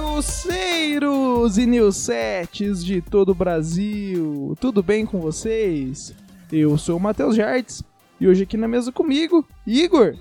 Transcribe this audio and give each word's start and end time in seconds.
Nilceiros 0.00 1.58
e 1.58 1.66
Nilsetes 1.66 2.82
de 2.82 3.02
todo 3.02 3.32
o 3.32 3.34
Brasil, 3.34 4.56
tudo 4.58 4.82
bem 4.82 5.04
com 5.04 5.20
vocês? 5.20 6.14
Eu 6.50 6.78
sou 6.78 6.96
o 6.96 7.00
Matheus 7.00 7.36
Jartes 7.36 7.84
e 8.18 8.26
hoje 8.26 8.44
aqui 8.44 8.56
na 8.56 8.66
mesa 8.66 8.90
comigo, 8.90 9.46
Igor. 9.66 10.16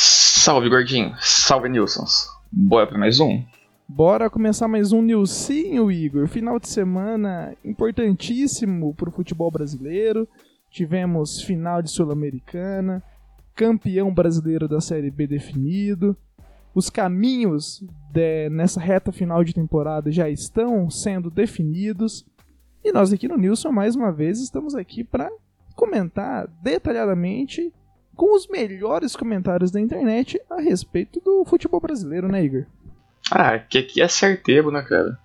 Salve, 0.00 0.68
gordinho. 0.68 1.12
Salve, 1.18 1.68
Nilsons. 1.68 2.28
Bora 2.52 2.86
pra 2.86 2.96
mais 2.96 3.18
um? 3.18 3.42
Bora 3.88 4.30
começar 4.30 4.68
mais 4.68 4.92
um 4.92 5.02
Nilcinho, 5.02 5.90
Igor. 5.90 6.28
Final 6.28 6.60
de 6.60 6.68
semana 6.68 7.52
importantíssimo 7.64 8.94
pro 8.94 9.10
futebol 9.10 9.50
brasileiro. 9.50 10.28
Tivemos 10.70 11.42
final 11.42 11.82
de 11.82 11.90
Sul-Americana, 11.90 13.02
campeão 13.56 14.14
brasileiro 14.14 14.68
da 14.68 14.80
Série 14.80 15.10
B 15.10 15.26
definido. 15.26 16.16
Os 16.72 16.88
caminhos 16.88 17.82
de- 18.12 18.48
nessa 18.50 18.78
reta 18.80 19.10
final 19.10 19.42
de 19.42 19.52
temporada 19.52 20.12
já 20.12 20.30
estão 20.30 20.88
sendo 20.88 21.28
definidos. 21.28 22.24
E 22.84 22.92
nós 22.92 23.12
aqui 23.12 23.26
no 23.26 23.36
Nilson, 23.36 23.72
mais 23.72 23.96
uma 23.96 24.12
vez, 24.12 24.40
estamos 24.40 24.76
aqui 24.76 25.02
para 25.02 25.28
comentar 25.74 26.46
detalhadamente 26.62 27.72
com 28.18 28.34
os 28.34 28.48
melhores 28.48 29.14
comentários 29.14 29.70
da 29.70 29.80
internet 29.80 30.40
a 30.50 30.60
respeito 30.60 31.20
do 31.20 31.44
futebol 31.44 31.80
brasileiro, 31.80 32.26
né, 32.26 32.44
Igor? 32.44 32.64
Ah, 33.30 33.60
que 33.60 33.78
aqui 33.78 34.02
é 34.02 34.08
certeiro, 34.08 34.72
né, 34.72 34.82
cara? 34.82 35.16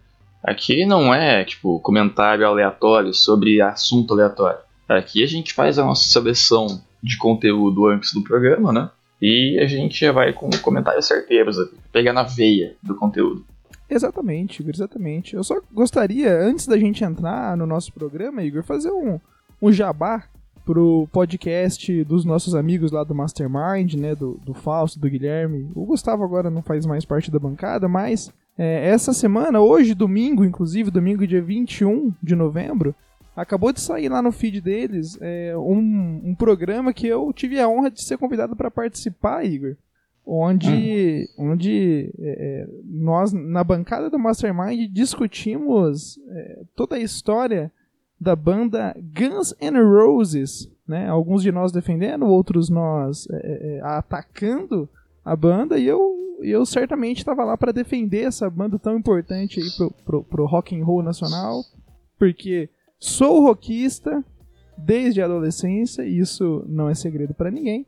Aqui 0.43 0.85
não 0.85 1.11
é, 1.11 1.43
tipo, 1.43 1.79
comentário 1.79 2.45
aleatório 2.45 3.11
sobre 3.11 3.59
assunto 3.59 4.13
aleatório. 4.13 4.59
Aqui 4.87 5.23
a 5.23 5.25
gente 5.25 5.53
faz 5.53 5.79
a 5.79 5.85
nossa 5.85 6.07
seleção 6.07 6.83
de 7.01 7.17
conteúdo 7.17 7.87
antes 7.87 8.13
do 8.13 8.23
programa, 8.23 8.71
né? 8.71 8.91
E 9.19 9.59
a 9.59 9.65
gente 9.65 9.99
já 9.99 10.11
vai 10.11 10.31
com 10.31 10.51
comentários 10.61 11.07
certeiros 11.07 11.57
aqui. 11.57 11.75
Pegar 11.91 12.13
na 12.13 12.21
veia 12.21 12.75
do 12.83 12.95
conteúdo. 12.95 13.43
Exatamente, 13.89 14.61
Igor, 14.61 14.73
exatamente. 14.75 15.35
Eu 15.35 15.43
só 15.43 15.59
gostaria, 15.73 16.31
antes 16.31 16.67
da 16.67 16.77
gente 16.77 17.03
entrar 17.03 17.57
no 17.57 17.65
nosso 17.65 17.91
programa, 17.91 18.43
Igor, 18.43 18.63
fazer 18.63 18.91
um, 18.91 19.19
um 19.59 19.71
jabá 19.71 20.25
pro 20.65 21.07
podcast 21.11 22.03
dos 22.05 22.23
nossos 22.25 22.55
amigos 22.55 22.91
lá 22.91 23.03
do 23.03 23.15
Mastermind, 23.15 23.95
né, 23.95 24.15
do, 24.15 24.39
do 24.45 24.53
Fausto, 24.53 24.99
do 24.99 25.09
Guilherme. 25.09 25.69
O 25.75 25.85
Gustavo 25.85 26.23
agora 26.23 26.49
não 26.49 26.61
faz 26.61 26.85
mais 26.85 27.05
parte 27.05 27.29
da 27.29 27.39
bancada, 27.39 27.87
mas 27.87 28.31
é, 28.57 28.87
essa 28.87 29.13
semana, 29.13 29.59
hoje, 29.59 29.93
domingo, 29.93 30.45
inclusive, 30.45 30.91
domingo 30.91 31.27
dia 31.27 31.41
21 31.41 32.13
de 32.21 32.35
novembro, 32.35 32.95
acabou 33.35 33.73
de 33.73 33.81
sair 33.81 34.09
lá 34.09 34.21
no 34.21 34.31
feed 34.31 34.61
deles 34.61 35.17
é, 35.19 35.53
um, 35.57 36.21
um 36.23 36.35
programa 36.35 36.93
que 36.93 37.07
eu 37.07 37.33
tive 37.33 37.59
a 37.59 37.67
honra 37.67 37.89
de 37.89 38.01
ser 38.01 38.17
convidado 38.17 38.55
para 38.55 38.71
participar, 38.71 39.43
Igor. 39.45 39.75
Onde, 40.25 41.27
onde 41.37 42.09
é, 42.17 42.63
é, 42.63 42.67
nós, 42.85 43.33
na 43.33 43.61
bancada 43.61 44.09
do 44.09 44.17
Mastermind, 44.17 44.89
discutimos 44.89 46.17
é, 46.29 46.61
toda 46.77 46.95
a 46.95 46.99
história 46.99 47.69
da 48.23 48.35
banda 48.35 48.95
Guns 48.97 49.53
N' 49.59 49.83
Roses, 49.83 50.71
né? 50.87 51.07
Alguns 51.07 51.43
de 51.43 51.51
nós 51.51 51.71
defendendo, 51.71 52.25
outros 52.25 52.69
nós 52.69 53.27
é, 53.29 53.77
é, 53.77 53.81
atacando 53.81 54.89
a 55.23 55.35
banda, 55.35 55.77
e 55.77 55.85
eu, 55.85 55.99
eu 56.41 56.65
certamente 56.65 57.19
estava 57.19 57.43
lá 57.43 57.57
para 57.57 57.71
defender 57.71 58.23
essa 58.23 58.49
banda 58.49 58.79
tão 58.79 58.97
importante 58.97 59.59
aí 59.59 59.69
pro, 59.77 59.91
pro, 60.05 60.23
pro 60.23 60.45
rock 60.45 60.75
and 60.75 60.83
roll 60.83 61.03
nacional, 61.03 61.61
porque 62.17 62.69
sou 62.99 63.41
rockista 63.41 64.23
desde 64.77 65.21
a 65.21 65.25
adolescência, 65.25 66.03
e 66.03 66.17
isso 66.17 66.65
não 66.67 66.89
é 66.89 66.95
segredo 66.95 67.33
para 67.33 67.51
ninguém. 67.51 67.85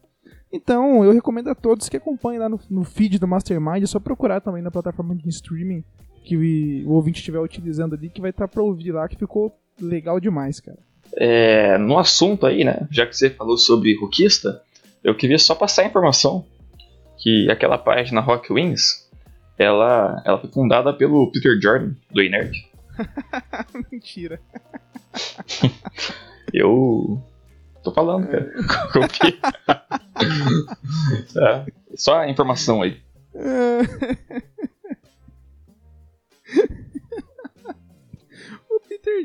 Então, 0.52 1.04
eu 1.04 1.12
recomendo 1.12 1.50
a 1.50 1.56
todos 1.56 1.90
que 1.90 1.98
acompanhem 1.98 2.40
lá 2.40 2.48
no, 2.48 2.60
no 2.70 2.84
feed 2.84 3.20
do 3.20 3.28
Mastermind, 3.28 3.84
é 3.84 3.88
só 3.88 4.00
procurar 4.00 4.40
também 4.40 4.62
na 4.62 4.72
plataforma 4.72 5.16
de 5.16 5.28
streaming 5.30 5.84
que 6.26 6.84
o, 6.86 6.92
ouvinte 6.92 7.20
estiver 7.20 7.40
utilizando 7.40 7.94
ali, 7.94 8.10
que 8.10 8.20
vai 8.20 8.32
estar 8.32 8.48
para 8.48 8.64
ouvir 8.64 8.92
lá, 8.92 9.08
que 9.08 9.16
ficou 9.16 9.56
legal 9.80 10.20
demais, 10.20 10.60
cara. 10.60 10.80
É, 11.16 11.78
no 11.78 11.98
assunto 11.98 12.46
aí, 12.46 12.64
né? 12.64 12.88
Já 12.90 13.06
que 13.06 13.16
você 13.16 13.30
falou 13.30 13.58
sobre 13.58 13.98
rockista, 13.98 14.62
eu 15.04 15.16
queria 15.16 15.38
só 15.38 15.54
passar 15.54 15.84
a 15.84 15.86
informação 15.86 16.46
que 17.20 17.50
aquela 17.50 17.78
página 17.78 18.22
Rock 18.22 18.52
Wings, 18.52 19.08
ela, 19.58 20.22
ela 20.26 20.40
foi 20.40 20.52
fundada 20.52 20.94
pelo 20.94 21.32
Peter 21.32 21.58
Jordan, 21.62 21.94
do 22.12 22.22
Inert. 22.22 22.54
Mentira. 23.92 24.40
Eu 26.54 27.22
tô 27.84 27.92
falando, 27.92 28.28
cara. 28.28 28.52
Confia. 28.92 29.38
é, 31.38 31.66
só 31.96 32.20
a 32.20 32.30
informação 32.30 32.82
aí. 32.82 32.98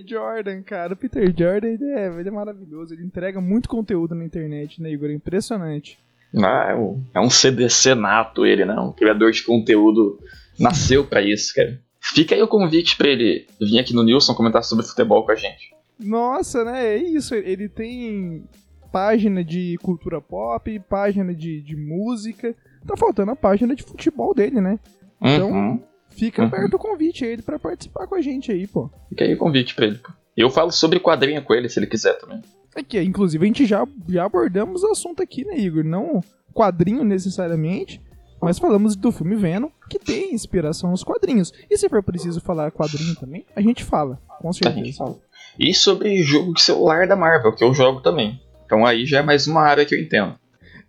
Peter 0.03 0.19
Jordan, 0.19 0.63
cara. 0.63 0.95
O 0.95 0.97
Peter 0.97 1.35
Jordan 1.37 1.69
ele 1.69 1.85
é, 1.93 2.07
ele 2.19 2.29
é 2.29 2.33
maravilhoso. 2.33 2.95
Ele 2.95 3.05
entrega 3.05 3.41
muito 3.41 3.69
conteúdo 3.69 4.15
na 4.15 4.25
internet, 4.25 4.81
né, 4.81 4.91
Igor? 4.91 5.11
É 5.11 5.15
impressionante. 5.15 5.99
Ah, 6.37 6.69
é, 6.71 6.75
um, 6.75 7.03
é 7.15 7.21
um 7.21 7.31
CDC 7.31 7.95
nato 7.95 8.47
ele, 8.47 8.65
né? 8.65 8.79
Um 8.79 8.93
criador 8.93 9.33
de 9.33 9.43
conteúdo 9.43 10.19
nasceu 10.59 11.05
pra 11.05 11.21
isso, 11.21 11.55
cara. 11.55 11.81
Fica 12.01 12.35
aí 12.35 12.43
o 12.43 12.49
convite 12.49 12.97
pra 12.97 13.09
ele 13.09 13.47
vir 13.61 13.79
aqui 13.79 13.93
no 13.93 14.03
Nilson 14.03 14.35
comentar 14.35 14.63
sobre 14.63 14.87
futebol 14.87 15.25
com 15.25 15.33
a 15.33 15.37
gente. 15.37 15.75
Nossa, 15.99 16.65
né? 16.65 16.95
É 16.95 16.97
isso. 16.97 17.35
Ele 17.35 17.69
tem 17.69 18.45
página 18.93 19.45
de 19.45 19.77
cultura 19.83 20.21
pop, 20.21 20.81
página 20.89 21.35
de, 21.35 21.61
de 21.61 21.77
música. 21.77 22.55
Tá 22.87 22.97
faltando 22.97 23.33
a 23.33 23.37
página 23.37 23.75
de 23.75 23.83
futebol 23.83 24.35
dele, 24.35 24.61
né? 24.61 24.79
Então, 25.21 25.51
Uhum. 25.51 25.83
Fica 26.11 26.43
Uhum. 26.43 26.49
aberto 26.49 26.75
o 26.75 26.79
convite 26.79 27.25
a 27.25 27.29
ele 27.29 27.43
pra 27.43 27.59
participar 27.59 28.07
com 28.07 28.15
a 28.15 28.21
gente 28.21 28.51
aí, 28.53 28.67
pô. 28.67 28.91
Fica 29.09 29.25
aí 29.25 29.35
o 29.35 29.39
convite 29.39 29.75
pra 29.75 29.87
ele. 29.87 29.99
pô. 29.99 30.11
Eu 30.37 30.51
falo 30.51 30.71
sobre 30.71 31.01
quadrinho 31.01 31.43
com 31.43 31.55
ele, 31.55 31.69
se 31.69 31.79
ele 31.79 31.87
quiser 31.87 32.15
também. 32.19 32.41
Aqui, 32.75 33.01
inclusive, 33.01 33.43
a 33.45 33.47
gente 33.47 33.67
já, 33.67 33.87
já 34.09 34.25
abordamos 34.25 34.83
o 34.83 34.91
assunto 34.93 35.23
aqui, 35.23 35.45
né, 35.45 35.59
Igor? 35.59 35.83
Não 35.85 36.21
quadrinho 36.55 37.03
necessariamente, 37.05 38.01
mas 38.41 38.59
falamos 38.59 38.95
do 38.97 39.11
filme 39.13 39.35
Venom, 39.37 39.69
que 39.89 39.99
tem 39.99 40.33
inspiração 40.35 40.91
nos 40.91 41.03
quadrinhos. 41.05 41.53
E 41.69 41.77
se 41.77 41.89
for 41.89 42.03
preciso 42.03 42.41
falar 42.41 42.71
quadrinho 42.71 43.15
também, 43.17 43.45
a 43.57 43.61
gente 43.61 43.85
fala, 43.85 44.21
com 44.41 44.53
certeza. 44.53 44.99
fala. 44.99 45.19
E 45.59 45.75
sobre 45.75 46.23
jogo 46.23 46.55
de 46.55 46.63
celular 46.63 47.07
da 47.09 47.17
Marvel, 47.17 47.55
que 47.55 47.65
eu 47.65 47.75
jogo 47.75 48.01
também. 48.01 48.41
Então 48.65 48.87
aí 48.87 49.05
já 49.05 49.19
é 49.19 49.23
mais 49.23 49.47
uma 49.49 49.63
área 49.63 49.85
que 49.85 49.95
eu 49.95 50.01
entendo. 50.01 50.39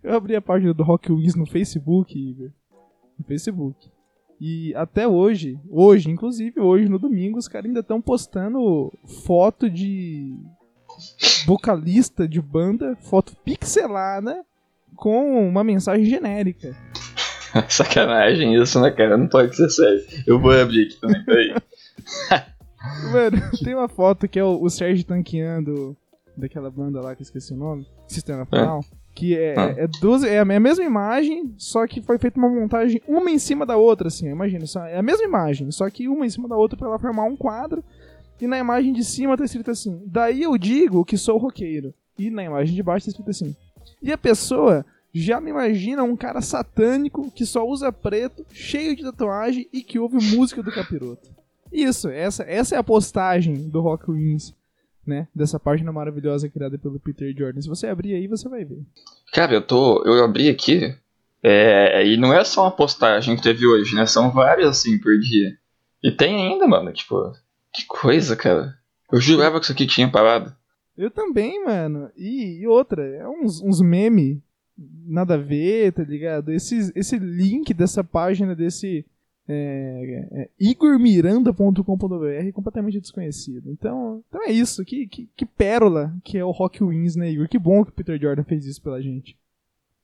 Eu 0.02 0.14
abri 0.16 0.34
a 0.36 0.40
página 0.40 0.72
do 0.72 0.82
Rock 0.82 1.12
Wiz 1.12 1.34
no 1.34 1.46
Facebook, 1.46 2.16
Igor. 2.16 2.50
No 3.18 3.24
Facebook. 3.24 3.90
E 4.44 4.74
até 4.74 5.06
hoje, 5.06 5.56
hoje, 5.70 6.10
inclusive, 6.10 6.60
hoje 6.60 6.88
no 6.88 6.98
domingo, 6.98 7.38
os 7.38 7.46
caras 7.46 7.66
ainda 7.66 7.78
estão 7.78 8.02
postando 8.02 8.92
foto 9.24 9.70
de 9.70 10.36
vocalista 11.46 12.26
de 12.26 12.42
banda, 12.42 12.96
foto 12.96 13.36
pixelada 13.44 14.44
com 14.96 15.48
uma 15.48 15.62
mensagem 15.62 16.04
genérica. 16.06 16.76
Sacanagem 17.70 18.60
isso, 18.60 18.80
né, 18.80 18.90
cara? 18.90 19.16
Não 19.16 19.28
pode 19.28 19.54
ser 19.54 19.70
sério. 19.70 20.02
Eu 20.26 20.40
vou 20.40 20.50
abrir 20.50 20.86
aqui 20.88 21.00
também, 21.00 21.24
peraí. 21.24 21.54
Mano, 23.12 23.40
tem 23.62 23.76
uma 23.76 23.88
foto 23.88 24.26
que 24.26 24.40
é 24.40 24.44
o, 24.44 24.60
o 24.60 24.68
Sérgio 24.68 25.04
tanqueando 25.04 25.96
daquela 26.36 26.68
banda 26.68 27.00
lá 27.00 27.14
que 27.14 27.22
eu 27.22 27.26
esqueci 27.26 27.52
o 27.52 27.56
nome, 27.56 27.86
Sistema 28.08 28.44
Final. 28.44 28.84
Que 29.14 29.36
é, 29.36 29.54
Ah. 29.58 29.74
é, 29.76 29.86
duas, 30.00 30.24
é 30.24 30.38
a 30.38 30.44
mesma 30.44 30.82
imagem, 30.84 31.52
só 31.58 31.86
que 31.86 32.00
foi 32.00 32.18
feita 32.18 32.38
uma 32.38 32.48
montagem 32.48 33.00
uma 33.06 33.30
em 33.30 33.38
cima 33.38 33.66
da 33.66 33.76
outra, 33.76 34.08
assim, 34.08 34.28
imagina. 34.28 34.66
Só, 34.66 34.84
é 34.86 34.96
a 34.98 35.02
mesma 35.02 35.24
imagem, 35.24 35.70
só 35.70 35.88
que 35.90 36.08
uma 36.08 36.24
em 36.24 36.30
cima 36.30 36.48
da 36.48 36.56
outra 36.56 36.78
pra 36.78 36.88
ela 36.88 36.98
formar 36.98 37.24
um 37.24 37.36
quadro. 37.36 37.84
E 38.40 38.46
na 38.46 38.58
imagem 38.58 38.92
de 38.92 39.04
cima 39.04 39.36
tá 39.36 39.44
escrito 39.44 39.70
assim: 39.70 40.02
Daí 40.06 40.42
eu 40.42 40.56
digo 40.58 41.04
que 41.04 41.16
sou 41.16 41.36
roqueiro. 41.38 41.94
E 42.18 42.30
na 42.30 42.42
imagem 42.42 42.74
de 42.74 42.82
baixo 42.82 43.06
tá 43.06 43.10
escrito 43.10 43.30
assim: 43.30 43.54
E 44.02 44.10
a 44.10 44.18
pessoa 44.18 44.84
já 45.14 45.40
me 45.40 45.50
imagina 45.50 46.02
um 46.02 46.16
cara 46.16 46.40
satânico 46.40 47.30
que 47.30 47.44
só 47.44 47.66
usa 47.68 47.92
preto, 47.92 48.44
cheio 48.50 48.96
de 48.96 49.02
tatuagem 49.02 49.68
e 49.72 49.82
que 49.82 49.98
ouve 49.98 50.16
música 50.34 50.62
do 50.62 50.72
capiroto. 50.72 51.30
Isso, 51.70 52.08
essa, 52.08 52.42
essa 52.44 52.74
é 52.74 52.78
a 52.78 52.82
postagem 52.84 53.54
do 53.68 53.80
Rock 53.80 54.10
Wins, 54.10 54.54
né? 55.06 55.28
Dessa 55.34 55.58
página 55.58 55.92
maravilhosa 55.92 56.48
criada 56.48 56.78
pelo 56.78 57.00
Peter 57.00 57.34
Jordan. 57.36 57.60
Se 57.60 57.68
você 57.68 57.86
abrir 57.86 58.14
aí, 58.14 58.26
você 58.26 58.48
vai 58.48 58.64
ver. 58.64 58.80
Cara, 59.32 59.54
eu 59.54 59.62
tô. 59.62 60.02
Eu 60.04 60.24
abri 60.24 60.48
aqui. 60.48 60.94
É, 61.42 62.06
e 62.06 62.16
não 62.16 62.32
é 62.32 62.44
só 62.44 62.62
uma 62.62 62.70
postagem 62.70 63.34
que 63.36 63.42
teve 63.42 63.66
hoje, 63.66 63.94
né? 63.94 64.06
São 64.06 64.30
várias 64.30 64.68
assim 64.68 64.98
por 64.98 65.18
dia. 65.18 65.56
E 66.02 66.10
tem 66.10 66.52
ainda, 66.52 66.66
mano, 66.66 66.92
tipo. 66.92 67.32
Que 67.72 67.84
coisa, 67.86 68.36
cara. 68.36 68.76
Eu 69.10 69.20
jurava 69.20 69.58
que 69.58 69.64
isso 69.64 69.72
aqui 69.72 69.86
tinha 69.86 70.10
parado. 70.10 70.54
Eu 70.96 71.10
também, 71.10 71.64
mano. 71.64 72.10
E, 72.16 72.60
e 72.60 72.66
outra, 72.66 73.02
é 73.02 73.26
uns, 73.26 73.60
uns 73.60 73.80
memes 73.80 74.38
nada 75.06 75.34
a 75.34 75.38
ver, 75.38 75.92
tá 75.92 76.02
ligado? 76.02 76.50
Esse, 76.50 76.92
esse 76.94 77.18
link 77.18 77.72
dessa 77.74 78.02
página 78.02 78.54
desse 78.54 79.04
é, 79.48 80.28
é, 80.32 80.50
igormiranda.com.br 80.58 82.26
é 82.26 82.52
completamente 82.52 83.00
desconhecido. 83.00 83.70
Então, 83.70 84.22
então 84.28 84.42
é 84.42 84.52
isso. 84.52 84.84
Que, 84.84 85.06
que, 85.06 85.28
que, 85.36 85.44
pérola 85.44 86.14
que 86.22 86.38
é 86.38 86.44
o 86.44 86.50
Rock 86.50 86.82
Wins, 86.82 87.16
né, 87.16 87.30
Igor? 87.30 87.48
Que 87.48 87.58
bom 87.58 87.84
que 87.84 87.90
o 87.90 87.94
Peter 87.94 88.20
Jordan 88.20 88.44
fez 88.44 88.66
isso 88.66 88.80
pela 88.82 89.02
gente. 89.02 89.36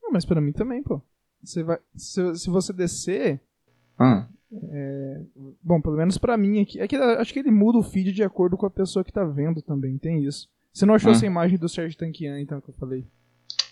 Não, 0.02 0.11
mas 0.11 0.25
para 0.25 0.40
mim 0.40 0.52
também, 0.52 0.82
pô. 0.82 1.00
Você 1.43 1.62
vai, 1.62 1.79
se, 1.94 2.35
se 2.37 2.50
você 2.50 2.73
descer. 2.73 3.40
Hum. 4.00 4.25
É, 4.70 5.20
bom, 5.62 5.81
pelo 5.81 5.96
menos 5.96 6.19
para 6.19 6.37
mim 6.37 6.61
aqui. 6.61 6.81
É 6.81 6.88
que, 6.88 6.96
acho 6.96 7.32
que 7.32 7.38
ele 7.38 7.50
muda 7.50 7.79
o 7.79 7.82
feed 7.82 8.12
de 8.12 8.25
acordo 8.25 8.56
com 8.56 8.67
a 8.67 8.70
pessoa 8.70 9.05
que 9.05 9.12
tá 9.12 9.25
vendo 9.25 9.62
também. 9.62 9.99
Tem 9.99 10.25
isso. 10.25 10.49
Você 10.73 10.84
não 10.84 10.94
achou 10.94 11.11
hum. 11.11 11.14
essa 11.14 11.26
imagem 11.26 11.58
do 11.58 11.69
Sérgio 11.69 11.99
Tanquian, 11.99 12.41
então, 12.41 12.61
que 12.61 12.70
eu 12.70 12.75
falei? 12.75 13.06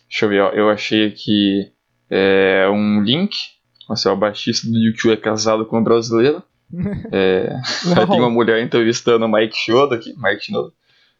Deixa 0.08 0.24
eu 0.24 0.28
ver, 0.28 0.40
ó. 0.40 0.50
Eu 0.50 0.70
achei 0.70 1.08
aqui 1.08 1.72
é, 2.08 2.68
um 2.70 3.02
link. 3.02 3.55
Assim, 3.88 4.08
o 4.08 4.16
baixista 4.16 4.66
do 4.68 4.76
YouTube 4.76 5.12
é 5.12 5.16
casado 5.16 5.64
com 5.64 5.76
uma 5.76 5.84
brasileira. 5.84 6.42
é, 7.12 7.54
aí 7.96 8.06
tem 8.06 8.20
uma 8.20 8.30
mulher 8.30 8.62
entrevistando 8.62 9.24
o 9.24 9.28
Mike 9.28 9.56
Shinoda 9.56 9.94
aqui, 9.96 10.14
Mike 10.16 10.44
Shinoda. 10.44 10.72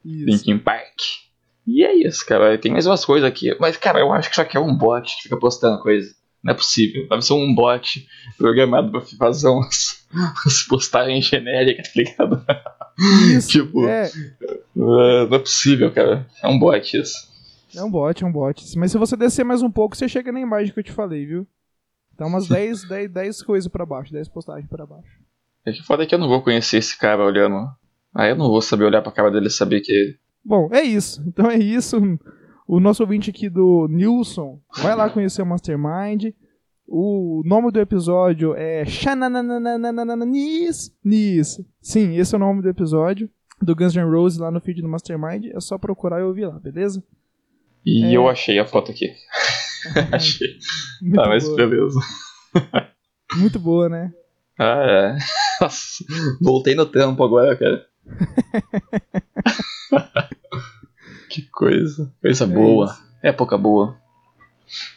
Linkin 0.05 0.59
Park. 0.59 1.01
E 1.67 1.85
é 1.85 1.95
isso, 1.95 2.25
cara. 2.25 2.57
Tem 2.57 2.71
mais 2.71 2.87
umas 2.87 3.05
coisas 3.05 3.29
aqui. 3.29 3.57
Mas, 3.59 3.77
cara, 3.77 3.99
eu 3.99 4.13
acho 4.13 4.29
que 4.29 4.35
isso 4.35 4.41
aqui 4.41 4.57
é 4.57 4.61
um 4.61 4.77
bot 4.77 5.17
que 5.17 5.25
fica 5.25 5.37
postando 5.37 5.83
coisa. 5.83 6.15
Não 6.43 6.53
é 6.53 6.57
possível. 6.57 7.09
Deve 7.09 7.23
ser 7.23 7.33
um 7.33 7.53
bot 7.53 8.07
programado 8.39 8.93
pra 8.93 9.01
fazer 9.01 9.49
umas, 9.49 10.07
umas 10.13 10.63
postagens 10.69 11.25
genéricas, 11.25 11.89
tá 11.89 12.01
ligado? 12.01 12.47
Isso, 13.37 13.49
tipo, 13.65 13.89
é. 13.89 14.09
não 14.77 15.35
é 15.35 15.39
possível, 15.41 15.91
cara. 15.91 16.25
É 16.41 16.47
um 16.47 16.57
bot 16.57 16.97
isso. 16.97 17.35
É 17.75 17.83
um 17.83 17.91
bot, 17.91 18.23
é 18.23 18.27
um 18.27 18.33
bot. 18.33 18.79
Mas 18.79 18.93
se 18.93 18.99
você 18.99 19.17
descer 19.17 19.45
mais 19.45 19.61
um 19.61 19.71
pouco, 19.71 19.97
você 19.97 20.09
chega 20.09 20.31
na 20.31 20.41
imagem 20.41 20.73
que 20.73 20.79
eu 20.79 20.85
te 20.85 20.93
falei, 20.93 21.27
viu? 21.27 21.47
Tá 22.17 22.27
umas 22.27 22.49
10, 22.49 22.89
10, 22.89 23.11
10 23.11 23.43
coisas 23.43 23.71
pra 23.71 23.87
baixo, 23.87 24.13
10 24.13 24.29
postagens 24.29 24.69
pra 24.69 24.87
baixo. 24.87 25.21
É 25.65 25.73
que 25.73 25.83
foda 25.83 26.05
é 26.05 26.07
que 26.07 26.15
eu 26.15 26.19
não 26.19 26.29
vou 26.29 26.43
conhecer 26.43 26.79
esse 26.79 26.99
cara 26.99 27.25
olhando. 27.25 27.69
Aí 28.15 28.31
eu 28.31 28.37
não 28.37 28.49
vou 28.49 28.63
saber 28.63 28.85
olhar 28.85 29.03
pra 29.03 29.13
cara 29.13 29.31
dele 29.31 29.49
e 29.49 29.51
saber 29.51 29.81
que 29.81 30.17
Bom, 30.47 30.69
é 30.73 30.81
isso. 30.81 31.25
Então 31.27 31.51
é 31.51 31.59
isso. 31.59 31.97
O 32.69 32.79
nosso 32.79 33.03
ouvinte 33.03 33.31
aqui 33.31 33.49
do 33.49 33.89
Nilson 33.91 34.61
vai 34.79 34.95
lá 34.95 35.11
conhecer 35.11 35.43
o 35.43 35.47
Mastermind. 35.47 36.33
O 36.87 37.43
nome 37.45 37.73
do 37.73 37.81
episódio 37.81 38.55
é 38.57 38.85
Nis. 40.25 40.95
Nis. 41.05 41.61
Sim, 41.81 42.17
esse 42.17 42.33
é 42.33 42.37
o 42.37 42.41
nome 42.41 42.63
do 42.63 42.69
episódio 42.69 43.29
do 43.61 43.75
Guns 43.75 43.97
N' 43.97 44.09
Roses 44.09 44.39
lá 44.39 44.51
no 44.53 44.61
feed 44.61 44.83
do 44.83 44.89
Mastermind. 44.89 45.47
É 45.47 45.59
só 45.59 45.77
procurar 45.77 46.21
e 46.21 46.23
ouvir 46.23 46.47
lá, 46.47 46.61
beleza? 46.61 47.03
E 47.85 48.05
é... 48.05 48.13
eu 48.13 48.29
achei 48.29 48.57
a 48.61 48.67
foto 48.67 48.93
aqui. 48.93 49.13
achei. 50.13 50.59
Muito 51.03 51.17
tá, 51.17 51.29
mas 51.29 51.45
boa. 51.45 51.57
beleza. 51.57 52.01
Muito 53.37 53.59
boa, 53.59 53.89
né? 53.89 54.13
Ah, 54.59 54.85
é. 54.87 55.19
Nossa, 55.61 56.05
voltei 56.41 56.75
no 56.75 56.87
tempo 56.87 57.23
agora, 57.23 57.57
cara. 57.57 57.87
que 61.29 61.43
coisa. 61.51 62.13
Coisa 62.21 62.45
é 62.45 62.47
boa. 62.47 62.87
Isso. 62.87 63.07
Época 63.23 63.59
boa. 63.59 63.99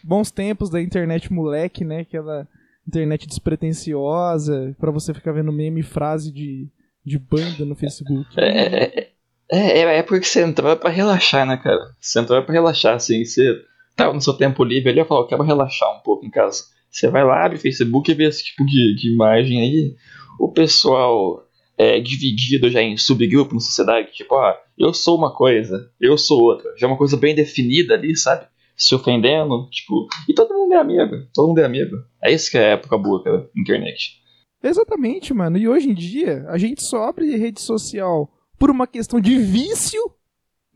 Bons 0.03 0.31
tempos 0.31 0.69
da 0.69 0.81
internet 0.81 1.31
moleque, 1.31 1.83
né? 1.83 2.01
Aquela 2.01 2.47
internet 2.87 3.27
despretensiosa, 3.27 4.75
para 4.79 4.91
você 4.91 5.13
ficar 5.13 5.31
vendo 5.31 5.51
meme 5.51 5.83
frase 5.83 6.31
de, 6.31 6.67
de 7.05 7.19
banda 7.19 7.65
no 7.65 7.75
Facebook. 7.75 8.27
É, 8.37 8.47
é, 8.47 9.11
é, 9.51 9.79
é, 9.79 9.97
é 9.97 10.03
porque 10.03 10.25
você 10.25 10.43
entrava 10.43 10.75
pra 10.75 10.89
relaxar, 10.89 11.45
né, 11.45 11.57
cara? 11.57 11.95
Você 11.99 12.19
entrava 12.19 12.43
pra 12.43 12.53
relaxar, 12.53 12.95
assim, 12.95 13.23
você 13.23 13.61
tava 13.99 14.13
no 14.13 14.21
seu 14.21 14.33
tempo 14.33 14.63
livre 14.63 14.89
ali, 14.89 14.99
eu 14.99 15.05
falo, 15.05 15.21
eu 15.21 15.27
quero 15.27 15.43
relaxar 15.43 15.97
um 15.97 16.01
pouco 16.01 16.25
em 16.25 16.29
casa. 16.29 16.63
Você 16.89 17.09
vai 17.09 17.23
lá, 17.23 17.45
abre 17.45 17.57
o 17.57 17.61
Facebook 17.61 18.09
e 18.09 18.15
vê 18.15 18.25
esse 18.25 18.43
tipo 18.43 18.65
de, 18.65 18.95
de 18.95 19.13
imagem 19.13 19.61
aí. 19.61 19.95
O 20.39 20.51
pessoal 20.51 21.43
é, 21.77 21.99
dividido 21.99 22.69
já 22.69 22.81
em 22.81 22.97
subgrupo 22.97 23.53
na 23.53 23.59
sociedade, 23.59 24.11
tipo, 24.13 24.35
ah, 24.35 24.57
eu 24.77 24.93
sou 24.93 25.17
uma 25.17 25.33
coisa, 25.33 25.91
eu 25.99 26.17
sou 26.17 26.41
outra. 26.41 26.73
Já 26.77 26.87
é 26.87 26.89
uma 26.89 26.97
coisa 26.97 27.17
bem 27.17 27.35
definida 27.35 27.93
ali, 27.93 28.15
sabe? 28.15 28.47
Se 28.75 28.95
ofendendo, 28.95 29.69
tipo, 29.69 30.07
e 30.27 30.33
todo 30.33 30.53
mundo 30.53 30.73
é 30.73 30.77
amigo, 30.77 31.27
todo 31.33 31.49
mundo 31.49 31.59
é 31.59 31.65
amigo. 31.65 31.97
É 32.23 32.31
isso 32.31 32.49
que 32.49 32.57
é 32.57 32.65
a 32.65 32.73
época 32.73 32.97
boa 32.97 33.21
pela 33.21 33.49
internet. 33.55 34.17
Exatamente, 34.63 35.33
mano. 35.33 35.57
E 35.57 35.67
hoje 35.67 35.89
em 35.89 35.93
dia, 35.93 36.45
a 36.47 36.57
gente 36.57 36.81
só 36.81 37.03
abre 37.03 37.35
rede 37.35 37.61
social 37.61 38.29
por 38.57 38.69
uma 38.69 38.87
questão 38.87 39.19
de 39.19 39.37
vício. 39.37 40.01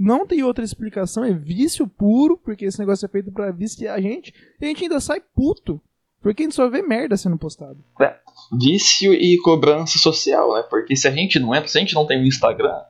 Não 0.03 0.27
tem 0.27 0.43
outra 0.43 0.65
explicação, 0.65 1.23
é 1.23 1.31
vício 1.31 1.87
puro, 1.87 2.37
porque 2.37 2.65
esse 2.65 2.77
negócio 2.77 3.05
é 3.05 3.09
feito 3.09 3.31
pra 3.31 3.51
viciar 3.51 3.95
a 3.95 4.01
gente. 4.01 4.33
E 4.59 4.65
a 4.65 4.67
gente 4.67 4.83
ainda 4.83 4.99
sai 4.99 5.21
puto 5.33 5.81
porque 6.21 6.43
a 6.43 6.45
gente 6.45 6.55
só 6.55 6.69
vê 6.69 6.81
merda 6.81 7.15
sendo 7.15 7.37
postado. 7.37 7.81
É, 8.01 8.13
vício 8.59 9.13
e 9.13 9.37
cobrança 9.41 9.97
social, 9.97 10.55
né? 10.55 10.63
Porque 10.69 10.93
se 10.93 11.07
a 11.07 11.11
gente 11.11 11.39
não 11.39 11.55
entra, 11.55 11.69
se 11.69 11.77
a 11.77 11.81
gente 11.81 11.95
não 11.95 12.05
tem 12.05 12.21
um 12.21 12.25
Instagram, 12.25 12.81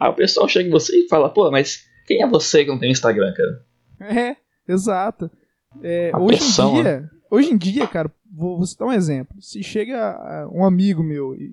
aí 0.00 0.08
o 0.08 0.14
pessoal 0.14 0.48
chega 0.48 0.66
em 0.66 0.72
você 0.72 1.04
e 1.04 1.08
fala, 1.08 1.28
pô, 1.28 1.50
mas 1.50 1.84
quem 2.06 2.22
é 2.22 2.26
você 2.26 2.64
que 2.64 2.70
não 2.70 2.78
tem 2.78 2.90
Instagram, 2.90 3.34
cara? 3.34 4.10
É, 4.12 4.36
exato. 4.66 5.30
É, 5.82 6.12
hoje 6.16 6.38
pressão, 6.38 6.70
em 6.70 6.82
dia, 6.82 7.00
né? 7.00 7.10
hoje 7.30 7.52
em 7.52 7.56
dia, 7.58 7.86
cara, 7.86 8.10
vou, 8.34 8.56
vou 8.56 8.66
citar 8.66 8.88
um 8.88 8.92
exemplo. 8.92 9.36
Se 9.38 9.62
chega 9.62 10.48
um 10.50 10.64
amigo 10.64 11.02
meu 11.02 11.34
e, 11.34 11.52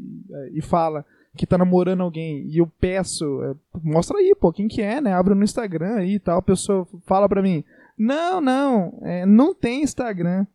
e 0.54 0.62
fala 0.62 1.06
que 1.38 1.48
tá 1.48 1.58
namorando 1.58 2.02
alguém 2.02 2.46
e 2.48 2.58
eu 2.58 2.68
peço, 2.80 3.42
é, 3.44 3.56
mostra 3.84 4.18
aí, 4.18 4.36
pô, 4.40 4.52
quem 4.52 4.68
que 4.68 4.82
é, 4.82 5.00
né? 5.00 5.14
Abre 5.14 5.34
no 5.34 5.44
Instagram 5.44 5.96
aí 5.96 6.16
e 6.16 6.20
tal, 6.20 6.40
a 6.40 6.42
pessoa 6.42 6.88
fala 7.06 7.28
pra 7.30 7.42
mim, 7.42 7.64
não, 7.98 8.42
não, 8.42 9.00
é, 9.04 9.26
não 9.26 9.54
tem 9.54 9.84
Instagram 9.84 10.46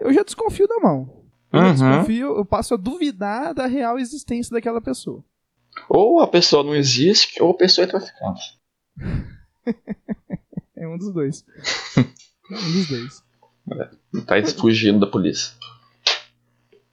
eu 0.00 0.12
já 0.12 0.22
desconfio 0.22 0.66
da 0.68 0.78
mão. 0.80 1.24
Eu 1.52 1.60
uhum. 1.60 1.72
desconfio, 1.72 2.36
eu 2.36 2.44
passo 2.44 2.74
a 2.74 2.76
duvidar 2.76 3.54
da 3.54 3.66
real 3.66 3.98
existência 3.98 4.52
daquela 4.52 4.80
pessoa. 4.80 5.24
Ou 5.88 6.20
a 6.20 6.28
pessoa 6.28 6.62
não 6.62 6.74
existe, 6.74 7.42
ou 7.42 7.50
a 7.50 7.56
pessoa 7.56 7.84
é 7.84 7.88
traficante. 7.88 8.58
é 10.76 10.88
um 10.88 10.96
dos 10.96 11.12
dois. 11.12 11.44
é 11.96 12.54
um 12.54 12.72
dos 12.72 12.88
dois. 12.88 13.24
É, 13.72 14.20
tá 14.20 14.34
fugindo 14.58 15.00
da 15.00 15.06
polícia. 15.06 15.52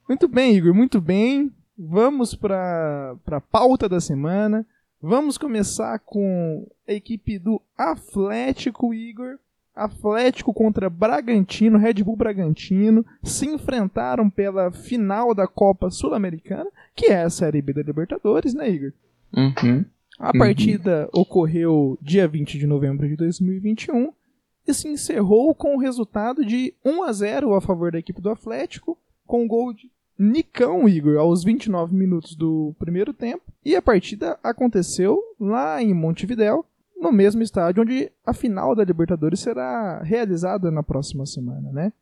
Muito 0.08 0.28
bem, 0.28 0.54
Igor, 0.56 0.74
muito 0.74 1.00
bem. 1.00 1.52
Vamos 1.78 2.34
para 2.34 3.16
a 3.26 3.40
pauta 3.40 3.88
da 3.88 4.00
semana. 4.00 4.66
Vamos 5.00 5.36
começar 5.36 5.98
com 5.98 6.66
a 6.88 6.92
equipe 6.92 7.38
do 7.38 7.60
Atlético, 7.76 8.94
Igor. 8.94 9.38
Atlético 9.74 10.54
contra 10.54 10.88
Bragantino, 10.88 11.76
Red 11.76 12.02
Bull 12.02 12.16
Bragantino, 12.16 13.04
se 13.22 13.44
enfrentaram 13.44 14.30
pela 14.30 14.72
final 14.72 15.34
da 15.34 15.46
Copa 15.46 15.90
Sul-Americana, 15.90 16.70
que 16.94 17.06
é 17.06 17.22
a 17.22 17.28
Série 17.28 17.60
B 17.60 17.74
da 17.74 17.82
Libertadores, 17.82 18.54
né, 18.54 18.70
Igor? 18.70 18.92
Uhum. 19.36 19.84
A 20.18 20.32
partida 20.32 21.10
uhum. 21.12 21.20
ocorreu 21.20 21.98
dia 22.00 22.26
20 22.26 22.58
de 22.58 22.66
novembro 22.66 23.06
de 23.06 23.16
2021 23.16 24.14
e 24.66 24.72
se 24.72 24.88
encerrou 24.88 25.54
com 25.54 25.76
o 25.76 25.78
resultado 25.78 26.42
de 26.42 26.72
1 26.82 27.02
a 27.02 27.12
0 27.12 27.54
a 27.54 27.60
favor 27.60 27.92
da 27.92 27.98
equipe 27.98 28.22
do 28.22 28.30
Atlético, 28.30 28.98
com 29.26 29.44
o 29.44 29.48
gol 29.48 29.74
de 29.74 29.90
Nicão, 30.18 30.88
Igor, 30.88 31.18
aos 31.18 31.44
29 31.44 31.94
minutos 31.94 32.34
do 32.34 32.74
primeiro 32.78 33.12
tempo. 33.12 33.44
E 33.64 33.76
a 33.76 33.82
partida 33.82 34.38
aconteceu 34.42 35.20
lá 35.38 35.82
em 35.82 35.92
Montevidéu, 35.92 36.64
no 36.98 37.12
mesmo 37.12 37.42
estádio 37.42 37.82
onde 37.82 38.10
a 38.24 38.32
final 38.32 38.74
da 38.74 38.84
Libertadores 38.84 39.40
será 39.40 40.02
realizada 40.02 40.70
na 40.70 40.82
próxima 40.82 41.26
semana, 41.26 41.70
né? 41.70 41.92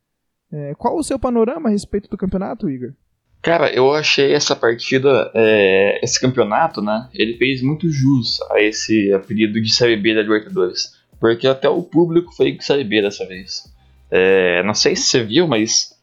É, 0.51 0.73
qual 0.75 0.97
o 0.97 1.03
seu 1.03 1.19
panorama 1.19 1.67
a 1.67 1.71
respeito 1.71 2.09
do 2.09 2.17
campeonato, 2.17 2.69
Igor? 2.69 2.93
Cara, 3.41 3.71
eu 3.71 3.93
achei 3.93 4.33
essa 4.33 4.55
partida, 4.55 5.31
é, 5.35 5.99
esse 6.03 6.19
campeonato, 6.19 6.81
né? 6.81 7.09
Ele 7.13 7.37
fez 7.37 7.61
muito 7.61 7.89
jus 7.89 8.41
a 8.49 8.59
esse 8.61 9.13
apelido 9.13 9.61
de 9.61 9.71
Série 9.73 9.97
B 9.97 10.15
da 10.15 10.21
Libertadores. 10.21 10.93
Porque 11.19 11.47
até 11.47 11.69
o 11.69 11.83
público 11.83 12.33
foi 12.35 12.57
Série 12.59 12.83
B 12.83 13.01
dessa 13.01 13.25
vez. 13.27 13.71
É, 14.09 14.63
não 14.63 14.73
sei 14.73 14.95
se 14.95 15.03
você 15.03 15.23
viu, 15.23 15.47
mas 15.47 15.94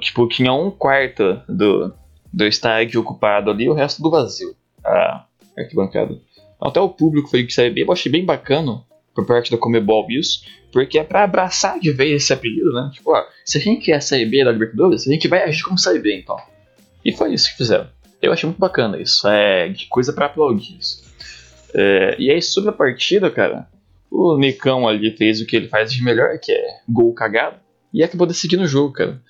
tipo, 0.00 0.28
tinha 0.28 0.52
um 0.52 0.70
quarto 0.70 1.40
do, 1.48 1.92
do 2.32 2.46
estádio 2.46 3.00
ocupado 3.00 3.50
ali 3.50 3.68
o 3.68 3.74
resto 3.74 4.02
do 4.02 4.10
vazio. 4.10 4.54
A 4.84 5.26
arquibancada. 5.56 6.18
Até 6.60 6.80
o 6.80 6.88
público 6.88 7.28
foi 7.28 7.44
que 7.44 7.52
saiu 7.52 7.72
bem, 7.72 7.84
eu 7.84 7.92
achei 7.92 8.10
bem 8.10 8.24
bacana 8.24 8.82
por 9.14 9.26
parte 9.26 9.50
da 9.50 9.58
Comebol 9.58 10.06
isso, 10.10 10.44
porque 10.72 10.98
é 10.98 11.04
pra 11.04 11.24
abraçar 11.24 11.78
de 11.80 11.90
vez 11.90 12.22
esse 12.22 12.32
apelido, 12.32 12.72
né? 12.72 12.90
Tipo, 12.92 13.12
ó, 13.12 13.24
se 13.44 13.58
a 13.58 13.60
gente 13.60 13.84
quer 13.84 14.00
sair 14.00 14.26
B 14.26 14.44
da 14.44 14.52
Libertadores, 14.52 15.06
a 15.06 15.12
gente 15.12 15.26
vai 15.26 15.42
agir 15.42 15.62
como 15.62 15.78
sair 15.78 15.98
B, 15.98 16.18
então. 16.18 16.36
E 17.04 17.12
foi 17.12 17.32
isso 17.32 17.50
que 17.50 17.56
fizeram. 17.56 17.88
Eu 18.20 18.32
achei 18.32 18.46
muito 18.46 18.58
bacana 18.58 19.00
isso, 19.00 19.26
é 19.26 19.68
de 19.68 19.86
coisa 19.86 20.12
para 20.12 20.26
aplaudir 20.26 20.76
isso. 20.78 21.02
É, 21.74 22.16
e 22.18 22.30
aí, 22.30 22.42
sobre 22.42 22.70
a 22.70 22.74
partida, 22.74 23.30
cara, 23.30 23.66
o 24.10 24.36
Nicão 24.36 24.86
ali 24.86 25.16
fez 25.16 25.40
o 25.40 25.46
que 25.46 25.56
ele 25.56 25.68
faz 25.68 25.92
de 25.92 26.02
melhor, 26.02 26.38
que 26.38 26.52
é 26.52 26.80
gol 26.88 27.12
cagado, 27.14 27.56
e 27.92 28.02
acabou 28.02 28.26
decidindo 28.26 28.64
o 28.64 28.68
jogo, 28.68 28.92
cara. 28.92 29.20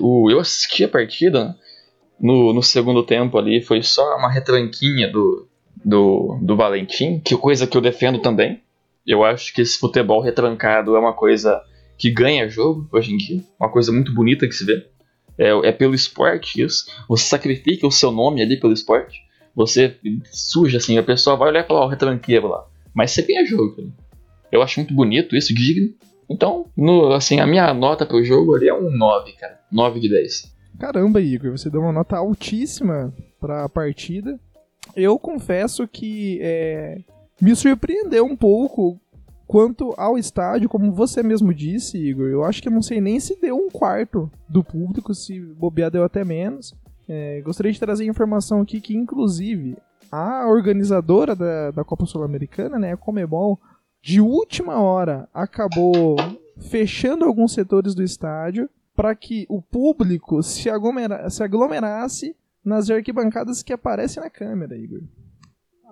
O, 0.00 0.30
eu 0.30 0.40
assisti 0.40 0.84
a 0.84 0.88
partida, 0.88 1.56
no, 2.20 2.52
no 2.52 2.62
segundo 2.62 3.02
tempo 3.02 3.38
ali, 3.38 3.62
foi 3.62 3.82
só 3.82 4.16
uma 4.16 4.30
retranquinha 4.30 5.10
do, 5.10 5.46
do, 5.84 6.38
do 6.42 6.56
Valentim, 6.56 7.20
que 7.20 7.36
coisa 7.36 7.66
que 7.66 7.76
eu 7.76 7.80
defendo 7.80 8.18
também. 8.18 8.60
Eu 9.06 9.24
acho 9.24 9.54
que 9.54 9.62
esse 9.62 9.78
futebol 9.78 10.20
retrancado 10.20 10.96
é 10.96 10.98
uma 10.98 11.14
coisa 11.14 11.62
que 11.96 12.10
ganha 12.10 12.48
jogo 12.48 12.88
hoje 12.92 13.12
em 13.12 13.16
dia. 13.16 13.42
Uma 13.58 13.70
coisa 13.70 13.90
muito 13.90 14.12
bonita 14.12 14.46
que 14.46 14.52
se 14.52 14.64
vê. 14.64 14.86
É, 15.38 15.68
é 15.68 15.72
pelo 15.72 15.94
esporte 15.94 16.62
isso. 16.62 16.86
Você 17.08 17.24
sacrifica 17.24 17.86
o 17.86 17.92
seu 17.92 18.10
nome 18.10 18.42
ali 18.42 18.58
pelo 18.58 18.72
esporte. 18.72 19.22
Você 19.54 19.96
suja 20.30 20.78
assim, 20.78 20.98
a 20.98 21.02
pessoa 21.02 21.36
vai 21.36 21.48
olhar 21.48 21.64
e 21.64 21.66
falar, 21.66 21.80
ó, 21.80 21.86
oh, 21.86 21.88
retranqueiro 21.88 22.48
lá. 22.48 22.66
Mas 22.94 23.12
você 23.12 23.22
ganha 23.22 23.46
jogo, 23.46 23.76
cara. 23.76 23.88
Eu 24.52 24.62
acho 24.62 24.78
muito 24.80 24.94
bonito 24.94 25.36
isso, 25.36 25.54
digno. 25.54 25.94
Então, 26.28 26.66
no, 26.76 27.12
assim, 27.12 27.40
a 27.40 27.46
minha 27.46 27.72
nota 27.72 28.04
pro 28.04 28.22
jogo 28.22 28.54
ali 28.54 28.68
é 28.68 28.74
um 28.74 28.90
9, 28.90 29.32
cara. 29.32 29.57
9 29.70 30.00
de 30.00 30.08
10. 30.08 30.54
Caramba, 30.78 31.20
Igor, 31.20 31.52
você 31.52 31.68
deu 31.68 31.80
uma 31.80 31.92
nota 31.92 32.16
altíssima 32.16 33.12
pra 33.40 33.68
partida. 33.68 34.38
Eu 34.94 35.18
confesso 35.18 35.86
que 35.86 36.38
é, 36.40 37.00
me 37.40 37.54
surpreendeu 37.54 38.24
um 38.24 38.36
pouco 38.36 38.98
quanto 39.46 39.94
ao 39.96 40.18
estádio, 40.18 40.68
como 40.68 40.92
você 40.92 41.22
mesmo 41.22 41.52
disse, 41.52 41.98
Igor. 41.98 42.28
Eu 42.28 42.44
acho 42.44 42.62
que 42.62 42.68
eu 42.68 42.72
não 42.72 42.82
sei 42.82 43.00
nem 43.00 43.18
se 43.18 43.40
deu 43.40 43.56
um 43.56 43.70
quarto 43.70 44.30
do 44.48 44.62
público, 44.62 45.14
se 45.14 45.40
bobear 45.40 45.90
deu 45.90 46.04
até 46.04 46.24
menos. 46.24 46.74
É, 47.08 47.40
gostaria 47.40 47.72
de 47.72 47.80
trazer 47.80 48.04
informação 48.04 48.60
aqui 48.60 48.80
que, 48.80 48.94
inclusive, 48.94 49.76
a 50.12 50.46
organizadora 50.46 51.34
da, 51.34 51.70
da 51.70 51.84
Copa 51.84 52.06
Sul-Americana, 52.06 52.78
né, 52.78 52.92
a 52.92 52.96
Comebol, 52.96 53.58
de 54.02 54.20
última 54.20 54.80
hora 54.80 55.28
acabou 55.34 56.16
fechando 56.60 57.24
alguns 57.24 57.52
setores 57.52 57.94
do 57.94 58.02
estádio 58.02 58.68
para 58.98 59.14
que 59.14 59.46
o 59.48 59.62
público 59.62 60.42
se, 60.42 60.68
aglomera 60.68 61.30
se 61.30 61.40
aglomerasse 61.40 62.34
nas 62.64 62.90
arquibancadas 62.90 63.62
que 63.62 63.72
aparecem 63.72 64.20
na 64.20 64.28
câmera, 64.28 64.76
Igor. 64.76 65.02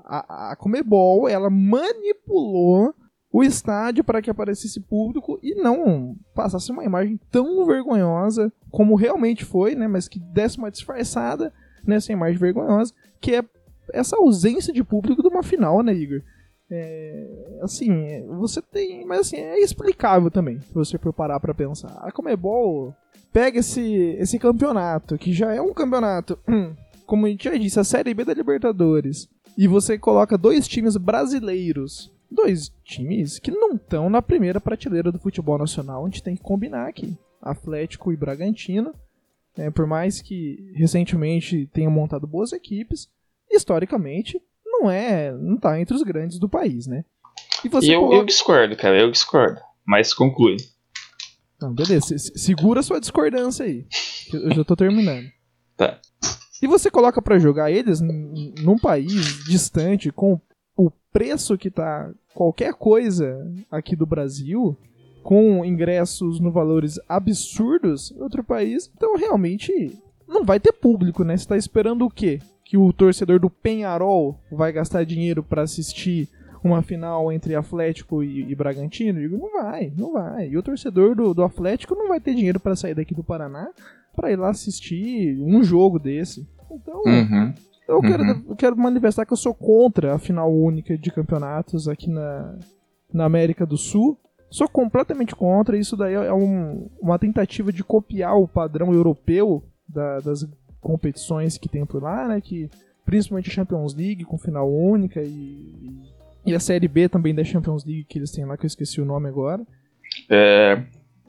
A, 0.05 0.51
a 0.51 0.57
Comebol, 0.57 1.29
ela 1.29 1.49
manipulou 1.49 2.93
o 3.33 3.45
estádio 3.45 4.03
para 4.03 4.21
que 4.21 4.29
aparecesse 4.29 4.81
público 4.81 5.39
e 5.41 5.55
não 5.55 6.17
passasse 6.35 6.73
uma 6.73 6.85
imagem 6.85 7.17
tão 7.31 7.65
vergonhosa 7.65 8.53
como 8.73 8.97
realmente 8.97 9.45
foi, 9.45 9.77
né, 9.77 9.87
mas 9.87 10.09
que 10.09 10.19
desse 10.19 10.59
uma 10.59 10.71
disfarçada 10.71 11.55
nessa 11.87 12.13
imagem 12.13 12.39
vergonhosa, 12.39 12.93
que 13.21 13.37
é 13.37 13.45
essa 13.93 14.17
ausência 14.17 14.73
de 14.73 14.83
público 14.83 15.23
de 15.23 15.29
uma 15.29 15.45
final, 15.45 15.81
né, 15.81 15.95
Igor? 15.95 16.23
É, 16.71 17.59
assim, 17.63 18.27
você 18.39 18.61
tem. 18.61 19.05
Mas 19.05 19.21
assim, 19.21 19.37
é 19.37 19.61
explicável 19.61 20.31
também, 20.31 20.61
se 20.61 20.75
você 20.75 20.99
for 20.99 21.13
parar 21.13 21.39
pra 21.41 21.55
pensar. 21.55 21.93
A 22.03 22.11
Comebol 22.11 22.95
pega 23.33 23.59
esse, 23.59 24.17
esse 24.19 24.39
campeonato, 24.39 25.19
que 25.19 25.33
já 25.33 25.55
é 25.55 25.61
um 25.61 25.73
campeonato, 25.73 26.39
como 27.07 27.27
a 27.27 27.29
gente 27.29 27.45
já 27.45 27.57
disse, 27.57 27.79
a 27.79 27.85
Série 27.85 28.15
B 28.15 28.25
da 28.25 28.35
Libertadores, 28.35 29.29
e 29.57 29.69
você 29.69 29.99
coloca 29.99 30.39
dois 30.39 30.67
times 30.67 30.97
brasileiros, 30.97 32.11
dois 32.31 32.71
times 32.83 33.39
que 33.39 33.51
não 33.51 33.75
estão 33.75 34.09
na 34.11 34.23
primeira 34.23 34.61
prateleira 34.61 35.13
do 35.13 35.19
futebol 35.19 35.59
nacional, 35.59 36.03
a 36.03 36.09
gente 36.09 36.23
tem 36.23 36.35
que 36.35 36.43
combinar 36.43 36.89
aqui. 36.89 37.17
Atlético 37.41 38.13
e 38.13 38.17
Bragantino, 38.17 38.95
é, 39.57 39.71
por 39.71 39.87
mais 39.87 40.21
que 40.21 40.73
recentemente 40.75 41.67
tenham 41.73 41.91
montado 41.91 42.27
boas 42.27 42.53
equipes, 42.53 43.09
historicamente 43.51 44.41
não 44.81 44.91
é, 44.91 45.33
não 45.33 45.57
tá 45.57 45.81
entre 45.81 45.95
os 45.95 46.03
grandes 46.03 46.39
do 46.39 46.49
país, 46.49 46.87
né? 46.87 47.05
E 47.65 47.69
você 47.69 47.95
eu, 47.95 48.01
coloca... 48.01 48.17
eu 48.17 48.25
discordo, 48.25 48.77
cara, 48.77 49.01
eu 49.01 49.11
discordo. 49.11 49.61
Mas 49.85 50.13
conclui. 50.13 50.57
Não, 51.61 51.73
beleza, 51.73 52.19
segura 52.19 52.83
sua 52.83 53.01
discordância 53.01 53.65
aí. 53.65 53.87
eu 54.33 54.55
já 54.55 54.65
tô 54.65 54.77
terminando. 54.77 55.27
Tá. 55.77 56.01
E 56.63 56.67
você 56.67 56.91
coloca 56.91 57.21
para 57.21 57.39
jogar 57.39 57.71
eles 57.71 58.01
num 58.01 58.79
país 58.79 59.45
distante, 59.45 60.11
com 60.11 60.41
o 60.75 60.91
preço 61.13 61.59
que 61.59 61.71
tá 61.71 62.11
qualquer 62.33 62.73
coisa 62.73 63.47
aqui 63.71 63.95
do 63.95 64.07
Brasil, 64.07 64.75
com 65.23 65.63
ingressos 65.67 66.41
no 66.41 66.51
valores 66.51 66.99
absurdos 67.07 68.11
em 68.11 68.23
outro 68.23 68.43
país, 68.43 68.91
então 68.97 69.19
realmente 69.19 69.99
não 70.27 70.45
vai 70.45 70.59
ter 70.59 70.73
público, 70.73 71.25
né? 71.25 71.37
Você 71.37 71.47
tá 71.47 71.57
esperando 71.59 72.07
o 72.07 72.11
quê? 72.11 72.41
Que 72.67 72.77
o 72.77 72.93
torcedor 72.93 73.39
do 73.39 73.49
Penharol 73.49 74.37
vai 74.51 74.73
gastar 74.73 75.05
dinheiro 75.05 75.41
para 75.41 75.63
assistir 75.63 76.29
uma 76.65 76.83
final 76.83 77.33
entre 77.33 77.55
Atlético 77.55 78.25
e, 78.25 78.51
e 78.51 78.55
Bragantino? 78.57 79.21
Eu 79.21 79.29
digo, 79.29 79.39
não 79.39 79.63
vai, 79.63 79.93
não 79.97 80.13
vai. 80.13 80.49
E 80.49 80.59
o 80.59 80.63
torcedor 80.63 81.15
do, 81.15 81.33
do 81.33 81.45
Atlético 81.45 81.95
não 81.95 82.09
vai 82.09 82.21
ter 82.21 82.35
dinheiro 82.35 82.59
para 82.59 82.75
sair 82.75 82.95
daqui 82.95 83.15
do 83.15 83.23
Paraná 83.23 83.71
para 84.17 84.33
ir 84.33 84.37
lá 84.37 84.51
assistir 84.51 85.41
um 85.41 85.63
jogo 85.63 86.01
desse. 86.01 86.45
Então, 86.69 87.03
uhum. 87.07 87.55
eu, 87.87 88.01
quero, 88.01 88.23
uhum. 88.25 88.45
eu 88.49 88.57
quero 88.57 88.77
manifestar 88.77 89.25
que 89.25 89.33
eu 89.33 89.37
sou 89.37 89.55
contra 89.55 90.15
a 90.15 90.19
final 90.19 90.53
única 90.53 90.99
de 90.99 91.13
campeonatos 91.13 91.87
aqui 91.87 92.11
na, 92.11 92.59
na 93.13 93.27
América 93.27 93.65
do 93.65 93.77
Sul. 93.77 94.19
Sou 94.51 94.69
completamente 94.69 95.37
contra. 95.37 95.79
Isso 95.79 95.97
daí 95.97 96.15
é 96.15 96.35
um, 96.35 96.89
uma 97.01 97.17
tentativa 97.17 97.73
de 97.73 97.85
copiar 97.85 98.37
o 98.37 98.49
padrão 98.49 98.93
europeu 98.93 99.63
da, 99.89 100.19
das 100.19 100.45
competições 100.87 101.59
que 101.59 101.69
tem 101.69 101.85
por 101.85 102.01
lá, 102.01 102.29
né? 102.29 102.41
Que 102.41 102.71
principalmente 103.05 103.51
a 103.51 103.53
Champions 103.53 103.93
League 103.93 104.25
com 104.25 104.39
final 104.39 104.73
única 104.73 105.21
e, 105.21 105.85
e 106.47 106.55
a 106.55 106.61
Série 106.61 106.87
B 106.87 107.09
também 107.09 107.35
da 107.35 107.43
Champions 107.43 107.85
League 107.85 108.05
que 108.05 108.21
eles 108.21 108.31
têm 108.31 108.45
lá, 108.45 108.57
que 108.57 108.65
eu 108.65 108.69
esqueci 108.69 109.01
o 109.01 109.05
nome 109.05 109.29
agora. 109.29 109.67
É, 110.31 110.85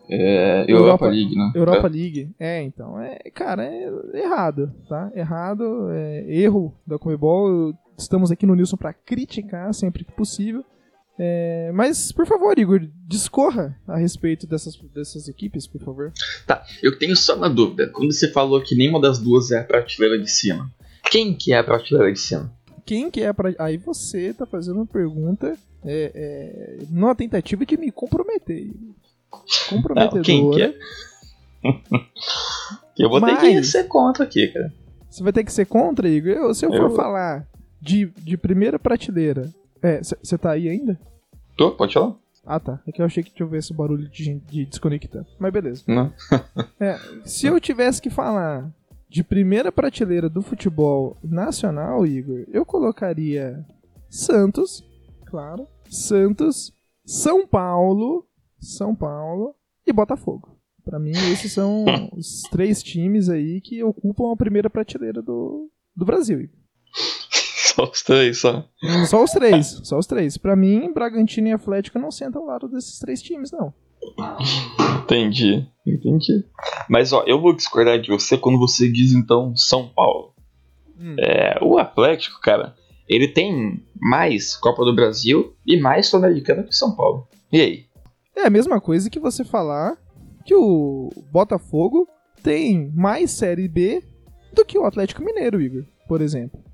é 0.07 0.61
Europa, 0.67 0.71
Europa, 0.71 1.07
League, 1.07 1.35
né? 1.35 1.51
Europa 1.55 1.87
é. 1.87 1.89
League. 1.89 2.35
É, 2.39 2.61
então, 2.61 3.01
é, 3.01 3.17
cara, 3.33 3.65
é 3.65 3.89
errado, 4.13 4.71
tá? 4.87 5.11
Errado, 5.15 5.89
é 5.91 6.23
erro 6.29 6.71
da 6.85 6.99
Comebol. 6.99 7.73
Estamos 7.97 8.31
aqui 8.31 8.45
no 8.45 8.53
Nilson 8.53 8.77
para 8.77 8.93
criticar 8.93 9.73
sempre 9.73 10.05
que 10.05 10.11
possível. 10.11 10.63
É, 11.19 11.71
mas, 11.73 12.11
por 12.11 12.27
favor, 12.27 12.57
Igor, 12.59 12.87
discorra 13.07 13.75
a 13.87 13.97
respeito 13.97 14.45
dessas, 14.45 14.75
dessas 14.93 15.27
equipes, 15.27 15.65
por 15.65 15.81
favor. 15.81 16.13
Tá, 16.45 16.63
eu 16.83 16.97
tenho 16.97 17.15
só 17.15 17.35
uma 17.35 17.49
dúvida. 17.49 17.89
Quando 17.89 18.13
você 18.13 18.31
falou 18.31 18.61
que 18.61 18.75
nenhuma 18.75 19.01
das 19.01 19.17
duas 19.17 19.49
é 19.51 19.59
a 19.59 19.63
prateleira 19.63 20.19
de 20.19 20.29
cima, 20.29 20.71
quem 21.09 21.33
que 21.33 21.53
é 21.53 21.57
a 21.57 21.63
prateleira 21.63 22.13
de 22.13 22.19
cima? 22.19 22.53
Quem 22.85 23.09
que 23.09 23.21
é 23.21 23.27
a 23.27 23.33
prateleira... 23.33 23.63
Aí 23.63 23.77
você 23.77 24.33
tá 24.33 24.45
fazendo 24.45 24.75
uma 24.75 24.85
pergunta 24.85 25.57
é, 25.83 26.11
é, 26.13 26.77
numa 26.89 27.15
tentativa 27.15 27.65
de 27.65 27.77
me 27.77 27.91
comprometer. 27.91 28.71
Comprometedora. 29.69 30.15
Não, 30.17 30.21
quem 30.23 30.51
que 30.51 30.61
é? 30.61 30.75
eu 32.99 33.09
vou 33.09 33.19
mas... 33.19 33.39
ter 33.39 33.55
que 33.55 33.63
ser 33.63 33.85
contra 33.85 34.23
aqui, 34.23 34.47
cara. 34.49 34.71
Você 35.09 35.23
vai 35.23 35.33
ter 35.33 35.43
que 35.43 35.51
ser 35.51 35.65
contra, 35.65 36.07
Igor? 36.07 36.31
Eu, 36.31 36.53
se 36.53 36.63
eu, 36.63 36.71
eu 36.71 36.77
for 36.77 36.95
falar 36.95 37.47
de, 37.81 38.05
de 38.23 38.37
primeira 38.37 38.77
prateleira 38.77 39.51
é, 39.81 40.01
você 40.01 40.37
tá 40.37 40.51
aí 40.51 40.69
ainda? 40.69 40.99
Tô, 41.55 41.71
pode 41.71 41.93
falar. 41.93 42.15
Ah, 42.45 42.59
tá. 42.59 42.79
É 42.87 42.91
que 42.91 43.01
eu 43.01 43.05
achei 43.05 43.21
que 43.21 43.33
tinha 43.33 43.49
esse 43.57 43.73
barulho 43.73 44.07
de, 44.07 44.35
de 44.35 44.65
desconectar. 44.65 45.25
Mas 45.37 45.51
beleza. 45.51 45.83
Não. 45.85 46.13
é, 46.79 46.97
se 47.25 47.45
eu 47.45 47.59
tivesse 47.59 48.01
que 48.01 48.09
falar 48.09 48.71
de 49.09 49.23
primeira 49.23 49.71
prateleira 49.71 50.29
do 50.29 50.41
futebol 50.41 51.17
nacional, 51.21 52.05
Igor, 52.05 52.45
eu 52.51 52.65
colocaria 52.65 53.65
Santos, 54.09 54.83
claro. 55.25 55.67
Santos, 55.89 56.73
São 57.05 57.45
Paulo, 57.45 58.25
São 58.59 58.95
Paulo 58.95 59.53
e 59.85 59.91
Botafogo. 59.91 60.57
Para 60.85 60.99
mim, 60.99 61.11
esses 61.11 61.51
são 61.51 61.83
os 62.15 62.43
três 62.43 62.81
times 62.81 63.27
aí 63.27 63.59
que 63.59 63.83
ocupam 63.83 64.31
a 64.31 64.37
primeira 64.37 64.69
prateleira 64.69 65.21
do, 65.21 65.69
do 65.93 66.05
Brasil. 66.05 66.41
Igor. 66.41 66.57
Só 67.77 67.83
os 67.83 68.01
três, 68.01 68.39
só. 68.39 68.67
Só 69.05 69.23
os 69.23 69.29
três, 69.29 69.81
só 69.83 69.99
os 69.99 70.07
três. 70.07 70.35
Pra 70.35 70.55
mim, 70.55 70.91
Bragantino 70.91 71.49
e 71.49 71.51
Atlético 71.51 71.99
não 71.99 72.09
sentam 72.09 72.41
ao 72.41 72.47
lado 72.47 72.67
desses 72.67 72.97
três 72.97 73.21
times, 73.21 73.51
não. 73.51 73.71
Entendi, 75.03 75.63
entendi. 75.85 76.43
Mas 76.89 77.13
ó, 77.13 77.23
eu 77.27 77.39
vou 77.39 77.55
discordar 77.55 78.01
de 78.01 78.09
você 78.09 78.35
quando 78.35 78.57
você 78.57 78.91
diz 78.91 79.11
então 79.11 79.55
São 79.55 79.89
Paulo. 79.89 80.33
Hum. 80.99 81.17
É, 81.19 81.59
o 81.61 81.77
Atlético, 81.77 82.41
cara, 82.41 82.73
ele 83.07 83.27
tem 83.27 83.83
mais 84.01 84.55
Copa 84.55 84.83
do 84.83 84.95
Brasil 84.95 85.53
e 85.63 85.79
mais 85.79 86.07
Sul-Americana 86.07 86.63
que 86.63 86.75
São 86.75 86.95
Paulo. 86.95 87.27
E 87.53 87.61
aí? 87.61 87.85
É 88.35 88.47
a 88.47 88.49
mesma 88.49 88.81
coisa 88.81 89.07
que 89.07 89.19
você 89.19 89.43
falar 89.43 89.95
que 90.43 90.55
o 90.55 91.11
Botafogo 91.31 92.07
tem 92.41 92.91
mais 92.95 93.29
Série 93.29 93.67
B 93.67 94.01
do 94.51 94.65
que 94.65 94.79
o 94.79 94.85
Atlético 94.85 95.23
Mineiro, 95.23 95.61
Igor, 95.61 95.85
por 96.07 96.21
exemplo. 96.23 96.66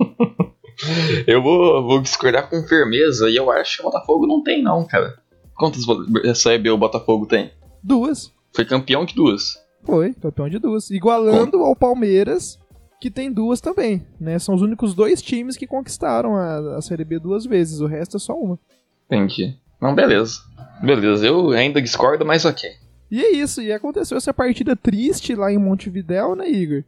eu 1.26 1.42
vou, 1.42 1.82
vou 1.82 2.00
discordar 2.00 2.48
com 2.48 2.62
firmeza 2.62 3.28
e 3.28 3.36
eu 3.36 3.50
acho 3.50 3.76
que 3.76 3.82
o 3.82 3.90
Botafogo 3.90 4.26
não 4.26 4.42
tem, 4.42 4.62
não, 4.62 4.86
cara. 4.86 5.18
Quantas 5.54 5.84
CB 6.42 6.70
o 6.70 6.78
Botafogo 6.78 7.26
tem? 7.26 7.50
Duas. 7.82 8.32
Foi 8.54 8.64
campeão 8.64 9.04
de 9.04 9.14
duas. 9.14 9.58
Foi, 9.84 10.12
campeão 10.14 10.48
de 10.48 10.58
duas. 10.58 10.90
Igualando 10.90 11.58
ao 11.58 11.76
Palmeiras, 11.76 12.58
que 13.00 13.10
tem 13.10 13.32
duas 13.32 13.60
também, 13.60 14.06
né? 14.20 14.38
São 14.38 14.54
os 14.54 14.62
únicos 14.62 14.94
dois 14.94 15.22
times 15.22 15.56
que 15.56 15.66
conquistaram 15.66 16.36
a, 16.36 16.76
a 16.76 16.82
Série 16.82 17.04
B 17.04 17.18
duas 17.18 17.46
vezes, 17.46 17.80
o 17.80 17.86
resto 17.86 18.16
é 18.16 18.20
só 18.20 18.34
uma. 18.34 18.58
Entendi. 19.06 19.56
Não, 19.80 19.94
beleza. 19.94 20.40
Beleza, 20.82 21.26
eu 21.26 21.50
ainda 21.50 21.80
discordo, 21.80 22.24
mas 22.24 22.44
ok. 22.44 22.70
E 23.10 23.20
é 23.22 23.32
isso, 23.32 23.60
e 23.60 23.72
aconteceu 23.72 24.16
essa 24.16 24.32
partida 24.32 24.76
triste 24.76 25.34
lá 25.34 25.50
em 25.50 25.58
Montevidéu, 25.58 26.36
né, 26.36 26.48
Igor? 26.48 26.84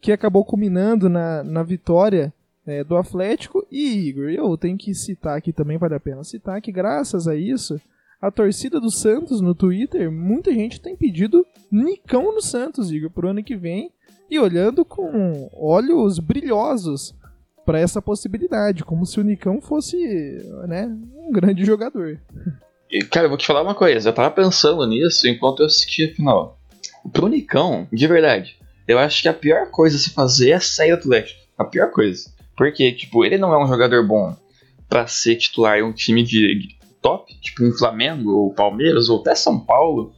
Que 0.00 0.12
acabou 0.12 0.44
culminando 0.44 1.08
na, 1.08 1.42
na 1.42 1.62
vitória 1.62 2.32
é, 2.66 2.82
do 2.82 2.96
Atlético. 2.96 3.66
E, 3.70 4.08
Igor, 4.08 4.30
eu 4.30 4.56
tenho 4.56 4.76
que 4.76 4.94
citar 4.94 5.36
aqui 5.36 5.52
também, 5.52 5.78
vale 5.78 5.94
a 5.94 6.00
pena 6.00 6.24
citar 6.24 6.60
que 6.60 6.72
graças 6.72 7.28
a 7.28 7.36
isso, 7.36 7.80
a 8.20 8.30
torcida 8.30 8.80
do 8.80 8.90
Santos 8.90 9.40
no 9.40 9.54
Twitter, 9.54 10.10
muita 10.10 10.52
gente 10.52 10.80
tem 10.80 10.96
pedido 10.96 11.46
Nicão 11.70 12.34
no 12.34 12.40
Santos, 12.40 12.90
Igor, 12.90 13.10
pro 13.10 13.28
ano 13.28 13.42
que 13.42 13.56
vem. 13.56 13.90
E 14.30 14.38
olhando 14.38 14.84
com 14.84 15.50
olhos 15.52 16.18
brilhosos 16.18 17.14
para 17.64 17.78
essa 17.78 18.00
possibilidade, 18.00 18.84
como 18.84 19.06
se 19.06 19.20
o 19.20 19.24
Nicão 19.24 19.60
fosse, 19.60 19.96
né, 20.66 20.86
um 21.16 21.30
grande 21.30 21.64
jogador. 21.64 22.20
Cara, 23.10 23.26
eu 23.26 23.28
vou 23.28 23.38
te 23.38 23.46
falar 23.46 23.62
uma 23.62 23.74
coisa, 23.74 24.08
eu 24.08 24.12
tava 24.12 24.30
pensando 24.30 24.86
nisso 24.86 25.28
enquanto 25.28 25.60
eu 25.60 25.66
assistia 25.66 26.10
a 26.10 26.14
final. 26.14 26.58
Pro 27.12 27.28
Nicão, 27.28 27.86
de 27.92 28.06
verdade, 28.06 28.56
eu 28.86 28.98
acho 28.98 29.22
que 29.22 29.28
a 29.28 29.34
pior 29.34 29.70
coisa 29.70 29.96
a 29.96 29.98
se 29.98 30.10
fazer 30.10 30.50
é 30.50 30.60
sair 30.60 30.90
do 30.90 31.00
Atlético. 31.00 31.40
A 31.56 31.64
pior 31.64 31.90
coisa. 31.90 32.33
Porque, 32.56 32.92
tipo, 32.92 33.24
ele 33.24 33.38
não 33.38 33.52
é 33.52 33.62
um 33.62 33.68
jogador 33.68 34.06
bom 34.06 34.36
para 34.88 35.06
ser 35.06 35.36
titular 35.36 35.78
em 35.78 35.82
um 35.82 35.92
time 35.92 36.22
de 36.22 36.76
top, 37.02 37.34
tipo 37.40 37.64
um 37.64 37.72
Flamengo, 37.72 38.30
ou 38.30 38.54
Palmeiras, 38.54 39.08
ou 39.08 39.20
até 39.20 39.34
São 39.34 39.58
Paulo, 39.58 40.12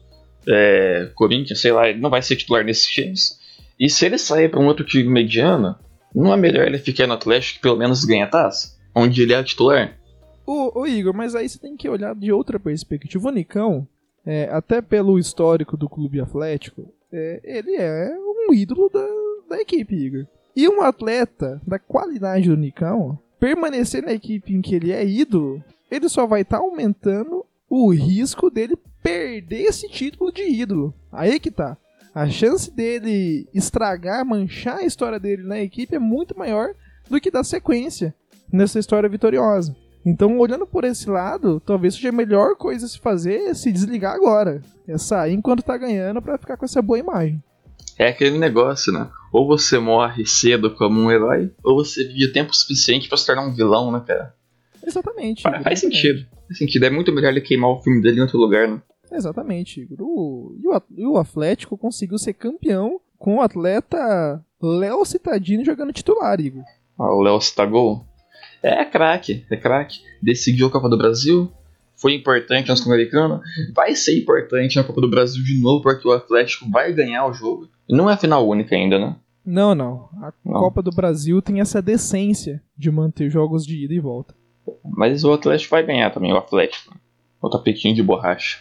é, 0.49 1.11
Corinthians, 1.14 1.61
sei 1.61 1.73
lá, 1.73 1.88
ele 1.88 2.00
não 2.00 2.11
vai 2.11 2.23
ser 2.23 2.37
titular 2.37 2.64
nesses 2.64 2.87
times. 2.87 3.40
E 3.78 3.90
se 3.90 4.07
ele 4.07 4.19
sair 4.19 4.49
para 4.50 4.61
um 4.61 4.66
outro 4.66 4.85
time 4.85 5.09
mediano, 5.09 5.76
não 6.14 6.33
é 6.33 6.37
melhor 6.37 6.66
ele 6.66 6.78
ficar 6.78 7.07
no 7.07 7.14
Atlético 7.14 7.57
que 7.57 7.62
pelo 7.62 7.76
menos 7.76 8.05
ganha 8.05 8.26
taça? 8.26 8.76
Onde 8.95 9.23
ele 9.23 9.35
é 9.35 9.43
titular? 9.43 9.99
Ô, 10.47 10.81
ô, 10.81 10.87
Igor, 10.87 11.12
mas 11.12 11.35
aí 11.35 11.49
você 11.49 11.59
tem 11.59 11.76
que 11.76 11.88
olhar 11.88 12.14
de 12.14 12.33
outra 12.33 12.59
perspectiva. 12.59 13.28
O 13.28 13.33
Nicão, 13.33 13.87
é, 14.25 14.49
até 14.50 14.81
pelo 14.81 15.19
histórico 15.19 15.76
do 15.76 15.88
clube 15.88 16.21
atlético, 16.21 16.88
é, 17.12 17.40
ele 17.45 17.76
é 17.76 18.16
um 18.49 18.55
ídolo 18.55 18.88
da, 18.88 19.07
da 19.57 19.61
equipe, 19.61 19.95
Igor. 19.95 20.26
E 20.56 20.66
um 20.70 20.80
atleta 20.80 21.60
da 21.66 21.78
qualidade 21.78 22.48
do 22.48 22.56
Nicão, 22.56 23.18
permanecer 23.38 24.02
na 24.02 24.12
equipe 24.12 24.54
em 24.54 24.62
que 24.62 24.75
ele 24.75 24.90
é 24.90 25.06
ídolo, 25.06 25.62
ele 25.90 26.08
só 26.08 26.26
vai 26.26 26.40
estar 26.40 26.56
tá 26.56 26.64
aumentando 26.64 27.44
o 27.68 27.92
risco 27.92 28.50
dele 28.50 28.75
perder 29.02 29.64
esse 29.64 29.86
título 29.86 30.32
de 30.32 30.42
ídolo. 30.42 30.94
Aí 31.12 31.38
que 31.38 31.50
tá. 31.50 31.76
A 32.14 32.26
chance 32.30 32.70
dele 32.70 33.46
estragar, 33.52 34.25
manchar 34.25 34.78
a 34.78 34.84
história 34.84 35.20
dele 35.20 35.42
na 35.42 35.60
equipe 35.60 35.94
é 35.94 35.98
muito 35.98 36.36
maior 36.36 36.70
do 37.10 37.20
que 37.20 37.30
dar 37.30 37.44
sequência 37.44 38.14
nessa 38.50 38.78
história 38.78 39.08
vitoriosa. 39.10 39.76
Então, 40.04 40.38
olhando 40.38 40.66
por 40.66 40.84
esse 40.84 41.10
lado, 41.10 41.60
talvez 41.60 41.94
seja 41.94 42.08
a 42.08 42.12
melhor 42.12 42.56
coisa 42.56 42.86
a 42.86 42.88
se 42.88 42.98
fazer 42.98 43.42
é 43.42 43.54
se 43.54 43.70
desligar 43.70 44.14
agora. 44.14 44.62
É 44.88 44.96
sair 44.96 45.34
enquanto 45.34 45.62
tá 45.62 45.76
ganhando 45.76 46.22
para 46.22 46.38
ficar 46.38 46.56
com 46.56 46.64
essa 46.64 46.80
boa 46.80 46.98
imagem. 46.98 47.42
É 47.99 48.09
aquele 48.09 48.38
negócio, 48.38 48.92
né? 48.92 49.09
Ou 49.33 49.47
você 49.47 49.78
morre 49.78 50.26
cedo 50.26 50.75
como 50.75 51.00
um 51.00 51.11
herói, 51.11 51.50
ou 51.64 51.76
você 51.76 52.04
vive 52.04 52.33
tempo 52.33 52.54
suficiente 52.54 53.09
para 53.09 53.16
se 53.16 53.26
tornar 53.26 53.47
um 53.47 53.54
vilão, 53.54 53.90
né, 53.90 54.02
cara? 54.06 54.35
Exatamente. 54.87 55.42
Faz, 55.42 55.62
faz 55.62 55.80
sentido. 55.80 56.26
Faz 56.47 56.59
sentido. 56.59 56.85
É 56.85 56.90
muito 56.90 57.12
melhor 57.12 57.30
ele 57.30 57.40
queimar 57.40 57.71
o 57.71 57.83
filme 57.83 58.00
dele 58.02 58.18
em 58.18 58.23
outro 58.23 58.38
lugar, 58.38 58.68
né? 58.68 58.80
Exatamente, 59.11 59.80
Igor. 59.80 59.99
O, 60.00 60.56
e, 60.97 61.06
o, 61.06 61.16
Atlético 61.16 61.78
conseguiu 61.78 62.18
ser 62.18 62.35
campeão 62.35 63.00
com 63.18 63.37
o 63.37 63.40
atleta 63.40 64.45
Léo 64.61 65.04
Citadini 65.04 65.64
jogando 65.64 65.92
titular, 65.92 66.40
Igor. 66.40 66.64
Ah, 66.99 67.14
o 67.14 67.21
Léo 67.21 67.40
Citagol? 67.40 68.04
É 68.62 68.85
craque, 68.85 69.45
é 69.50 69.56
craque. 69.56 70.00
Decidiu 70.23 70.66
a 70.66 70.71
Copa 70.71 70.88
do 70.88 70.99
Brasil, 70.99 71.52
foi 71.97 72.15
importante 72.15 72.69
na 72.69 72.76
Sul-Americana, 72.76 73.41
vai 73.75 73.95
ser 73.95 74.21
importante 74.21 74.76
na 74.76 74.85
Copa 74.85 75.00
do 75.00 75.11
Brasil 75.11 75.43
de 75.43 75.61
novo, 75.61 75.83
porque 75.83 76.07
o 76.07 76.12
Atlético 76.12 76.71
vai 76.71 76.93
ganhar 76.93 77.26
o 77.26 77.33
jogo. 77.33 77.69
E 77.88 77.97
não 77.97 78.11
é 78.11 78.15
a 78.15 78.19
final 78.19 78.47
única 78.47 78.75
ainda, 78.75 78.99
né? 78.99 79.17
Não, 79.45 79.75
não. 79.75 80.09
A 80.21 80.33
não. 80.45 80.55
Copa 80.55 80.83
do 80.83 80.91
Brasil 80.91 81.41
tem 81.41 81.61
essa 81.61 81.81
decência 81.81 82.62
de 82.76 82.91
manter 82.91 83.31
jogos 83.31 83.65
de 83.65 83.85
ida 83.85 83.95
e 83.95 84.00
volta. 84.00 84.35
Mas 84.85 85.25
o 85.25 85.33
Atlético 85.33 85.71
vai 85.71 85.87
ganhar 85.87 86.11
também, 86.11 86.33
o 86.33 86.37
Atlético. 86.37 86.97
O 87.41 87.49
tapetinho 87.49 87.95
de 87.95 88.03
borracha. 88.03 88.59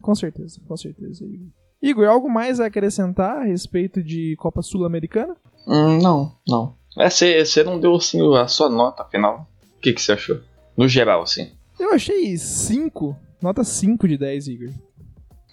Com 0.00 0.14
certeza, 0.14 0.60
com 0.66 0.76
certeza, 0.76 1.24
Igor. 1.24 1.48
Igor, 1.82 2.08
algo 2.08 2.30
mais 2.30 2.60
a 2.60 2.66
acrescentar 2.66 3.42
a 3.42 3.44
respeito 3.44 4.02
de 4.02 4.34
Copa 4.36 4.62
Sul-Americana? 4.62 5.36
Hum, 5.66 5.98
não, 6.00 6.32
não. 6.48 6.74
É, 6.96 7.10
você 7.10 7.62
não 7.62 7.78
deu 7.78 7.94
assim, 7.94 8.20
a 8.36 8.46
sua 8.46 8.70
nota 8.70 9.04
final. 9.04 9.46
O 9.76 9.80
que, 9.80 9.92
que 9.92 10.00
você 10.00 10.12
achou? 10.12 10.40
No 10.76 10.88
geral, 10.88 11.22
assim. 11.22 11.52
Eu 11.84 11.92
achei 11.92 12.34
5. 12.38 13.14
Nota 13.42 13.62
5 13.62 14.08
de 14.08 14.16
10, 14.16 14.48
Igor. 14.48 14.70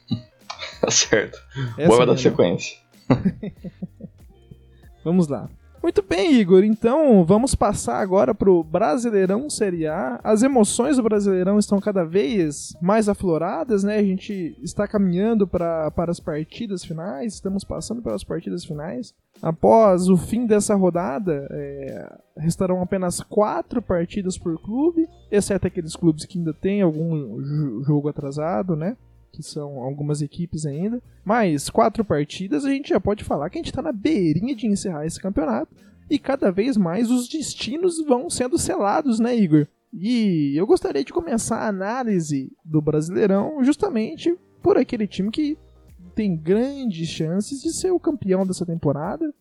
tá 0.79 0.89
certo. 0.89 1.37
Essa 1.77 1.89
Boa 1.89 2.05
da 2.05 2.15
sequência. 2.15 2.77
Vamos 5.03 5.27
lá. 5.27 5.49
Muito 5.83 6.01
bem, 6.01 6.35
Igor. 6.35 6.63
Então 6.63 7.25
vamos 7.25 7.53
passar 7.53 7.99
agora 7.99 8.33
para 8.33 8.49
o 8.49 8.63
Brasileirão 8.63 9.49
Série 9.49 9.87
A. 9.87 10.21
As 10.23 10.41
emoções 10.41 10.95
do 10.95 11.03
Brasileirão 11.03 11.59
estão 11.59 11.81
cada 11.81 12.05
vez 12.05 12.73
mais 12.81 13.09
afloradas, 13.09 13.83
né? 13.83 13.97
A 13.97 14.03
gente 14.03 14.55
está 14.61 14.87
caminhando 14.87 15.45
pra, 15.47 15.91
para 15.91 16.11
as 16.11 16.19
partidas 16.19 16.85
finais, 16.85 17.33
estamos 17.33 17.63
passando 17.63 18.01
pelas 18.01 18.23
partidas 18.23 18.63
finais. 18.63 19.13
Após 19.41 20.07
o 20.07 20.15
fim 20.15 20.45
dessa 20.45 20.75
rodada, 20.75 21.47
é, 21.49 22.17
restarão 22.37 22.81
apenas 22.81 23.21
quatro 23.21 23.81
partidas 23.81 24.37
por 24.37 24.61
clube, 24.61 25.07
exceto 25.31 25.65
aqueles 25.65 25.95
clubes 25.95 26.25
que 26.25 26.37
ainda 26.37 26.53
têm 26.53 26.81
algum 26.81 27.41
jogo 27.83 28.07
atrasado, 28.07 28.75
né? 28.75 28.95
que 29.31 29.41
são 29.41 29.79
algumas 29.79 30.21
equipes 30.21 30.65
ainda. 30.65 31.01
Mas 31.23 31.69
quatro 31.69 32.03
partidas, 32.03 32.65
a 32.65 32.69
gente 32.69 32.89
já 32.89 32.99
pode 32.99 33.23
falar 33.23 33.49
que 33.49 33.57
a 33.57 33.61
gente 33.61 33.71
está 33.71 33.81
na 33.81 33.91
beirinha 33.91 34.55
de 34.55 34.67
encerrar 34.67 35.05
esse 35.05 35.19
campeonato. 35.19 35.73
E 36.09 36.19
cada 36.19 36.51
vez 36.51 36.75
mais 36.75 37.09
os 37.09 37.29
destinos 37.29 38.03
vão 38.05 38.29
sendo 38.29 38.57
selados, 38.57 39.19
né, 39.19 39.35
Igor? 39.35 39.65
E 39.93 40.53
eu 40.55 40.67
gostaria 40.67 41.03
de 41.03 41.13
começar 41.13 41.59
a 41.59 41.67
análise 41.67 42.51
do 42.63 42.81
Brasileirão 42.81 43.63
justamente 43.63 44.37
por 44.61 44.77
aquele 44.77 45.07
time 45.07 45.31
que 45.31 45.57
tem 46.11 46.35
grandes 46.35 47.07
chances 47.07 47.61
de 47.61 47.71
ser 47.71 47.91
o 47.91 47.99
campeão 47.99 48.45
dessa 48.45 48.65
temporada. 48.65 49.33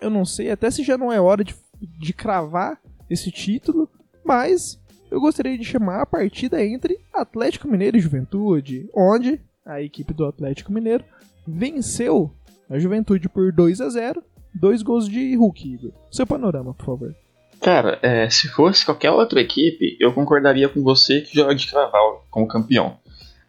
Eu 0.00 0.10
não 0.10 0.24
sei 0.24 0.50
até 0.50 0.70
se 0.70 0.82
já 0.82 0.96
não 0.96 1.12
é 1.12 1.20
hora 1.20 1.42
de, 1.42 1.54
de 1.80 2.12
cravar 2.12 2.80
esse 3.08 3.30
título, 3.30 3.88
mas 4.24 4.78
eu 5.10 5.20
gostaria 5.20 5.56
de 5.56 5.64
chamar 5.64 6.02
a 6.02 6.06
partida 6.06 6.64
entre 6.64 7.00
Atlético 7.12 7.68
Mineiro 7.68 7.96
e 7.96 8.00
Juventude, 8.00 8.88
onde 8.94 9.40
a 9.64 9.82
equipe 9.82 10.12
do 10.12 10.26
Atlético 10.26 10.72
Mineiro 10.72 11.04
venceu 11.46 12.30
a 12.68 12.78
Juventude 12.78 13.28
por 13.28 13.52
2 13.52 13.80
a 13.80 13.88
0 13.88 14.22
dois 14.54 14.82
gols 14.82 15.08
de 15.08 15.36
Hulk, 15.36 15.74
Igor. 15.74 15.92
Seu 16.10 16.26
panorama, 16.26 16.74
por 16.74 16.84
favor. 16.84 17.14
Cara, 17.60 17.98
é, 18.02 18.28
se 18.30 18.48
fosse 18.48 18.84
qualquer 18.84 19.10
outra 19.10 19.40
equipe, 19.40 19.96
eu 20.00 20.12
concordaria 20.12 20.68
com 20.68 20.82
você 20.82 21.20
que 21.20 21.34
joga 21.34 21.54
de 21.54 21.66
Craval 21.68 22.26
como 22.30 22.46
campeão. 22.46 22.98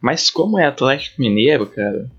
Mas 0.01 0.29
como 0.29 0.57
é 0.57 0.65
Atlético 0.65 1.21
Mineiro, 1.21 1.67
cara, 1.67 2.09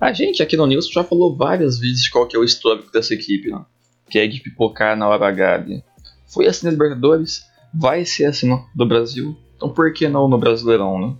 a 0.00 0.12
gente 0.12 0.42
aqui 0.42 0.56
no 0.56 0.66
News 0.66 0.88
já 0.88 1.04
falou 1.04 1.36
várias 1.36 1.78
vezes 1.78 2.08
qual 2.08 2.26
que 2.26 2.34
é 2.34 2.38
o 2.40 2.44
histórico 2.44 2.90
dessa 2.90 3.12
equipe, 3.12 3.50
né? 3.50 3.64
que 4.08 4.18
é 4.18 4.26
de 4.26 4.40
pipocar 4.40 4.96
na 4.96 5.08
hora 5.08 5.28
H. 5.28 5.82
Foi 6.26 6.46
assim 6.46 6.66
na 6.66 6.72
Libertadores, 6.72 7.44
vai 7.72 8.04
ser 8.04 8.24
assim 8.24 8.48
no, 8.48 8.64
do 8.74 8.86
Brasil, 8.86 9.36
então 9.56 9.68
por 9.72 9.92
que 9.92 10.08
não 10.08 10.28
no 10.28 10.38
Brasileirão, 10.38 10.98
né? 10.98 11.16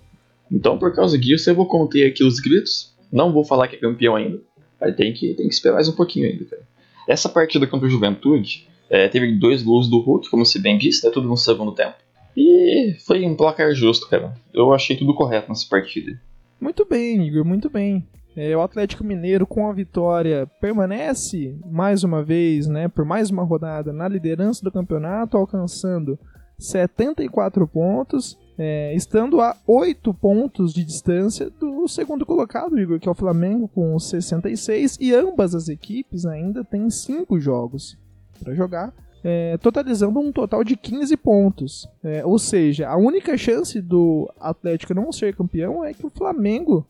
Então 0.50 0.78
por 0.78 0.94
causa 0.94 1.18
disso 1.18 1.48
eu 1.50 1.54
vou 1.54 1.66
conter 1.66 2.08
aqui 2.08 2.24
os 2.24 2.40
gritos, 2.40 2.94
não 3.12 3.32
vou 3.32 3.44
falar 3.44 3.68
que 3.68 3.76
é 3.76 3.78
campeão 3.78 4.16
ainda, 4.16 4.40
aí 4.80 4.92
tem 4.92 5.12
que, 5.12 5.34
tem 5.34 5.46
que 5.46 5.54
esperar 5.54 5.74
mais 5.74 5.88
um 5.88 5.94
pouquinho 5.94 6.28
ainda, 6.28 6.44
cara. 6.44 6.62
Essa 7.06 7.28
partida 7.28 7.66
contra 7.66 7.86
o 7.86 7.90
Juventude 7.90 8.68
é, 8.88 9.08
teve 9.08 9.32
dois 9.38 9.62
gols 9.62 9.88
do 9.88 10.00
Hulk, 10.00 10.28
como 10.30 10.44
se 10.44 10.58
bem 10.58 10.78
disse, 10.78 11.04
né, 11.04 11.12
tudo 11.12 11.28
no 11.28 11.36
segundo 11.36 11.72
tempo. 11.72 11.96
E 12.36 12.94
foi 13.06 13.24
um 13.24 13.36
placar 13.36 13.74
justo, 13.74 14.08
cara. 14.08 14.34
Eu 14.54 14.72
achei 14.72 14.96
tudo 14.96 15.14
correto 15.14 15.48
nessa 15.48 15.66
partida. 15.68 16.20
Muito 16.60 16.84
bem, 16.84 17.26
Igor, 17.26 17.44
muito 17.44 17.68
bem. 17.68 18.06
É, 18.36 18.56
o 18.56 18.62
Atlético 18.62 19.04
Mineiro, 19.04 19.46
com 19.46 19.68
a 19.68 19.72
vitória, 19.72 20.46
permanece 20.60 21.58
mais 21.66 22.04
uma 22.04 22.22
vez, 22.22 22.68
né, 22.68 22.88
por 22.88 23.04
mais 23.04 23.30
uma 23.30 23.42
rodada, 23.42 23.92
na 23.92 24.06
liderança 24.06 24.64
do 24.64 24.70
campeonato, 24.70 25.36
alcançando 25.36 26.18
74 26.58 27.66
pontos, 27.66 28.38
é, 28.56 28.94
estando 28.94 29.40
a 29.40 29.56
8 29.66 30.12
pontos 30.14 30.72
de 30.72 30.84
distância 30.84 31.50
do 31.50 31.88
segundo 31.88 32.26
colocado, 32.26 32.78
Igor, 32.78 33.00
que 33.00 33.08
é 33.08 33.10
o 33.10 33.14
Flamengo, 33.14 33.66
com 33.68 33.98
66, 33.98 34.98
e 35.00 35.14
ambas 35.14 35.54
as 35.54 35.68
equipes 35.68 36.26
ainda 36.26 36.62
têm 36.62 36.88
5 36.90 37.40
jogos 37.40 37.98
para 38.42 38.54
jogar. 38.54 38.92
É, 39.22 39.58
totalizando 39.58 40.18
um 40.18 40.32
total 40.32 40.64
de 40.64 40.76
15 40.76 41.14
pontos. 41.18 41.86
É, 42.02 42.24
ou 42.24 42.38
seja, 42.38 42.88
a 42.88 42.96
única 42.96 43.36
chance 43.36 43.78
do 43.78 44.32
Atlético 44.40 44.94
não 44.94 45.12
ser 45.12 45.36
campeão 45.36 45.84
é 45.84 45.92
que 45.92 46.06
o 46.06 46.10
Flamengo 46.10 46.86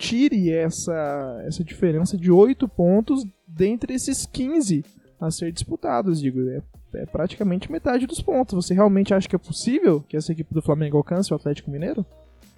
tire 0.00 0.50
essa, 0.50 1.42
essa 1.46 1.62
diferença 1.62 2.16
de 2.16 2.30
8 2.30 2.66
pontos 2.66 3.22
dentre 3.46 3.94
esses 3.94 4.24
15 4.24 4.82
a 5.20 5.30
ser 5.30 5.52
disputados, 5.52 6.20
digo. 6.20 6.40
É, 6.48 6.62
é 6.94 7.06
praticamente 7.06 7.70
metade 7.70 8.06
dos 8.06 8.22
pontos. 8.22 8.54
Você 8.54 8.72
realmente 8.72 9.12
acha 9.12 9.28
que 9.28 9.36
é 9.36 9.38
possível 9.38 10.00
que 10.08 10.16
essa 10.16 10.32
equipe 10.32 10.54
do 10.54 10.62
Flamengo 10.62 10.96
alcance 10.96 11.32
o 11.32 11.36
Atlético 11.36 11.70
Mineiro? 11.70 12.04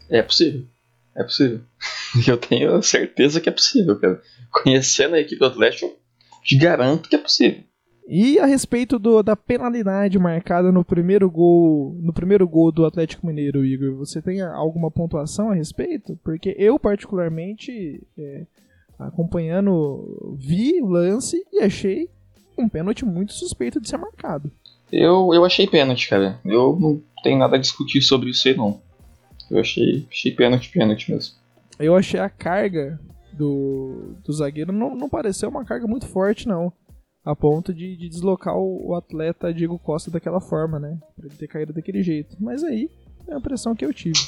É 0.09 0.23
possível. 0.23 0.65
É 1.17 1.25
possível. 1.25 1.61
Eu 2.27 2.37
tenho 2.37 2.81
certeza 2.83 3.41
que 3.41 3.49
é 3.49 3.53
possível, 3.53 3.99
cara. 3.99 4.23
Conhecendo 4.51 5.17
a 5.17 5.21
equipe 5.21 5.41
do 5.41 5.47
Atlético, 5.47 5.93
te 6.45 6.57
garanto 6.57 7.09
que 7.09 7.17
é 7.17 7.19
possível. 7.19 7.65
E 8.07 8.39
a 8.39 8.47
respeito 8.47 8.99
do, 8.99 9.23
da 9.23 9.37
penalidade 9.37 10.19
marcada 10.19 10.73
no 10.73 10.85
primeiro 10.85 11.31
gol, 11.31 11.97
no 12.01 12.13
primeiro 12.13 12.47
gol 12.49 12.73
do 12.73 12.85
Atlético 12.85 13.27
Mineiro, 13.27 13.65
Igor, 13.65 13.95
você 13.95 14.21
tem 14.21 14.41
alguma 14.41 14.91
pontuação 14.91 15.51
a 15.51 15.55
respeito? 15.55 16.19
Porque 16.23 16.55
eu 16.59 16.79
particularmente 16.79 18.03
é, 18.19 18.45
acompanhando 18.99 20.37
vi 20.37 20.83
o 20.83 20.87
lance 20.87 21.47
e 21.53 21.61
achei 21.61 22.09
um 22.59 22.69
pênalti 22.69 23.05
muito 23.05 23.33
suspeito 23.33 23.81
de 23.81 23.89
ser 23.89 23.99
marcado. 23.99 24.51
Eu, 24.91 25.33
eu 25.33 25.45
achei 25.45 25.67
pênalti, 25.67 26.09
cara. 26.09 26.39
Eu 26.45 26.77
não 26.79 27.01
tenho 27.23 27.39
nada 27.39 27.57
a 27.57 27.61
discutir 27.61 28.03
sobre 28.03 28.31
isso 28.31 28.47
aí 28.49 28.57
não. 28.57 28.81
Eu 29.51 29.61
achei, 29.61 30.07
achei 30.11 30.33
pênalti, 30.33 30.71
pênalti 30.71 31.11
mesmo. 31.11 31.35
Eu 31.79 31.97
achei 31.97 32.19
a 32.19 32.29
carga 32.29 33.01
do, 33.33 34.15
do 34.25 34.33
zagueiro 34.33 34.73
não, 34.73 34.95
não 34.95 35.09
pareceu 35.09 35.49
uma 35.49 35.65
carga 35.65 35.87
muito 35.87 36.07
forte, 36.07 36.47
não 36.47 36.73
a 37.25 37.37
ponto 37.37 37.73
de, 37.73 37.97
de 37.97 38.09
deslocar 38.09 38.57
o, 38.57 38.91
o, 38.91 38.95
atleta 38.95 39.55
Diego 39.55 39.79
Costa 39.79 40.11
daquela 40.11 40.41
forma, 40.41 40.79
né? 40.79 40.99
Pra 41.17 41.27
ele 41.27 41.37
ter 41.37 41.47
caído 41.47 41.73
daquele 41.73 42.03
jeito. 42.03 42.37
Mas 42.41 42.65
aí 42.65 42.91
é 43.29 43.35
a 43.35 43.39
impressão 43.39 43.75
que 43.75 43.85
eu 43.85 43.93
tive. 43.95 44.19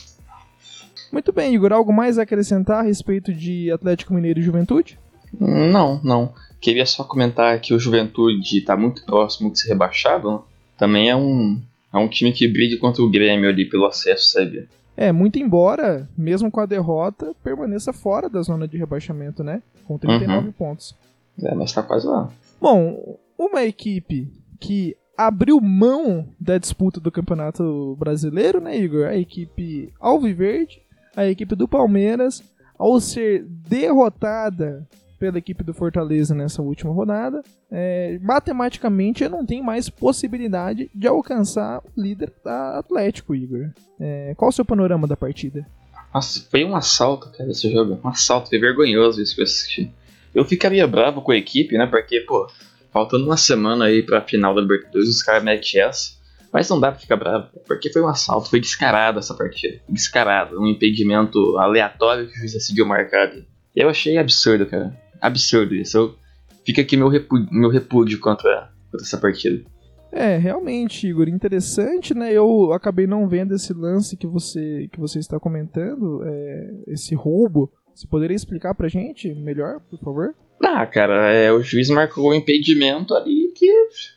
Muito 1.12 1.33
bem, 1.33 1.54
Igor, 1.54 1.72
algo 1.72 1.92
mais 1.92 2.18
a 2.18 2.22
acrescentar 2.22 2.80
a 2.80 2.87
respeito 2.87 3.33
de 3.33 3.70
Atlético 3.70 4.14
Mineiro 4.14 4.38
e 4.38 4.42
Juventude? 4.42 4.98
Não, 5.38 6.00
não. 6.02 6.33
Queria 6.61 6.87
só 6.87 7.04
comentar 7.04 7.61
que 7.61 7.74
o 7.74 7.78
Juventude 7.78 8.59
está 8.59 8.76
muito 8.76 9.04
próximo 9.04 9.50
de 9.50 9.61
ser 9.61 9.68
rebaixado. 9.68 10.33
Né? 10.33 10.38
Também 10.78 11.11
é 11.11 11.16
um, 11.16 11.61
é 11.92 11.98
um 11.98 12.09
time 12.09 12.33
que 12.33 12.48
briga 12.48 12.78
contra 12.78 13.02
o 13.02 13.11
Grêmio 13.11 13.48
ali 13.48 13.68
pelo 13.68 13.87
acesso, 13.87 14.30
sabe? 14.33 14.68
É, 14.96 15.11
muito 15.11 15.38
embora, 15.38 16.09
mesmo 16.16 16.50
com 16.50 16.61
a 16.61 16.66
derrota, 16.66 17.35
permaneça 17.42 17.92
fora 17.92 18.28
da 18.28 18.40
zona 18.42 18.68
de 18.68 18.78
rebaixamento, 18.78 19.42
né? 19.42 19.61
Com 19.85 19.98
39 19.98 20.46
uhum. 20.46 20.52
pontos. 20.52 20.94
É, 21.42 21.52
mas 21.54 21.72
tá 21.72 21.83
quase 21.83 22.07
lá. 22.07 22.30
Bom, 22.64 23.20
uma 23.37 23.62
equipe 23.62 24.33
que 24.59 24.96
abriu 25.18 25.61
mão 25.61 26.31
da 26.40 26.57
disputa 26.57 26.98
do 26.98 27.12
Campeonato 27.12 27.94
Brasileiro, 27.98 28.59
né, 28.59 28.74
Igor? 28.79 29.07
A 29.07 29.14
equipe 29.14 29.92
Alviverde, 30.00 30.81
a 31.14 31.27
equipe 31.27 31.55
do 31.55 31.68
Palmeiras, 31.68 32.42
ao 32.79 32.98
ser 33.00 33.44
derrotada 33.44 34.88
pela 35.18 35.37
equipe 35.37 35.62
do 35.62 35.74
Fortaleza 35.74 36.35
nessa 36.35 36.62
última 36.62 36.90
rodada, 36.90 37.42
é, 37.70 38.18
matematicamente 38.22 39.29
não 39.29 39.44
tem 39.44 39.62
mais 39.62 39.90
possibilidade 39.90 40.90
de 40.94 41.07
alcançar 41.07 41.81
o 41.81 42.00
líder 42.00 42.33
da 42.42 42.79
Atlético, 42.79 43.35
Igor. 43.35 43.68
É, 44.00 44.35
qual 44.38 44.48
o 44.48 44.53
seu 44.53 44.64
panorama 44.64 45.07
da 45.07 45.18
partida? 45.18 45.66
Nossa, 46.14 46.40
foi 46.50 46.64
um 46.64 46.74
assalto, 46.74 47.29
cara, 47.29 47.50
esse 47.50 47.70
jogo. 47.70 48.00
Um 48.03 48.09
assalto, 48.09 48.48
foi 48.48 48.59
vergonhoso 48.59 49.20
isso 49.20 49.35
que 49.35 49.42
eu 49.42 49.44
assisti. 49.44 49.92
Eu 50.35 50.44
ficaria 50.44 50.87
bravo 50.87 51.23
com 51.23 51.33
a 51.33 51.37
equipe, 51.37 51.79
né? 51.79 51.87
Porque, 51.87 52.20
pô, 52.20 52.47
faltando 52.92 53.25
uma 53.25 53.37
semana 53.37 53.87
aí 53.87 54.03
pra 54.03 54.20
final 54.20 54.55
da 54.55 54.61
Libertadores, 54.61 55.09
os 55.09 55.23
caras 55.23 55.44
metem 55.44 55.81
essa. 55.81 56.14
Mas 56.53 56.68
não 56.68 56.79
dá 56.79 56.92
pra 56.92 57.01
ficar 57.01 57.16
bravo, 57.16 57.49
porque 57.66 57.92
foi 57.92 58.01
um 58.01 58.07
assalto, 58.07 58.49
foi 58.49 58.61
descarado 58.61 59.18
essa 59.18 59.35
partida. 59.35 59.81
Descarado, 59.88 60.61
um 60.61 60.66
impedimento 60.66 61.59
aleatório 61.59 62.29
que 62.29 62.33
o 62.33 62.38
juiz 62.38 62.53
decidiu 62.53 62.87
marcar. 62.87 63.33
Eu 63.75 63.88
achei 63.88 64.16
absurdo, 64.18 64.66
cara. 64.66 64.97
Absurdo 65.20 65.75
isso. 65.75 65.97
Eu... 65.97 66.16
Fica 66.64 66.81
aqui 66.81 66.97
meu, 66.97 67.09
repu... 67.09 67.44
meu 67.51 67.68
repúdio 67.68 68.20
contra, 68.20 68.70
contra 68.90 69.05
essa 69.05 69.18
partida. 69.18 69.64
É, 70.12 70.37
realmente, 70.37 71.09
Igor, 71.09 71.29
interessante, 71.29 72.14
né? 72.14 72.33
Eu 72.33 72.73
acabei 72.73 73.05
não 73.05 73.27
vendo 73.27 73.53
esse 73.53 73.73
lance 73.73 74.16
que 74.16 74.29
você, 74.29 74.88
que 74.92 75.01
você 75.01 75.18
está 75.18 75.40
comentando, 75.40 76.23
é, 76.25 76.70
esse 76.87 77.16
roubo 77.16 77.73
você 77.94 78.07
poderia 78.07 78.35
explicar 78.35 78.74
pra 78.74 78.88
gente 78.88 79.33
melhor, 79.35 79.80
por 79.88 79.98
favor? 79.98 80.35
Ah, 80.62 80.87
cara, 80.87 81.33
é, 81.33 81.52
o 81.52 81.62
juiz 81.62 81.88
marcou 81.88 82.30
um 82.30 82.35
impedimento 82.35 83.14
ali 83.14 83.52
que 83.54 83.70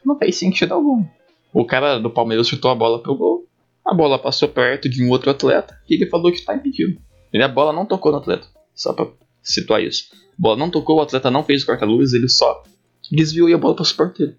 não 0.05 0.17
fez 0.17 0.35
sentido 0.35 0.73
algum. 0.73 1.05
O 1.53 1.65
cara 1.65 1.99
do 1.99 2.09
Palmeiras 2.09 2.47
chutou 2.47 2.71
a 2.71 2.75
bola 2.75 3.01
pro 3.01 3.15
gol, 3.15 3.47
a 3.85 3.93
bola 3.93 4.19
passou 4.19 4.49
perto 4.49 4.89
de 4.89 5.03
um 5.03 5.09
outro 5.09 5.29
atleta 5.29 5.79
e 5.89 5.95
ele 5.95 6.09
falou 6.09 6.31
que 6.31 6.43
tá 6.43 6.55
impedido. 6.55 6.99
E 7.33 7.41
a 7.41 7.47
bola 7.47 7.71
não 7.71 7.85
tocou 7.85 8.11
no 8.11 8.17
atleta, 8.17 8.47
só 8.73 8.93
pra 8.93 9.07
situar 9.41 9.81
isso. 9.81 10.09
A 10.13 10.35
bola 10.37 10.57
não 10.57 10.69
tocou, 10.69 10.97
o 10.97 11.01
atleta 11.01 11.29
não 11.29 11.43
fez 11.43 11.63
o 11.63 11.65
corta-luz, 11.65 12.13
ele 12.13 12.29
só 12.29 12.63
desviou 13.11 13.49
e 13.49 13.53
a 13.53 13.57
bola 13.57 13.75
passou 13.75 13.97
perto 13.97 14.19
dele. 14.19 14.37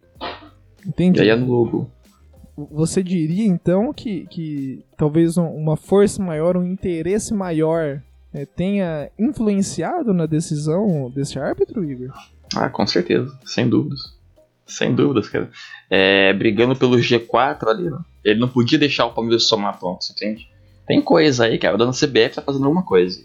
Entendi. 0.87 1.21
E 1.21 1.23
aí 1.23 1.31
anulou 1.31 1.67
o 1.67 1.71
gol. 1.71 1.91
Você 2.73 3.03
diria 3.03 3.47
então 3.47 3.93
que, 3.93 4.27
que 4.27 4.85
talvez 4.97 5.37
uma 5.37 5.77
força 5.77 6.21
maior, 6.21 6.57
um 6.57 6.65
interesse 6.65 7.33
maior 7.33 8.03
é, 8.33 8.45
tenha 8.45 9.11
influenciado 9.19 10.13
na 10.13 10.27
decisão 10.27 11.11
desse 11.11 11.39
árbitro, 11.39 11.85
Igor? 11.85 12.13
Ah, 12.55 12.69
com 12.69 12.87
certeza, 12.87 13.31
sem 13.45 13.69
dúvidas. 13.69 14.17
Sem 14.67 14.95
dúvidas, 14.95 15.29
cara. 15.29 15.51
É, 15.89 16.33
brigando 16.35 16.77
pelo 16.77 16.97
G4 16.97 17.69
ali, 17.69 17.91
né? 17.91 17.99
ele 18.23 18.39
não 18.39 18.49
podia 18.49 18.79
deixar 18.79 19.07
o 19.07 19.15
Palmeiras 19.15 19.45
somar 19.45 19.79
pontos, 19.79 20.11
entende? 20.11 20.49
Tem 20.87 21.01
coisa 21.01 21.47
aí, 21.47 21.59
cara. 21.59 21.75
O 21.75 21.79
dona 21.79 21.93
CBF 21.93 22.37
tá 22.37 22.43
fazendo 22.43 22.65
alguma 22.65 22.83
coisa. 22.83 23.19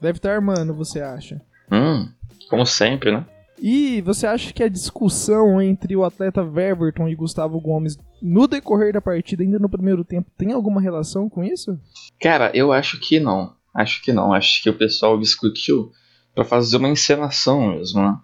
Deve 0.00 0.18
estar 0.18 0.28
tá 0.28 0.34
armando, 0.34 0.74
você 0.74 1.00
acha? 1.00 1.40
Hum, 1.70 2.08
como 2.48 2.64
sempre, 2.64 3.10
né? 3.10 3.24
E 3.58 4.00
você 4.02 4.26
acha 4.26 4.52
que 4.52 4.62
a 4.62 4.68
discussão 4.68 5.60
entre 5.62 5.96
o 5.96 6.04
atleta 6.04 6.44
Verberton 6.44 7.08
e 7.08 7.14
Gustavo 7.14 7.60
Gomes 7.60 7.96
no 8.20 8.46
decorrer 8.46 8.92
da 8.92 9.00
partida, 9.00 9.42
ainda 9.42 9.58
no 9.58 9.68
primeiro 9.68 10.04
tempo, 10.04 10.30
tem 10.36 10.52
alguma 10.52 10.80
relação 10.80 11.28
com 11.28 11.42
isso? 11.42 11.78
Cara, 12.20 12.50
eu 12.54 12.72
acho 12.72 12.98
que 13.00 13.20
não. 13.20 13.54
Acho 13.74 14.02
que 14.02 14.12
não. 14.12 14.32
Acho 14.32 14.62
que 14.62 14.70
o 14.70 14.78
pessoal 14.78 15.18
discutiu 15.18 15.90
para 16.34 16.44
fazer 16.44 16.76
uma 16.76 16.88
encenação 16.88 17.72
mesmo, 17.72 18.00
né? 18.02 18.16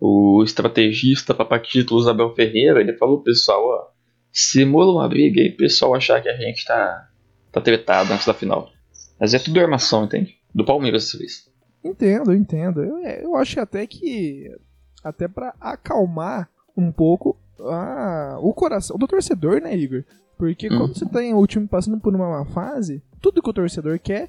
O 0.00 0.42
estrategista 0.42 1.36
títulos 1.62 2.08
Abel 2.08 2.34
Ferreira, 2.34 2.80
ele 2.80 2.94
falou 2.94 3.22
pessoal, 3.22 3.64
ó, 3.64 3.88
simula 4.32 4.92
uma 4.92 5.08
briga 5.08 5.40
e 5.40 5.50
o 5.50 5.56
pessoal 5.56 5.94
achar 5.94 6.20
que 6.20 6.28
a 6.28 6.36
gente 6.36 6.64
tá, 6.64 7.08
tá 7.52 7.60
tretado 7.60 8.12
antes 8.12 8.26
da 8.26 8.34
final. 8.34 8.70
Mas 9.20 9.34
é 9.34 9.38
tudo 9.38 9.60
armação, 9.60 10.04
entende? 10.04 10.36
Do 10.52 10.64
Palmeiras 10.64 11.04
dessa 11.04 11.18
vez. 11.18 11.48
Entendo, 11.84 12.34
entendo. 12.34 12.82
Eu, 12.82 12.98
é, 12.98 13.24
eu 13.24 13.36
acho 13.36 13.60
até 13.60 13.86
que. 13.86 14.48
Até 15.02 15.26
para 15.26 15.54
acalmar 15.60 16.48
um 16.76 16.92
pouco 16.92 17.36
a, 17.60 18.38
o 18.40 18.52
coração 18.52 18.96
do 18.96 19.06
torcedor, 19.06 19.60
né, 19.60 19.76
Igor? 19.76 20.04
Porque 20.38 20.68
quando 20.68 20.88
uhum. 20.88 20.94
você 20.94 21.06
tem 21.06 21.34
o 21.34 21.46
time 21.46 21.66
passando 21.66 22.00
por 22.00 22.14
uma 22.14 22.28
má 22.28 22.44
fase, 22.46 23.02
tudo 23.20 23.42
que 23.42 23.50
o 23.50 23.52
torcedor 23.52 23.98
quer 23.98 24.28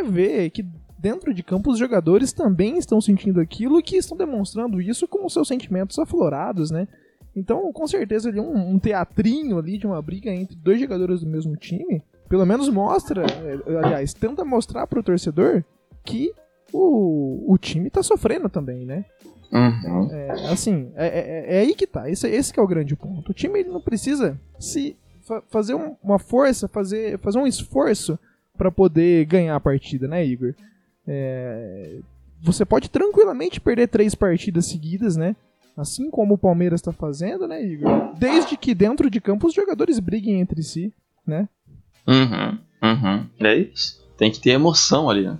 é 0.00 0.02
ver 0.04 0.50
que 0.50 0.64
dentro 0.98 1.34
de 1.34 1.42
campo 1.42 1.70
os 1.70 1.78
jogadores 1.78 2.32
também 2.32 2.78
estão 2.78 3.00
sentindo 3.00 3.40
aquilo 3.40 3.78
e 3.78 3.82
que 3.82 3.96
estão 3.96 4.16
demonstrando 4.16 4.80
isso 4.80 5.08
com 5.08 5.28
seus 5.28 5.48
sentimentos 5.48 5.98
aflorados, 5.98 6.70
né? 6.70 6.86
Então, 7.34 7.72
com 7.72 7.86
certeza, 7.86 8.28
ali 8.28 8.38
um, 8.38 8.74
um 8.74 8.78
teatrinho 8.78 9.58
ali 9.58 9.78
de 9.78 9.86
uma 9.86 10.00
briga 10.00 10.30
entre 10.30 10.56
dois 10.56 10.78
jogadores 10.78 11.20
do 11.20 11.26
mesmo 11.26 11.56
time, 11.56 12.02
pelo 12.28 12.46
menos 12.46 12.68
mostra, 12.68 13.24
é, 13.24 13.78
aliás, 13.78 14.14
tenta 14.14 14.44
mostrar 14.44 14.86
pro 14.86 15.02
torcedor 15.02 15.64
que 16.04 16.32
o, 16.72 17.52
o 17.52 17.58
time 17.58 17.90
tá 17.90 18.02
sofrendo 18.02 18.48
também, 18.48 18.84
né? 18.84 19.04
Uhum. 19.52 20.08
É, 20.10 20.30
assim, 20.50 20.90
é, 20.94 21.06
é, 21.06 21.56
é, 21.56 21.60
aí 21.60 21.74
que 21.74 21.86
tá. 21.86 22.08
Esse, 22.08 22.26
esse 22.28 22.52
que 22.52 22.58
é 22.58 22.62
o 22.62 22.66
grande 22.66 22.96
ponto. 22.96 23.30
O 23.30 23.34
time 23.34 23.60
ele 23.60 23.68
não 23.68 23.82
precisa 23.82 24.40
se 24.58 24.96
fa 25.26 25.42
fazer 25.50 25.74
um, 25.74 25.94
uma 26.02 26.18
força, 26.18 26.66
fazer, 26.68 27.18
fazer 27.18 27.38
um 27.38 27.46
esforço 27.46 28.18
para 28.56 28.70
poder 28.70 29.24
ganhar 29.24 29.56
a 29.56 29.60
partida, 29.60 30.06
né, 30.06 30.24
Igor? 30.24 30.54
É... 31.06 31.98
Você 32.42 32.64
pode 32.64 32.90
tranquilamente 32.90 33.60
perder 33.60 33.88
três 33.88 34.14
partidas 34.14 34.66
seguidas, 34.66 35.16
né? 35.16 35.36
Assim 35.76 36.10
como 36.10 36.34
o 36.34 36.38
Palmeiras 36.38 36.80
está 36.80 36.92
fazendo, 36.92 37.46
né, 37.46 37.64
Igor? 37.64 38.14
Desde 38.18 38.56
que 38.56 38.74
dentro 38.74 39.08
de 39.08 39.20
campo 39.20 39.46
os 39.46 39.54
jogadores 39.54 39.98
briguem 39.98 40.40
entre 40.40 40.62
si, 40.62 40.92
né? 41.26 41.48
Uhum, 42.06 42.58
uhum. 42.82 43.26
É 43.40 43.56
isso. 43.56 44.02
Tem 44.18 44.30
que 44.30 44.40
ter 44.40 44.50
emoção 44.50 45.08
ali, 45.08 45.24
né? 45.24 45.38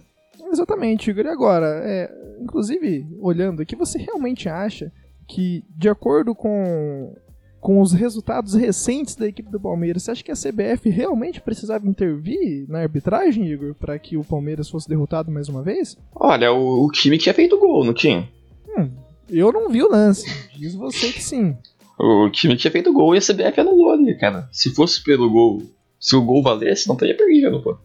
Exatamente, 0.51 1.11
Igor. 1.11 1.27
E 1.27 1.29
agora, 1.29 1.67
é, 1.85 2.11
inclusive, 2.41 3.07
olhando 3.21 3.63
aqui, 3.63 3.75
você 3.75 3.99
realmente 3.99 4.49
acha 4.49 4.93
que, 5.27 5.65
de 5.77 5.89
acordo 5.89 6.35
com 6.35 7.15
com 7.63 7.81
os 7.81 7.93
resultados 7.93 8.55
recentes 8.55 9.15
da 9.15 9.29
equipe 9.29 9.49
do 9.49 9.61
Palmeiras, 9.61 10.03
você 10.03 10.11
acha 10.11 10.25
que 10.25 10.33
a 10.33 10.35
CBF 10.35 10.91
realmente 10.91 11.41
precisava 11.41 11.87
intervir 11.87 12.67
na 12.69 12.81
arbitragem, 12.81 13.47
Igor, 13.47 13.73
para 13.77 13.97
que 14.01 14.17
o 14.17 14.25
Palmeiras 14.25 14.69
fosse 14.69 14.89
derrotado 14.89 15.31
mais 15.31 15.49
uma 15.49 15.63
vez? 15.63 15.97
Olha, 16.13 16.53
o, 16.53 16.85
o 16.85 16.91
time 16.91 17.17
tinha 17.17 17.33
feito 17.33 17.57
gol, 17.57 17.85
não 17.85 17.95
tinha? 17.95 18.29
Hum, 18.77 18.91
eu 19.31 19.53
não 19.53 19.69
vi 19.69 19.81
o 19.81 19.89
lance, 19.89 20.27
diz 20.59 20.75
você 20.75 21.13
que 21.13 21.23
sim. 21.23 21.57
O 21.97 22.29
time 22.31 22.57
tinha 22.57 22.71
feito 22.73 22.93
gol 22.93 23.15
e 23.15 23.19
a 23.19 23.21
CBF 23.21 23.61
anulou 23.61 23.93
ali, 23.93 24.19
cara. 24.19 24.49
Se 24.51 24.75
fosse 24.75 25.01
pelo 25.01 25.31
gol, 25.31 25.63
se 26.01 26.17
o 26.17 26.23
gol 26.23 26.43
valesse, 26.43 26.89
não 26.89 26.97
teria 26.97 27.17
perdido, 27.17 27.63
pô. 27.63 27.79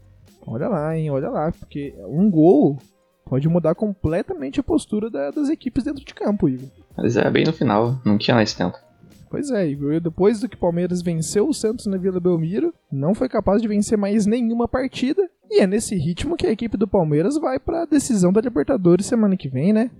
Olha 0.48 0.68
lá, 0.68 0.98
hein, 0.98 1.12
olha 1.12 1.30
lá, 1.30 1.52
porque 1.52 1.94
um 2.08 2.32
gol 2.32 2.80
pode 3.26 3.48
mudar 3.48 3.76
completamente 3.76 4.60
a 4.60 4.64
postura 4.64 5.08
da, 5.08 5.30
das 5.30 5.50
equipes 5.50 5.84
dentro 5.84 6.04
de 6.04 6.16
campo, 6.16 6.50
Igor. 6.50 6.70
Mas 6.98 7.16
é 7.16 7.30
bem 7.30 7.46
no 7.46 7.54
final, 7.54 8.02
não 8.04 8.18
tinha 8.18 8.34
mais 8.34 8.56
tempo. 8.56 8.87
Pois 9.30 9.52
é, 9.52 9.68
Igor. 9.68 10.00
Depois 10.00 10.40
do 10.40 10.48
que 10.48 10.56
o 10.56 10.60
Palmeiras 10.60 11.02
venceu 11.02 11.48
o 11.48 11.54
Santos 11.54 11.86
na 11.86 11.98
Vila 11.98 12.20
Belmiro, 12.20 12.74
não 12.92 13.14
foi 13.14 13.28
capaz 13.28 13.62
de 13.62 13.68
vencer 13.68 13.98
mais 13.98 14.26
nenhuma 14.26 14.68
partida. 14.68 15.30
E 15.50 15.62
é 15.62 15.68
nesse 15.68 15.96
ritmo 15.96 16.38
que 16.38 16.48
a 16.48 16.52
equipe 16.52 16.78
do 16.78 16.88
Palmeiras 16.88 17.38
vai 17.38 17.60
para 17.60 17.84
a 17.84 17.86
decisão 17.86 18.32
da 18.32 18.42
Libertadores 18.42 19.06
semana 19.06 19.38
que 19.38 19.50
vem, 19.50 19.74
né? 19.74 19.92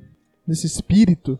Nesse 0.48 0.66
espírito. 0.66 1.40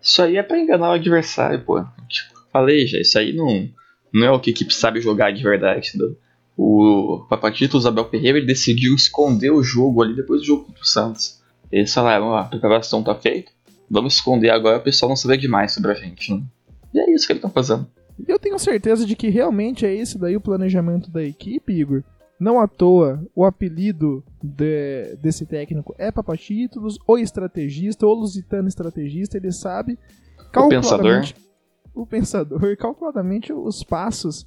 Isso 0.00 0.22
aí 0.22 0.36
é 0.36 0.42
pra 0.42 0.58
enganar 0.58 0.90
o 0.90 0.94
adversário, 0.94 1.64
pô. 1.64 1.80
Tipo, 2.08 2.40
falei 2.52 2.86
já, 2.86 2.98
isso 2.98 3.18
aí 3.18 3.32
não, 3.32 3.68
não 4.12 4.26
é 4.26 4.30
o 4.30 4.40
que 4.40 4.50
a 4.50 4.52
equipe 4.52 4.72
sabe 4.72 5.00
jogar 5.00 5.32
de 5.32 5.42
verdade, 5.42 5.88
entendeu? 5.88 6.16
O 6.56 7.26
Papatito, 7.28 7.76
o 7.76 7.80
Isabel 7.80 8.08
Ferreira, 8.08 8.38
ele 8.38 8.46
decidiu 8.46 8.94
esconder 8.94 9.50
o 9.50 9.62
jogo 9.62 10.02
ali 10.02 10.14
depois 10.14 10.40
do 10.40 10.46
jogo 10.46 10.64
contra 10.64 10.82
o 10.82 10.86
Santos. 10.86 11.40
Eles 11.70 11.92
falaram, 11.92 12.26
ó, 12.26 12.38
a 12.38 12.44
preparação 12.44 13.02
tá 13.02 13.14
feita, 13.14 13.52
vamos 13.90 14.14
esconder 14.14 14.50
agora, 14.50 14.78
o 14.78 14.82
pessoal 14.82 15.08
não 15.08 15.16
saber 15.16 15.36
demais 15.36 15.72
sobre 15.72 15.92
a 15.92 15.94
gente, 15.94 16.34
né? 16.34 16.42
E 16.92 17.00
é 17.00 17.14
isso 17.14 17.26
que 17.26 17.32
eles 17.32 17.38
estão 17.38 17.50
fazendo. 17.50 17.86
Eu 18.26 18.38
tenho 18.38 18.58
certeza 18.58 19.06
de 19.06 19.16
que 19.16 19.28
realmente 19.28 19.86
é 19.86 19.94
esse 19.94 20.18
daí 20.18 20.36
o 20.36 20.40
planejamento 20.40 21.10
da 21.10 21.22
equipe, 21.22 21.72
Igor. 21.72 22.02
Não 22.38 22.58
à 22.58 22.66
toa, 22.66 23.22
o 23.34 23.44
apelido 23.44 24.24
de, 24.42 25.14
desse 25.16 25.44
técnico 25.44 25.94
é 25.98 26.10
Papatítulos, 26.10 26.98
ou 27.06 27.18
estrategista, 27.18 28.06
ou 28.06 28.14
lusitano 28.14 28.66
estrategista, 28.66 29.36
ele 29.36 29.52
sabe 29.52 29.98
o 30.56 30.68
pensador. 30.68 31.22
O 31.94 32.06
pensador, 32.06 32.76
calculadamente 32.78 33.52
os 33.52 33.82
passos 33.82 34.46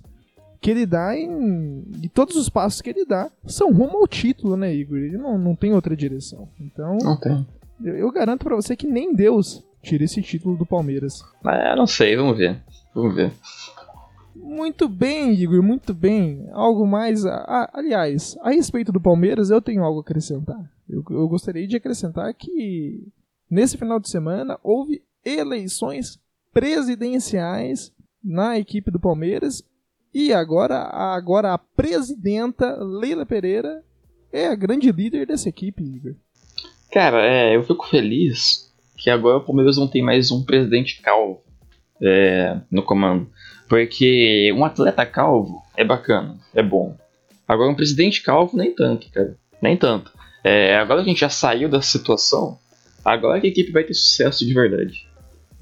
que 0.59 0.71
ele 0.71 0.85
dá 0.85 1.15
em. 1.15 1.83
E 2.01 2.09
todos 2.09 2.35
os 2.35 2.49
passos 2.49 2.81
que 2.81 2.89
ele 2.89 3.05
dá 3.05 3.29
são 3.45 3.71
rumo 3.71 3.97
ao 3.97 4.07
título, 4.07 4.55
né, 4.57 4.73
Igor? 4.73 4.97
Ele 4.97 5.17
não, 5.17 5.37
não 5.37 5.55
tem 5.55 5.73
outra 5.73 5.95
direção. 5.95 6.47
Então. 6.59 6.97
Não 7.01 7.19
tem. 7.19 7.45
Eu, 7.83 7.95
eu 7.95 8.11
garanto 8.11 8.43
para 8.43 8.55
você 8.55 8.75
que 8.75 8.87
nem 8.87 9.13
Deus 9.13 9.63
tira 9.83 10.03
esse 10.05 10.21
título 10.21 10.57
do 10.57 10.65
Palmeiras. 10.65 11.21
É, 11.45 11.75
não 11.75 11.85
sei, 11.85 12.15
vamos 12.15 12.37
ver. 12.37 12.63
Vamos 12.95 13.13
ver. 13.13 13.31
Muito 14.35 14.87
bem, 14.87 15.33
Igor, 15.33 15.61
muito 15.61 15.93
bem. 15.93 16.47
Algo 16.51 16.87
mais. 16.87 17.23
Aliás, 17.73 18.35
a 18.41 18.51
respeito 18.51 18.91
do 18.91 19.01
Palmeiras, 19.01 19.49
eu 19.49 19.61
tenho 19.61 19.83
algo 19.83 19.99
a 19.99 20.01
acrescentar. 20.01 20.71
Eu, 20.89 21.03
eu 21.11 21.27
gostaria 21.27 21.67
de 21.67 21.75
acrescentar 21.75 22.33
que 22.33 23.07
nesse 23.49 23.77
final 23.77 23.99
de 23.99 24.09
semana 24.09 24.57
houve 24.63 25.03
eleições 25.23 26.19
presidenciais 26.51 27.91
na 28.23 28.57
equipe 28.57 28.89
do 28.89 28.99
Palmeiras 28.99 29.63
e 30.13 30.31
agora, 30.31 30.83
agora 30.83 31.53
a 31.53 31.57
presidenta 31.57 32.75
Leila 32.83 33.25
Pereira 33.25 33.83
é 34.31 34.47
a 34.47 34.55
grande 34.55 34.91
líder 34.91 35.27
dessa 35.27 35.49
equipe, 35.49 35.83
Igor. 35.83 36.15
Cara, 36.91 37.25
é, 37.25 37.55
eu 37.55 37.63
fico 37.63 37.87
feliz 37.87 38.72
que 39.03 39.09
agora 39.09 39.37
o 39.37 39.41
Palmeiras 39.41 39.75
não 39.75 39.85
tem 39.85 40.01
mais 40.01 40.31
um 40.31 40.45
presidente 40.45 41.01
calvo 41.01 41.43
é, 42.01 42.55
no 42.71 42.81
comando. 42.81 43.29
Porque 43.67 44.49
um 44.55 44.63
atleta 44.63 45.05
calvo 45.05 45.61
é 45.75 45.83
bacana, 45.83 46.39
é 46.55 46.63
bom. 46.63 46.95
Agora 47.45 47.69
um 47.69 47.75
presidente 47.75 48.23
calvo 48.23 48.55
nem 48.55 48.73
tanto, 48.73 49.11
cara. 49.11 49.35
Nem 49.61 49.75
tanto. 49.75 50.09
É, 50.41 50.77
agora 50.77 51.01
a 51.01 51.03
gente 51.03 51.19
já 51.19 51.27
saiu 51.27 51.67
da 51.67 51.81
situação, 51.81 52.57
agora 53.03 53.41
que 53.41 53.47
a 53.47 53.49
equipe 53.49 53.73
vai 53.73 53.83
ter 53.83 53.93
sucesso 53.93 54.45
de 54.45 54.53
verdade. 54.53 55.05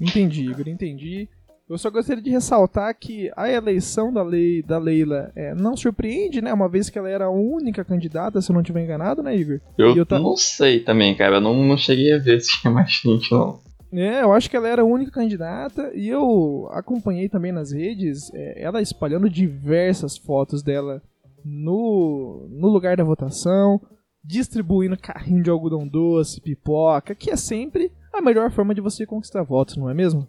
Entendi, 0.00 0.48
Igor, 0.48 0.68
entendi. 0.68 1.28
Eu 1.72 1.78
só 1.78 1.88
gostaria 1.88 2.22
de 2.22 2.28
ressaltar 2.28 2.94
que 2.94 3.30
a 3.34 3.50
eleição 3.50 4.12
da, 4.12 4.22
lei, 4.22 4.62
da 4.62 4.76
Leila 4.76 5.32
é, 5.34 5.54
não 5.54 5.74
surpreende, 5.74 6.42
né? 6.42 6.52
Uma 6.52 6.68
vez 6.68 6.90
que 6.90 6.98
ela 6.98 7.08
era 7.08 7.24
a 7.24 7.30
única 7.30 7.82
candidata, 7.82 8.42
se 8.42 8.50
eu 8.50 8.54
não 8.54 8.60
estiver 8.60 8.84
enganado, 8.84 9.22
né, 9.22 9.34
Igor? 9.34 9.58
Eu, 9.78 9.96
eu 9.96 10.04
tá... 10.04 10.18
não 10.18 10.36
sei 10.36 10.80
também, 10.80 11.16
cara. 11.16 11.36
Eu 11.36 11.40
não, 11.40 11.64
não 11.64 11.78
cheguei 11.78 12.12
a 12.12 12.18
ver 12.18 12.40
se 12.44 12.60
tinha 12.60 12.70
mais 12.70 12.92
gente, 12.92 13.32
não. 13.32 13.58
É, 13.90 14.22
eu 14.22 14.34
acho 14.34 14.50
que 14.50 14.56
ela 14.56 14.68
era 14.68 14.82
a 14.82 14.84
única 14.84 15.12
candidata 15.12 15.90
e 15.94 16.10
eu 16.10 16.68
acompanhei 16.72 17.30
também 17.30 17.52
nas 17.52 17.72
redes 17.72 18.30
é, 18.34 18.62
ela 18.62 18.82
espalhando 18.82 19.30
diversas 19.30 20.18
fotos 20.18 20.62
dela 20.62 21.00
no, 21.42 22.48
no 22.50 22.68
lugar 22.68 22.98
da 22.98 23.04
votação, 23.04 23.80
distribuindo 24.22 24.98
carrinho 24.98 25.42
de 25.42 25.48
algodão 25.48 25.88
doce, 25.88 26.38
pipoca, 26.38 27.14
que 27.14 27.30
é 27.30 27.36
sempre 27.36 27.90
a 28.12 28.20
melhor 28.20 28.50
forma 28.50 28.74
de 28.74 28.82
você 28.82 29.06
conquistar 29.06 29.42
votos, 29.42 29.78
não 29.78 29.88
é 29.88 29.94
mesmo? 29.94 30.28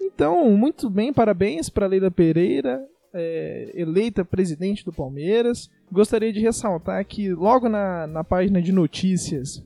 Então, 0.00 0.50
muito 0.50 0.90
bem, 0.90 1.12
parabéns 1.12 1.68
para 1.68 1.86
Leila 1.86 2.10
Pereira, 2.10 2.84
é, 3.12 3.70
eleita 3.74 4.24
presidente 4.24 4.84
do 4.84 4.92
Palmeiras. 4.92 5.70
Gostaria 5.90 6.32
de 6.32 6.40
ressaltar 6.40 7.04
que 7.04 7.32
logo 7.32 7.68
na, 7.68 8.06
na 8.06 8.22
página 8.22 8.60
de 8.60 8.72
notícias 8.72 9.62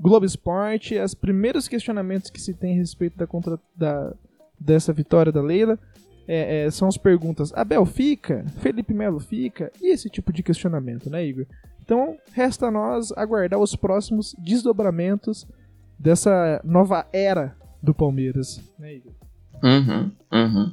Globo 0.00 0.26
Esporte, 0.26 0.98
os 0.98 1.14
primeiros 1.14 1.68
questionamentos 1.68 2.28
que 2.28 2.40
se 2.40 2.52
tem 2.52 2.74
a 2.74 2.78
respeito 2.78 3.16
da, 3.16 3.26
contra, 3.26 3.58
da 3.76 4.12
dessa 4.58 4.92
vitória 4.92 5.32
da 5.32 5.42
Leila 5.42 5.78
é, 6.26 6.64
é, 6.64 6.70
são 6.70 6.88
as 6.88 6.96
perguntas: 6.96 7.52
Abel 7.54 7.84
fica? 7.86 8.44
Felipe 8.60 8.92
Melo 8.92 9.20
fica? 9.20 9.70
E 9.80 9.92
esse 9.92 10.08
tipo 10.08 10.32
de 10.32 10.42
questionamento, 10.42 11.08
né, 11.10 11.24
Igor? 11.24 11.46
Então, 11.82 12.16
resta 12.32 12.66
a 12.66 12.70
nós 12.70 13.12
aguardar 13.12 13.60
os 13.60 13.76
próximos 13.76 14.34
desdobramentos 14.38 15.46
dessa 15.98 16.60
nova 16.64 17.06
era 17.12 17.56
do 17.84 17.94
Palmeiras, 17.94 18.60
né, 18.78 18.94
Igor? 18.94 19.12
Uhum, 19.62 20.10
uhum. 20.32 20.72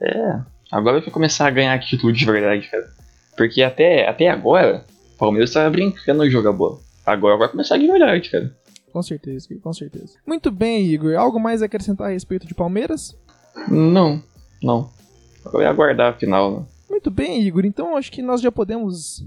É, 0.00 0.40
agora 0.72 1.00
vai 1.00 1.10
começar 1.10 1.46
a 1.46 1.50
ganhar 1.50 1.78
título 1.78 2.12
de 2.12 2.24
verdade, 2.24 2.68
cara. 2.68 2.88
Porque 3.36 3.62
até, 3.62 4.08
até 4.08 4.28
agora, 4.28 4.84
o 5.14 5.18
Palmeiras 5.18 5.50
estava 5.50 5.70
brincando 5.70 6.24
de 6.24 6.30
jogar 6.30 6.52
bola. 6.52 6.78
Agora 7.04 7.36
vai 7.36 7.48
começar 7.48 7.76
de 7.76 7.86
verdade, 7.86 8.30
cara. 8.30 8.56
Com 8.92 9.02
certeza, 9.02 9.48
com 9.62 9.72
certeza. 9.72 10.18
Muito 10.26 10.50
bem, 10.50 10.86
Igor. 10.86 11.14
Algo 11.16 11.38
mais 11.38 11.62
a 11.62 11.66
acrescentar 11.66 12.08
a 12.08 12.12
respeito 12.12 12.46
de 12.46 12.54
Palmeiras? 12.54 13.16
Não, 13.68 14.22
não. 14.62 14.90
Eu 15.52 15.60
ia 15.60 15.68
aguardar 15.68 16.12
a 16.14 16.16
final, 16.16 16.60
né? 16.60 16.66
Muito 16.88 17.10
bem, 17.10 17.42
Igor. 17.42 17.64
Então 17.66 17.96
acho 17.96 18.10
que 18.10 18.22
nós 18.22 18.40
já 18.40 18.50
podemos 18.50 19.22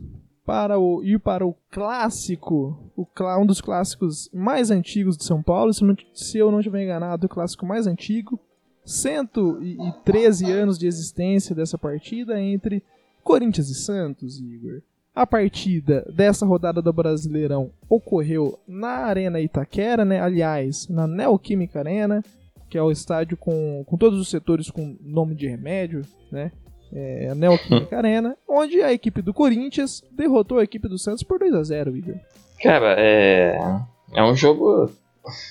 para 0.50 0.80
o, 0.80 1.04
ir 1.04 1.20
para 1.20 1.46
o 1.46 1.56
clássico, 1.70 2.92
o, 2.98 3.06
um 3.40 3.46
dos 3.46 3.62
clássicos 3.62 4.32
mais 4.34 4.72
antigos 4.72 5.16
de 5.16 5.24
São 5.24 5.44
Paulo. 5.44 5.72
Se, 5.72 5.84
não, 5.84 5.96
se 6.12 6.40
eu 6.40 6.50
não 6.50 6.60
estiver 6.60 6.84
enganado, 6.84 7.28
o 7.28 7.30
clássico 7.30 7.68
mais 7.68 7.86
antigo. 7.86 8.40
113 8.84 10.52
anos 10.52 10.80
de 10.80 10.88
existência 10.88 11.54
dessa 11.54 11.78
partida 11.78 12.42
entre 12.42 12.82
Corinthians 13.24 13.70
e 13.70 13.76
Santos, 13.76 14.40
Igor. 14.40 14.82
A 15.14 15.28
partida 15.28 16.04
dessa 16.12 16.48
rodada 16.48 16.82
do 16.82 16.92
Brasileirão 16.92 17.70
ocorreu 17.88 18.58
na 18.68 19.06
Arena 19.06 19.40
Itaquera, 19.40 20.04
né? 20.04 20.20
aliás, 20.20 20.88
na 20.88 21.06
Neoquímica 21.06 21.78
Arena, 21.78 22.24
que 22.68 22.76
é 22.76 22.82
o 22.82 22.90
estádio 22.90 23.38
com, 23.38 23.84
com 23.86 23.98
todos 23.98 24.20
os 24.20 24.28
setores 24.28 24.72
com 24.72 24.98
nome 25.00 25.36
de 25.36 25.46
remédio, 25.46 26.02
né? 26.32 26.52
É, 26.94 27.30
a 27.32 27.36
Neoquímica 27.36 27.98
Arena, 27.98 28.36
onde 28.48 28.82
a 28.82 28.92
equipe 28.92 29.22
do 29.22 29.34
Corinthians 29.34 30.04
derrotou 30.12 30.60
a 30.60 30.64
equipe 30.64 30.88
do 30.88 30.98
Santos 30.98 31.24
por 31.24 31.40
2 31.40 31.54
a 31.54 31.64
0 31.64 31.96
Igor. 31.96 32.16
Cara, 32.62 32.96
é. 32.98 33.60
É 34.14 34.24
um 34.24 34.36
jogo. 34.36 34.90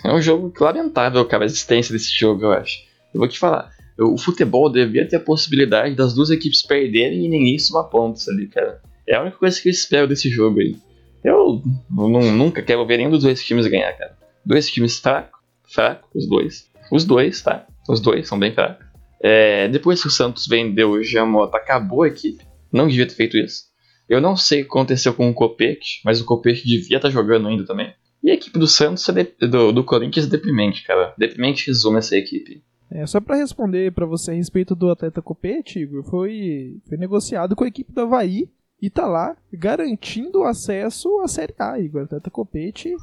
É 0.05 0.13
um 0.13 0.21
jogo 0.21 0.53
lamentável, 0.61 1.25
cara, 1.25 1.45
a 1.45 1.47
existência 1.47 1.93
desse 1.93 2.11
jogo, 2.11 2.45
eu 2.45 2.53
acho. 2.53 2.79
Eu 3.15 3.21
vou 3.21 3.29
te 3.29 3.39
falar. 3.39 3.71
O 3.99 4.19
futebol 4.19 4.71
devia 4.71 5.09
ter 5.09 5.17
a 5.17 5.21
possibilidade 5.21 5.95
das 5.95 6.15
duas 6.15 6.31
equipes 6.31 6.63
perderem 6.63 7.25
e 7.25 7.29
ninguém 7.29 7.59
somar 7.59 7.85
pontos 7.85 8.29
ali, 8.29 8.47
cara. 8.49 8.81
É 9.07 9.17
a 9.17 9.23
única 9.23 9.39
coisa 9.39 9.61
que 9.61 9.69
eu 9.69 9.73
espero 9.73 10.07
desse 10.07 10.29
jogo 10.29 10.61
aí. 10.61 10.77
Eu 11.25 11.63
não, 11.91 12.33
nunca 12.33 12.63
quero 12.63 12.87
ver 12.87 12.99
nenhum 12.99 13.11
dos 13.11 13.23
dois 13.23 13.43
times 13.45 13.67
ganhar, 13.67 13.93
cara. 13.97 14.17
Dois 14.45 14.71
times 14.71 14.99
fracos, 14.99 15.41
fracos, 15.65 16.09
os 16.15 16.29
dois. 16.29 16.71
Os 16.93 17.05
dois, 17.05 17.43
tá? 17.43 17.67
Os 17.89 18.01
dois 18.01 18.29
são 18.29 18.39
bem 18.39 18.53
fracos. 18.53 18.87
É, 19.21 19.69
depois 19.69 20.01
que 20.01 20.09
o 20.09 20.11
Santos 20.11 20.47
vendeu 20.47 20.93
o 20.93 21.03
Jamota, 21.03 21.57
acabou 21.57 22.03
a 22.03 22.09
equipe. 22.09 22.45
Não 22.73 22.87
devia 22.87 23.07
ter 23.07 23.15
feito 23.15 23.37
isso. 23.37 23.65
Eu 24.09 24.21
não 24.21 24.37
sei 24.37 24.61
o 24.61 24.65
que 24.65 24.71
aconteceu 24.71 25.13
com 25.13 25.29
o 25.29 25.35
Copete, 25.35 26.01
mas 26.05 26.21
o 26.21 26.25
Copete 26.25 26.67
devia 26.67 26.97
estar 26.97 27.09
tá 27.09 27.13
jogando 27.13 27.49
ainda 27.49 27.67
também. 27.67 27.93
E 28.23 28.31
a 28.31 28.35
equipe 28.35 28.59
do 28.59 28.67
Santos, 28.67 29.09
é 29.09 29.47
do, 29.47 29.73
do 29.73 29.85
Corinthians 29.85 30.27
é 30.27 30.31
deprimente, 30.31 30.85
cara. 30.85 31.15
Deprimente 31.17 31.67
resume 31.67 31.99
essa 31.99 32.17
equipe. 32.17 32.63
É, 32.91 33.07
só 33.07 33.21
para 33.21 33.37
responder 33.37 33.93
para 33.93 34.07
você 34.07 34.31
a 34.31 34.35
respeito 34.35 34.75
do 34.75 34.91
atleta 34.91 35.21
Copete, 35.21 35.79
Igor, 35.79 36.03
foi, 36.05 36.81
foi 36.89 36.97
negociado 36.97 37.55
com 37.55 37.65
a 37.65 37.69
equipe 37.69 37.93
do 37.93 38.01
Havaí 38.01 38.49
e 38.81 38.89
tá 38.89 39.07
lá 39.07 39.37
garantindo 39.53 40.43
acesso 40.45 41.21
à 41.21 41.29
Série 41.29 41.55
A, 41.59 41.79
Igor. 41.79 42.05
Atleta 42.05 42.31
Copete 42.31 42.95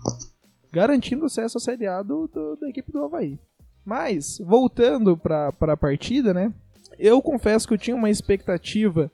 garantindo 0.71 1.25
acesso 1.25 1.57
à 1.57 1.61
Série 1.61 1.85
A 1.85 2.01
do, 2.01 2.27
do, 2.27 2.55
da 2.57 2.67
equipe 2.67 2.91
do 2.91 3.03
Havaí. 3.03 3.39
Mas, 3.85 4.39
voltando 4.39 5.15
para 5.15 5.53
a 5.59 5.77
partida, 5.77 6.33
né? 6.33 6.51
Eu 6.97 7.21
confesso 7.21 7.67
que 7.67 7.73
eu 7.73 7.77
tinha 7.77 7.95
uma 7.95 8.09
expectativa 8.09 9.11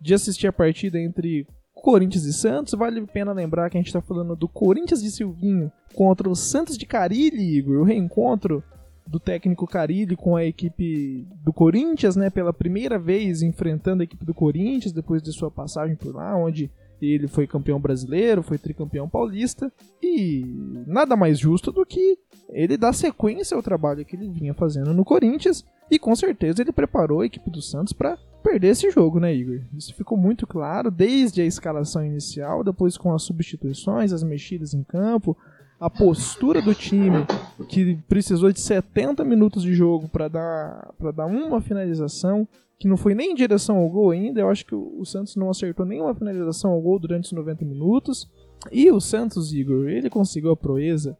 de 0.00 0.14
assistir 0.14 0.46
a 0.46 0.52
partida 0.52 0.98
entre 0.98 1.46
Corinthians 1.74 2.24
e 2.24 2.32
Santos. 2.32 2.74
Vale 2.74 3.00
a 3.00 3.06
pena 3.06 3.32
lembrar 3.32 3.68
que 3.68 3.76
a 3.76 3.80
gente 3.80 3.88
está 3.88 4.00
falando 4.00 4.34
do 4.34 4.48
Corinthians 4.48 5.02
de 5.02 5.10
Silvinho 5.10 5.70
contra 5.94 6.28
o 6.28 6.34
Santos 6.34 6.78
de 6.78 6.86
Carilli, 6.86 7.56
Igor. 7.56 7.80
O 7.80 7.84
reencontro 7.84 8.62
do 9.06 9.20
técnico 9.20 9.66
Carilli 9.66 10.16
com 10.16 10.34
a 10.34 10.44
equipe 10.44 11.26
do 11.44 11.52
Corinthians, 11.52 12.16
né, 12.16 12.28
pela 12.28 12.52
primeira 12.52 12.98
vez 12.98 13.40
enfrentando 13.42 14.02
a 14.02 14.04
equipe 14.04 14.24
do 14.24 14.34
Corinthians 14.34 14.92
depois 14.92 15.22
de 15.22 15.32
sua 15.32 15.50
passagem 15.50 15.94
por 15.94 16.14
lá, 16.14 16.36
onde 16.36 16.70
ele 17.00 17.28
foi 17.28 17.46
campeão 17.46 17.80
brasileiro, 17.80 18.42
foi 18.42 18.58
tricampeão 18.58 19.08
paulista 19.08 19.72
e 20.02 20.44
nada 20.86 21.16
mais 21.16 21.38
justo 21.38 21.70
do 21.70 21.84
que 21.84 22.18
ele 22.50 22.76
dar 22.76 22.92
sequência 22.92 23.56
ao 23.56 23.62
trabalho 23.62 24.04
que 24.04 24.16
ele 24.16 24.28
vinha 24.28 24.54
fazendo 24.54 24.94
no 24.94 25.04
Corinthians 25.04 25.64
e 25.90 25.98
com 25.98 26.14
certeza 26.14 26.62
ele 26.62 26.72
preparou 26.72 27.20
a 27.20 27.26
equipe 27.26 27.50
do 27.50 27.60
Santos 27.60 27.92
para 27.92 28.18
perder 28.42 28.68
esse 28.68 28.90
jogo, 28.90 29.18
né, 29.18 29.34
Igor? 29.34 29.60
Isso 29.76 29.92
ficou 29.94 30.16
muito 30.16 30.46
claro 30.46 30.90
desde 30.90 31.40
a 31.40 31.44
escalação 31.44 32.04
inicial, 32.04 32.62
depois 32.62 32.96
com 32.96 33.12
as 33.12 33.22
substituições, 33.22 34.12
as 34.12 34.22
mexidas 34.22 34.72
em 34.72 34.84
campo, 34.84 35.36
a 35.78 35.90
postura 35.90 36.62
do 36.62 36.74
time 36.74 37.26
que 37.68 37.96
precisou 38.08 38.50
de 38.50 38.60
70 38.60 39.24
minutos 39.24 39.62
de 39.62 39.74
jogo 39.74 40.08
para 40.08 40.28
dar, 40.28 40.94
pra 40.98 41.10
dar 41.10 41.26
uma 41.26 41.60
finalização, 41.60 42.48
que 42.78 42.88
não 42.88 42.96
foi 42.96 43.14
nem 43.14 43.32
em 43.32 43.34
direção 43.34 43.76
ao 43.76 43.88
gol 43.88 44.10
ainda. 44.10 44.40
Eu 44.40 44.50
acho 44.50 44.64
que 44.64 44.74
o 44.74 45.04
Santos 45.04 45.36
não 45.36 45.50
acertou 45.50 45.84
nenhuma 45.84 46.14
finalização 46.14 46.72
ao 46.72 46.80
gol 46.80 46.98
durante 46.98 47.24
os 47.24 47.32
90 47.32 47.64
minutos. 47.64 48.30
E 48.72 48.90
o 48.90 49.00
Santos, 49.00 49.52
Igor, 49.52 49.88
ele 49.88 50.10
conseguiu 50.10 50.50
a 50.50 50.56
proeza 50.56 51.16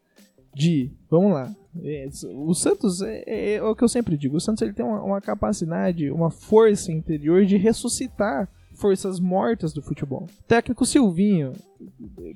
de. 0.54 0.90
Vamos 1.10 1.32
lá. 1.32 1.54
É, 1.82 2.08
o 2.34 2.54
Santos 2.54 3.02
é, 3.02 3.22
é, 3.26 3.54
é, 3.54 3.62
o 3.62 3.74
que 3.76 3.84
eu 3.84 3.88
sempre 3.88 4.16
digo. 4.16 4.36
O 4.36 4.40
Santos 4.40 4.62
ele 4.62 4.72
tem 4.72 4.84
uma, 4.84 5.02
uma 5.02 5.20
capacidade, 5.20 6.10
uma 6.10 6.30
força 6.30 6.90
interior 6.90 7.44
de 7.44 7.56
ressuscitar 7.56 8.48
forças 8.74 9.18
mortas 9.18 9.72
do 9.72 9.82
futebol. 9.82 10.26
técnico 10.46 10.84
Silvinho, 10.84 11.52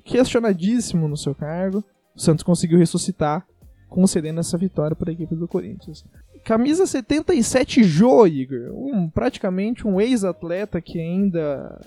questionadíssimo 0.03 1.07
no 1.07 1.15
seu 1.15 1.35
cargo, 1.35 1.83
o 2.21 2.23
Santos 2.23 2.43
conseguiu 2.43 2.77
ressuscitar, 2.77 3.45
concedendo 3.89 4.39
essa 4.39 4.57
vitória 4.57 4.95
para 4.95 5.09
a 5.09 5.13
equipe 5.13 5.35
do 5.35 5.47
Corinthians. 5.47 6.05
Camisa 6.45 6.85
77 6.85 7.83
Jô, 7.83 8.27
Igor, 8.27 8.71
um, 8.73 9.09
praticamente 9.09 9.87
um 9.87 9.99
ex-atleta 9.99 10.79
que 10.79 10.99
ainda, 10.99 11.81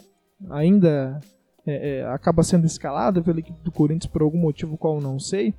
ainda 0.50 1.20
é, 1.64 1.98
é, 1.98 2.06
acaba 2.08 2.42
sendo 2.42 2.66
escalado 2.66 3.22
pela 3.22 3.38
equipe 3.38 3.62
do 3.62 3.70
Corinthians 3.70 4.10
por 4.12 4.22
algum 4.22 4.38
motivo 4.38 4.76
qual 4.76 4.96
eu 4.96 5.00
não 5.00 5.20
sei. 5.20 5.54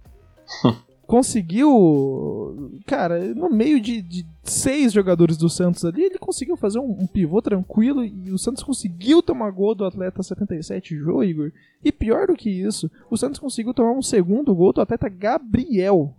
conseguiu. 1.06 2.72
Cara, 2.86 3.34
no 3.34 3.50
meio 3.50 3.80
de, 3.80 4.02
de, 4.02 4.26
seis 4.44 4.92
jogadores 4.92 5.38
do 5.38 5.50
Santos 5.50 5.86
ali, 5.86 6.04
ele 6.04 6.18
conseguiu 6.18 6.56
fazer 6.56 6.80
um, 6.80 6.92
um, 7.00 7.08
pivô 7.08 7.42
tranquilo 7.42 8.04
e 8.04 8.32
o 8.32 8.38
Santos 8.38 8.64
conseguiu 8.64 9.22
tomar 9.22 9.50
gol 9.52 9.74
do 9.74 9.86
atleta 9.86 10.22
77 10.22 10.98
Jô, 10.98 11.24
Igor. 11.24 11.52
E 11.84 11.92
pior 11.92 12.28
do 12.28 12.36
que 12.36 12.50
isso, 12.50 12.90
o 13.10 13.18
Santos 13.18 13.40
conseguiu 13.40 13.74
tomar 13.74 13.92
um 13.92 14.02
segundo 14.02 14.54
gol 14.54 14.74
do 14.74 14.82
atleta 14.82 15.10
Gabriel. 15.10 16.14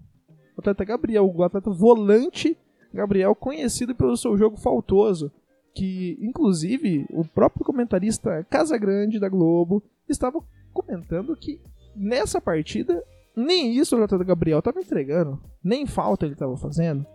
O 0.57 0.61
atleta 0.61 0.85
Gabriel, 0.85 1.31
o 1.33 1.43
atleta 1.43 1.71
volante 1.71 2.57
Gabriel, 2.93 3.35
conhecido 3.35 3.95
pelo 3.95 4.17
seu 4.17 4.37
jogo 4.37 4.57
faltoso. 4.57 5.31
Que, 5.75 6.17
inclusive, 6.23 7.05
o 7.11 7.23
próprio 7.23 7.63
comentarista 7.63 8.43
Casagrande 8.49 9.21
da 9.21 9.29
Globo 9.29 9.83
estava 10.09 10.43
comentando 10.73 11.37
que 11.37 11.61
nessa 11.95 12.41
partida 12.41 13.03
nem 13.37 13.77
isso 13.77 13.97
o 13.97 14.03
atleta 14.03 14.25
Gabriel 14.25 14.61
estava 14.61 14.81
entregando, 14.81 15.41
nem 15.63 15.87
falta 15.87 16.25
ele 16.25 16.33
estava 16.33 16.57
fazendo. 16.57 17.07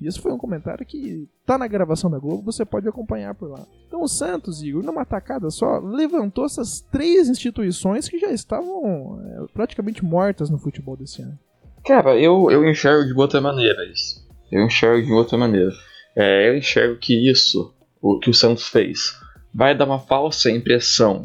Isso 0.00 0.22
foi 0.22 0.32
um 0.32 0.38
comentário 0.38 0.84
que 0.86 1.28
tá 1.44 1.58
na 1.58 1.66
gravação 1.66 2.10
da 2.10 2.18
Globo, 2.18 2.42
você 2.42 2.64
pode 2.64 2.88
acompanhar 2.88 3.34
por 3.34 3.50
lá. 3.50 3.66
Então 3.86 4.02
o 4.02 4.08
Santos, 4.08 4.62
Igor, 4.62 4.82
numa 4.82 5.04
tacada 5.04 5.50
só, 5.50 5.78
levantou 5.78 6.46
essas 6.46 6.80
três 6.80 7.28
instituições 7.28 8.08
que 8.08 8.18
já 8.18 8.30
estavam 8.30 9.20
é, 9.22 9.52
praticamente 9.52 10.02
mortas 10.02 10.48
no 10.48 10.58
futebol 10.58 10.96
desse 10.96 11.20
ano. 11.20 11.38
Cara, 11.84 12.18
eu, 12.18 12.50
eu 12.50 12.66
enxergo 12.68 13.06
de 13.06 13.12
outra 13.12 13.40
maneira 13.40 13.84
isso. 13.92 14.26
Eu 14.50 14.64
enxergo 14.64 15.06
de 15.06 15.12
outra 15.12 15.36
maneira. 15.36 15.72
É, 16.16 16.48
eu 16.48 16.56
enxergo 16.56 16.98
que 16.98 17.30
isso, 17.30 17.74
o 18.00 18.18
que 18.18 18.30
o 18.30 18.34
Santos 18.34 18.68
fez, 18.68 19.18
vai 19.54 19.76
dar 19.76 19.84
uma 19.84 19.98
falsa 19.98 20.50
impressão 20.50 21.24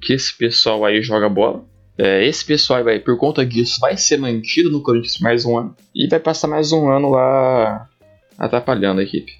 que 0.00 0.12
esse 0.12 0.36
pessoal 0.36 0.84
aí 0.84 1.02
joga 1.02 1.28
bola, 1.28 1.64
é, 2.02 2.26
esse 2.26 2.44
pessoal 2.44 2.82
vai, 2.82 2.98
por 2.98 3.16
conta 3.16 3.46
disso, 3.46 3.78
vai 3.78 3.96
ser 3.96 4.16
mantido 4.16 4.68
no 4.68 4.82
Corinthians 4.82 5.18
mais 5.20 5.44
um 5.44 5.56
ano 5.56 5.76
e 5.94 6.08
vai 6.08 6.18
passar 6.18 6.48
mais 6.48 6.72
um 6.72 6.88
ano 6.90 7.10
lá 7.10 7.88
atrapalhando 8.36 9.00
a 9.00 9.04
equipe. 9.04 9.32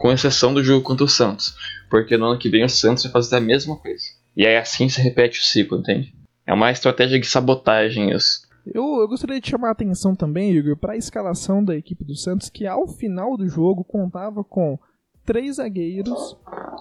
Com 0.00 0.10
exceção 0.10 0.52
do 0.52 0.64
jogo 0.64 0.84
contra 0.84 1.04
o 1.04 1.08
Santos, 1.08 1.54
porque 1.88 2.16
no 2.16 2.24
ano 2.26 2.40
que 2.40 2.48
vem 2.48 2.64
o 2.64 2.68
Santos 2.68 3.04
vai 3.04 3.12
fazer 3.12 3.36
a 3.36 3.40
mesma 3.40 3.76
coisa. 3.76 4.02
E 4.36 4.44
aí 4.44 4.56
assim 4.56 4.88
se 4.88 5.00
repete 5.00 5.38
o 5.38 5.44
ciclo, 5.44 5.78
entende? 5.78 6.12
É 6.44 6.52
uma 6.52 6.72
estratégia 6.72 7.20
de 7.20 7.26
sabotagem 7.26 8.10
isso. 8.10 8.48
Eu, 8.66 9.00
eu 9.00 9.06
gostaria 9.06 9.40
de 9.40 9.48
chamar 9.48 9.68
a 9.68 9.72
atenção 9.72 10.16
também, 10.16 10.50
Igor, 10.50 10.76
para 10.76 10.94
a 10.94 10.96
escalação 10.96 11.64
da 11.64 11.76
equipe 11.76 12.02
do 12.04 12.16
Santos, 12.16 12.50
que 12.50 12.66
ao 12.66 12.88
final 12.88 13.36
do 13.36 13.48
jogo 13.48 13.84
contava 13.84 14.42
com 14.42 14.76
três 15.24 15.56
zagueiros, 15.56 16.36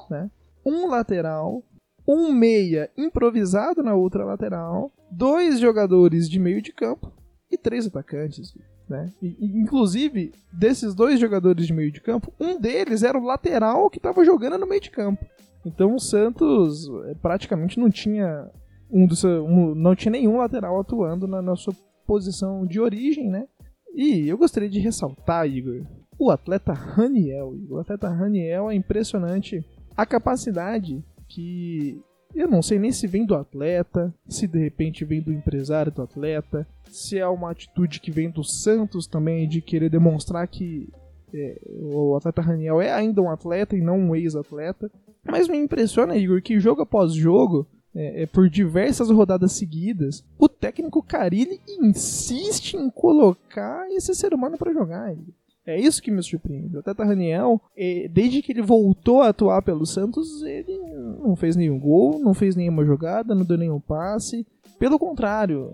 né, 0.09 0.31
um 0.65 0.87
lateral, 0.87 1.63
um 2.07 2.31
meia 2.31 2.89
improvisado 2.97 3.83
na 3.83 3.93
outra 3.93 4.25
lateral, 4.25 4.91
dois 5.09 5.59
jogadores 5.59 6.29
de 6.29 6.39
meio 6.39 6.61
de 6.61 6.73
campo 6.73 7.11
e 7.51 7.57
três 7.57 7.85
atacantes. 7.87 8.53
Né? 8.89 9.11
E, 9.21 9.37
inclusive, 9.61 10.33
desses 10.51 10.93
dois 10.93 11.19
jogadores 11.19 11.65
de 11.65 11.73
meio 11.73 11.91
de 11.91 12.01
campo, 12.01 12.33
um 12.39 12.59
deles 12.59 13.03
era 13.03 13.17
o 13.17 13.23
lateral 13.23 13.89
que 13.89 13.97
estava 13.97 14.25
jogando 14.25 14.57
no 14.57 14.67
meio 14.67 14.81
de 14.81 14.91
campo. 14.91 15.25
Então 15.65 15.95
o 15.95 15.99
Santos 15.99 16.89
eh, 17.05 17.15
praticamente 17.21 17.79
não 17.79 17.89
tinha 17.89 18.49
um, 18.91 19.05
dos, 19.05 19.23
um 19.23 19.75
não 19.75 19.95
tinha 19.95 20.11
nenhum 20.11 20.37
lateral 20.37 20.79
atuando 20.79 21.27
na, 21.27 21.55
sua 21.55 21.73
posição 22.05 22.65
de 22.65 22.79
origem, 22.79 23.29
né? 23.29 23.47
E 23.93 24.27
eu 24.27 24.37
gostaria 24.37 24.69
de 24.69 24.79
ressaltar, 24.79 25.47
Igor, 25.47 25.85
o 26.17 26.31
atleta 26.31 26.73
Raniel. 26.73 27.53
O 27.69 27.77
atleta 27.77 28.09
Raniel 28.09 28.69
é 28.69 28.75
impressionante 28.75 29.63
a 29.95 30.05
capacidade 30.05 31.03
que 31.33 32.01
eu 32.33 32.47
não 32.47 32.61
sei 32.61 32.79
nem 32.79 32.91
se 32.91 33.07
vem 33.07 33.25
do 33.25 33.35
atleta, 33.35 34.13
se 34.27 34.47
de 34.47 34.59
repente 34.59 35.03
vem 35.03 35.21
do 35.21 35.33
empresário 35.33 35.91
do 35.91 36.01
atleta, 36.01 36.67
se 36.89 37.17
é 37.17 37.27
uma 37.27 37.51
atitude 37.51 37.99
que 37.99 38.11
vem 38.11 38.29
do 38.29 38.43
Santos 38.43 39.07
também 39.07 39.47
de 39.47 39.61
querer 39.61 39.89
demonstrar 39.89 40.47
que 40.47 40.89
é, 41.33 41.59
o 41.77 42.15
atleta 42.15 42.41
Raniel 42.41 42.81
é 42.81 42.91
ainda 42.91 43.21
um 43.21 43.29
atleta 43.29 43.75
e 43.75 43.81
não 43.81 43.97
um 43.97 44.15
ex-atleta. 44.15 44.91
Mas 45.23 45.47
me 45.47 45.57
impressiona, 45.57 46.15
Igor, 46.15 46.41
que 46.41 46.59
jogo 46.59 46.81
após 46.81 47.13
jogo, 47.13 47.67
é, 47.93 48.23
é, 48.23 48.25
por 48.25 48.49
diversas 48.49 49.09
rodadas 49.09 49.51
seguidas, 49.53 50.25
o 50.37 50.49
técnico 50.49 51.03
Carilli 51.03 51.59
insiste 51.67 52.75
em 52.75 52.89
colocar 52.89 53.89
esse 53.91 54.13
ser 54.15 54.33
humano 54.33 54.57
para 54.57 54.73
jogar. 54.73 55.11
Igor. 55.11 55.33
É 55.65 55.79
isso 55.79 56.01
que 56.01 56.11
me 56.11 56.23
surpreende. 56.23 56.77
O 56.77 56.83
Tata 56.83 57.03
Raniel, 57.03 57.61
é, 57.77 58.07
desde 58.07 58.41
que 58.41 58.51
ele 58.51 58.61
voltou 58.61 59.21
a 59.21 59.29
atuar 59.29 59.61
pelo 59.61 59.85
Santos, 59.85 60.41
ele 60.41 60.77
não 61.23 61.35
fez 61.35 61.55
nenhum 61.55 61.79
gol, 61.79 62.19
não 62.19 62.33
fez 62.33 62.55
nenhuma 62.55 62.83
jogada, 62.83 63.35
não 63.35 63.45
deu 63.45 63.57
nenhum 63.57 63.79
passe. 63.79 64.45
Pelo 64.79 64.97
contrário, 64.97 65.71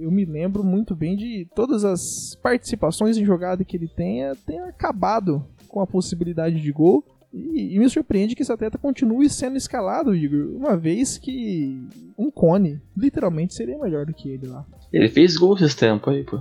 eu 0.00 0.10
me 0.10 0.24
lembro 0.24 0.64
muito 0.64 0.96
bem 0.96 1.16
de 1.16 1.46
todas 1.54 1.84
as 1.84 2.36
participações 2.42 3.16
em 3.16 3.24
jogada 3.24 3.64
que 3.64 3.76
ele 3.76 3.86
tenha, 3.86 4.34
tenha 4.34 4.64
acabado 4.64 5.46
com 5.68 5.80
a 5.80 5.86
possibilidade 5.86 6.60
de 6.60 6.72
gol. 6.72 7.04
E, 7.32 7.76
e, 7.76 7.78
me 7.78 7.88
surpreende 7.88 8.34
que 8.34 8.42
esse 8.42 8.50
atleta 8.50 8.78
continue 8.78 9.28
sendo 9.28 9.56
escalado, 9.56 10.16
Igor, 10.16 10.56
uma 10.56 10.76
vez 10.76 11.18
que 11.18 11.78
um 12.16 12.30
cone 12.30 12.80
literalmente 12.96 13.54
seria 13.54 13.78
melhor 13.78 14.06
do 14.06 14.14
que 14.14 14.30
ele 14.30 14.46
lá. 14.46 14.66
Ele 14.92 15.08
fez 15.08 15.36
gol 15.36 15.54
esse 15.56 15.76
tempo 15.76 16.08
aí, 16.08 16.24
pô. 16.24 16.40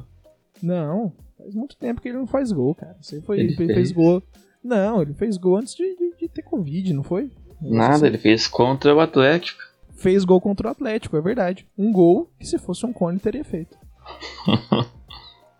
Não, 0.64 1.12
Faz 1.48 1.56
muito 1.56 1.78
tempo 1.78 2.02
que 2.02 2.10
ele 2.10 2.18
não 2.18 2.28
faz 2.28 2.52
gol, 2.52 2.76
cara. 2.76 2.98
Você 3.00 3.22
foi, 3.22 3.40
ele, 3.40 3.56
fez... 3.56 3.74
fez 3.74 3.92
gol. 3.94 4.22
Não, 4.62 5.02
ele 5.02 5.14
fez 5.14 5.38
gol 5.38 5.56
antes 5.56 5.74
de, 5.74 5.96
de, 5.96 6.18
de 6.20 6.28
ter 6.28 6.42
Covid, 6.42 6.94
não 6.94 7.04
foi? 7.04 7.32
Nada, 7.62 8.06
ele 8.06 8.18
fez 8.18 8.50
contra 8.50 8.94
o 8.94 9.00
Atlético. 9.00 9.62
Fez 9.94 10.26
gol 10.26 10.42
contra 10.42 10.68
o 10.68 10.72
Atlético, 10.72 11.16
é 11.16 11.22
verdade. 11.22 11.66
Um 11.78 11.94
gol 11.94 12.30
que 12.38 12.46
se 12.46 12.58
fosse 12.58 12.86
um 12.86 12.92
cone 12.92 13.18
teria 13.18 13.46
feito. 13.46 13.78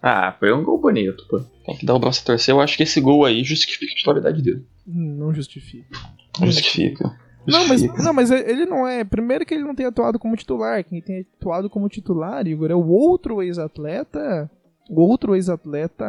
ah, 0.04 0.36
foi 0.38 0.52
um 0.52 0.62
gol 0.62 0.78
bonito, 0.78 1.26
pô. 1.30 1.40
Tem 1.66 1.78
que 1.78 1.86
dar 1.86 1.96
o 1.96 2.00
braço 2.00 2.22
a 2.22 2.26
torcer. 2.26 2.54
Eu 2.54 2.60
acho 2.60 2.76
que 2.76 2.84
esse 2.84 3.00
gol 3.00 3.24
aí 3.24 3.42
justifica 3.46 3.90
a 3.90 3.96
titularidade 3.96 4.42
dele. 4.42 4.66
Não 4.86 5.34
justifica. 5.34 5.98
Justifica. 6.44 7.18
Não, 7.48 7.66
mas, 7.66 7.82
não, 7.82 8.14
mas 8.14 8.30
ele 8.30 8.66
não 8.66 8.86
é. 8.86 9.06
Primeiro 9.06 9.46
que 9.46 9.54
ele 9.54 9.64
não 9.64 9.74
tem 9.74 9.86
atuado 9.86 10.20
como 10.20 10.36
titular. 10.36 10.84
Quem 10.84 11.02
tem 11.02 11.26
atuado 11.40 11.70
como 11.70 11.88
titular, 11.88 12.46
Igor, 12.46 12.70
é 12.70 12.76
o 12.76 12.90
outro 12.90 13.42
ex-atleta 13.42 14.52
outro 14.90 15.36
ex-atleta, 15.36 16.06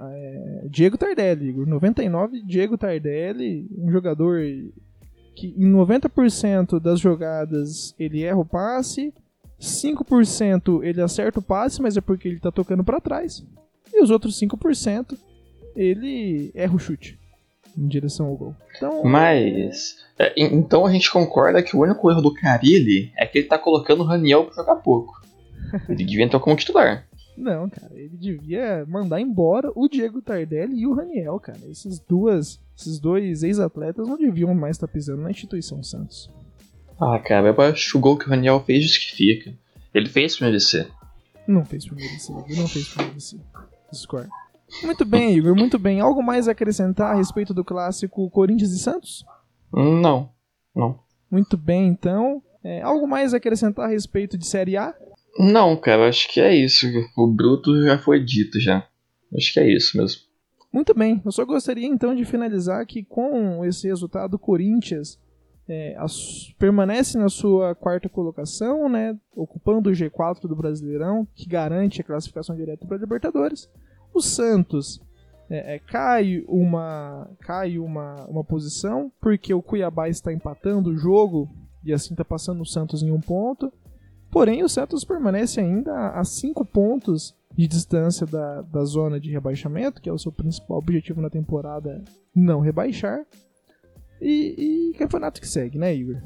é, 0.00 0.66
Diego 0.68 0.96
Tardelli, 0.96 1.52
99, 1.52 2.42
Diego 2.42 2.78
Tardelli, 2.78 3.68
um 3.76 3.90
jogador 3.90 4.40
que 5.34 5.54
em 5.56 5.70
90% 5.70 6.78
das 6.80 7.00
jogadas 7.00 7.94
ele 7.98 8.22
erra 8.22 8.38
o 8.38 8.44
passe, 8.44 9.12
5% 9.60 10.82
ele 10.82 11.00
acerta 11.00 11.40
o 11.40 11.42
passe, 11.42 11.82
mas 11.82 11.96
é 11.96 12.00
porque 12.00 12.28
ele 12.28 12.40
tá 12.40 12.50
tocando 12.50 12.84
para 12.84 13.00
trás, 13.00 13.44
e 13.92 14.02
os 14.02 14.10
outros 14.10 14.38
5% 14.40 15.18
ele 15.74 16.50
erra 16.54 16.74
o 16.74 16.78
chute 16.78 17.18
em 17.76 17.86
direção 17.86 18.26
ao 18.26 18.36
gol. 18.36 18.54
Então, 18.76 19.04
mas 19.04 19.96
é, 20.18 20.32
então 20.36 20.84
a 20.84 20.92
gente 20.92 21.10
concorda 21.10 21.62
que 21.62 21.76
o 21.76 21.80
único 21.80 22.10
erro 22.10 22.20
do 22.20 22.34
Carilli 22.34 23.12
é 23.16 23.26
que 23.26 23.38
ele 23.38 23.48
tá 23.48 23.58
colocando 23.58 24.00
o 24.00 24.06
Raniel 24.06 24.44
pra 24.44 24.56
jogar 24.56 24.76
pouco. 24.76 25.20
Ele 25.88 26.04
devia 26.04 26.24
entrar 26.24 26.40
como 26.40 26.56
titular. 26.56 27.06
Não, 27.40 27.70
cara, 27.70 27.98
ele 27.98 28.18
devia 28.18 28.84
mandar 28.86 29.18
embora 29.18 29.72
o 29.74 29.88
Diego 29.88 30.20
Tardelli 30.20 30.80
e 30.80 30.86
o 30.86 30.92
Raniel, 30.94 31.40
cara. 31.40 31.58
Esses 31.70 31.98
duas, 31.98 32.60
esses 32.76 33.00
dois 33.00 33.42
ex-atletas 33.42 34.06
não 34.06 34.18
deviam 34.18 34.54
mais 34.54 34.76
estar 34.76 34.86
pisando 34.86 35.22
na 35.22 35.30
instituição 35.30 35.82
Santos. 35.82 36.30
Ah, 37.00 37.18
cara, 37.18 37.48
eu 37.48 37.60
acho 37.62 37.92
que 37.92 37.96
o 37.96 38.00
gol 38.00 38.18
que 38.18 38.26
o 38.26 38.28
Raniel 38.28 38.60
fez 38.60 38.84
justifica. 38.84 39.54
Ele 39.94 40.06
fez 40.06 40.36
pra 40.36 40.48
merecer. 40.48 40.90
Não 41.48 41.64
fez 41.64 41.86
pra 41.86 41.96
merecer, 41.96 42.36
ele 42.46 42.60
não 42.60 42.68
fez 42.68 42.88
pra 42.92 43.06
merecer. 43.06 43.40
Discord. 43.90 44.28
Muito 44.82 45.04
bem, 45.06 45.34
Igor, 45.34 45.56
muito 45.56 45.78
bem. 45.78 45.98
Algo 45.98 46.22
mais 46.22 46.46
a 46.46 46.52
acrescentar 46.52 47.14
a 47.14 47.16
respeito 47.16 47.54
do 47.54 47.64
clássico 47.64 48.28
Corinthians 48.30 48.72
e 48.72 48.78
Santos? 48.78 49.24
Não, 49.72 50.30
não. 50.76 51.00
Muito 51.30 51.56
bem, 51.56 51.88
então. 51.88 52.42
É, 52.62 52.82
algo 52.82 53.08
mais 53.08 53.32
a 53.32 53.38
acrescentar 53.38 53.86
a 53.86 53.88
respeito 53.88 54.36
de 54.36 54.46
Série 54.46 54.76
A? 54.76 54.94
Não, 55.38 55.76
cara, 55.76 56.08
acho 56.08 56.28
que 56.32 56.40
é 56.40 56.54
isso. 56.54 56.86
O 57.16 57.26
bruto 57.26 57.82
já 57.82 57.98
foi 57.98 58.22
dito 58.22 58.60
já. 58.60 58.86
Acho 59.36 59.52
que 59.52 59.60
é 59.60 59.72
isso 59.72 59.96
mesmo. 59.96 60.20
Muito 60.72 60.94
bem, 60.94 61.20
eu 61.24 61.32
só 61.32 61.44
gostaria 61.44 61.86
então 61.86 62.14
de 62.14 62.24
finalizar 62.24 62.86
que 62.86 63.02
com 63.02 63.64
esse 63.64 63.88
resultado, 63.88 64.34
o 64.34 64.38
Corinthians 64.38 65.18
é, 65.68 65.96
permanece 66.58 67.18
na 67.18 67.28
sua 67.28 67.74
quarta 67.74 68.08
colocação, 68.08 68.88
né, 68.88 69.16
ocupando 69.34 69.88
o 69.88 69.92
G4 69.92 70.42
do 70.42 70.54
Brasileirão, 70.54 71.26
que 71.34 71.48
garante 71.48 72.00
a 72.00 72.04
classificação 72.04 72.54
direta 72.54 72.86
para 72.86 72.96
a 72.96 73.00
Libertadores. 73.00 73.68
O 74.14 74.20
Santos 74.20 75.00
é, 75.48 75.74
é, 75.74 75.78
cai 75.80 76.44
uma 76.46 77.28
cai 77.40 77.78
uma, 77.78 78.24
uma 78.26 78.44
posição 78.44 79.10
porque 79.20 79.52
o 79.52 79.62
Cuiabá 79.62 80.08
está 80.08 80.32
empatando 80.32 80.90
o 80.90 80.96
jogo 80.96 81.48
e 81.84 81.92
assim 81.92 82.14
está 82.14 82.24
passando 82.24 82.62
o 82.62 82.66
Santos 82.66 83.02
em 83.02 83.10
um 83.10 83.20
ponto. 83.20 83.72
Porém, 84.30 84.62
o 84.62 84.68
Santos 84.68 85.04
permanece 85.04 85.60
ainda 85.60 86.10
a 86.10 86.24
cinco 86.24 86.64
pontos 86.64 87.34
de 87.56 87.66
distância 87.66 88.26
da, 88.26 88.62
da 88.62 88.84
zona 88.84 89.18
de 89.18 89.30
rebaixamento, 89.30 90.00
que 90.00 90.08
é 90.08 90.12
o 90.12 90.18
seu 90.18 90.30
principal 90.30 90.78
objetivo 90.78 91.20
na 91.20 91.28
temporada, 91.28 92.02
não 92.34 92.60
rebaixar. 92.60 93.24
E, 94.20 94.92
e 94.92 94.98
campeonato 94.98 95.40
que 95.40 95.48
segue, 95.48 95.78
né, 95.78 95.94
Igor? 95.94 96.22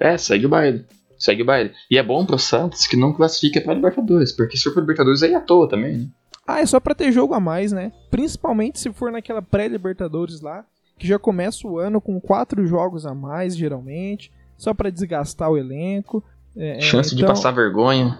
É, 0.00 0.18
segue 0.18 0.46
o 0.46 0.48
baile. 0.48 0.84
Segue 1.18 1.42
o 1.42 1.46
baile. 1.46 1.72
E 1.88 1.96
é 1.96 2.02
bom 2.02 2.26
pro 2.26 2.38
Santos 2.38 2.86
que 2.86 2.96
não 2.96 3.12
classifica 3.12 3.60
pra 3.60 3.74
Libertadores, 3.74 4.32
porque 4.32 4.56
se 4.56 4.64
for 4.64 4.72
pra 4.72 4.80
Libertadores 4.80 5.22
aí 5.22 5.32
é 5.32 5.36
à 5.36 5.40
toa 5.40 5.68
também, 5.68 5.98
né? 5.98 6.08
Ah, 6.44 6.60
é 6.60 6.66
só 6.66 6.80
pra 6.80 6.94
ter 6.94 7.12
jogo 7.12 7.34
a 7.34 7.40
mais, 7.40 7.70
né? 7.70 7.92
Principalmente 8.10 8.80
se 8.80 8.92
for 8.92 9.12
naquela 9.12 9.40
pré-Libertadores 9.40 10.40
lá, 10.40 10.66
que 10.98 11.06
já 11.06 11.18
começa 11.18 11.66
o 11.66 11.78
ano 11.78 12.00
com 12.00 12.20
quatro 12.20 12.66
jogos 12.66 13.06
a 13.06 13.14
mais, 13.14 13.56
geralmente, 13.56 14.32
só 14.56 14.74
para 14.74 14.90
desgastar 14.90 15.50
o 15.50 15.56
elenco. 15.56 16.24
É, 16.56 16.78
é 16.78 16.80
Chance 16.80 17.14
então... 17.14 17.26
de 17.26 17.32
passar 17.32 17.50
vergonha. 17.52 18.18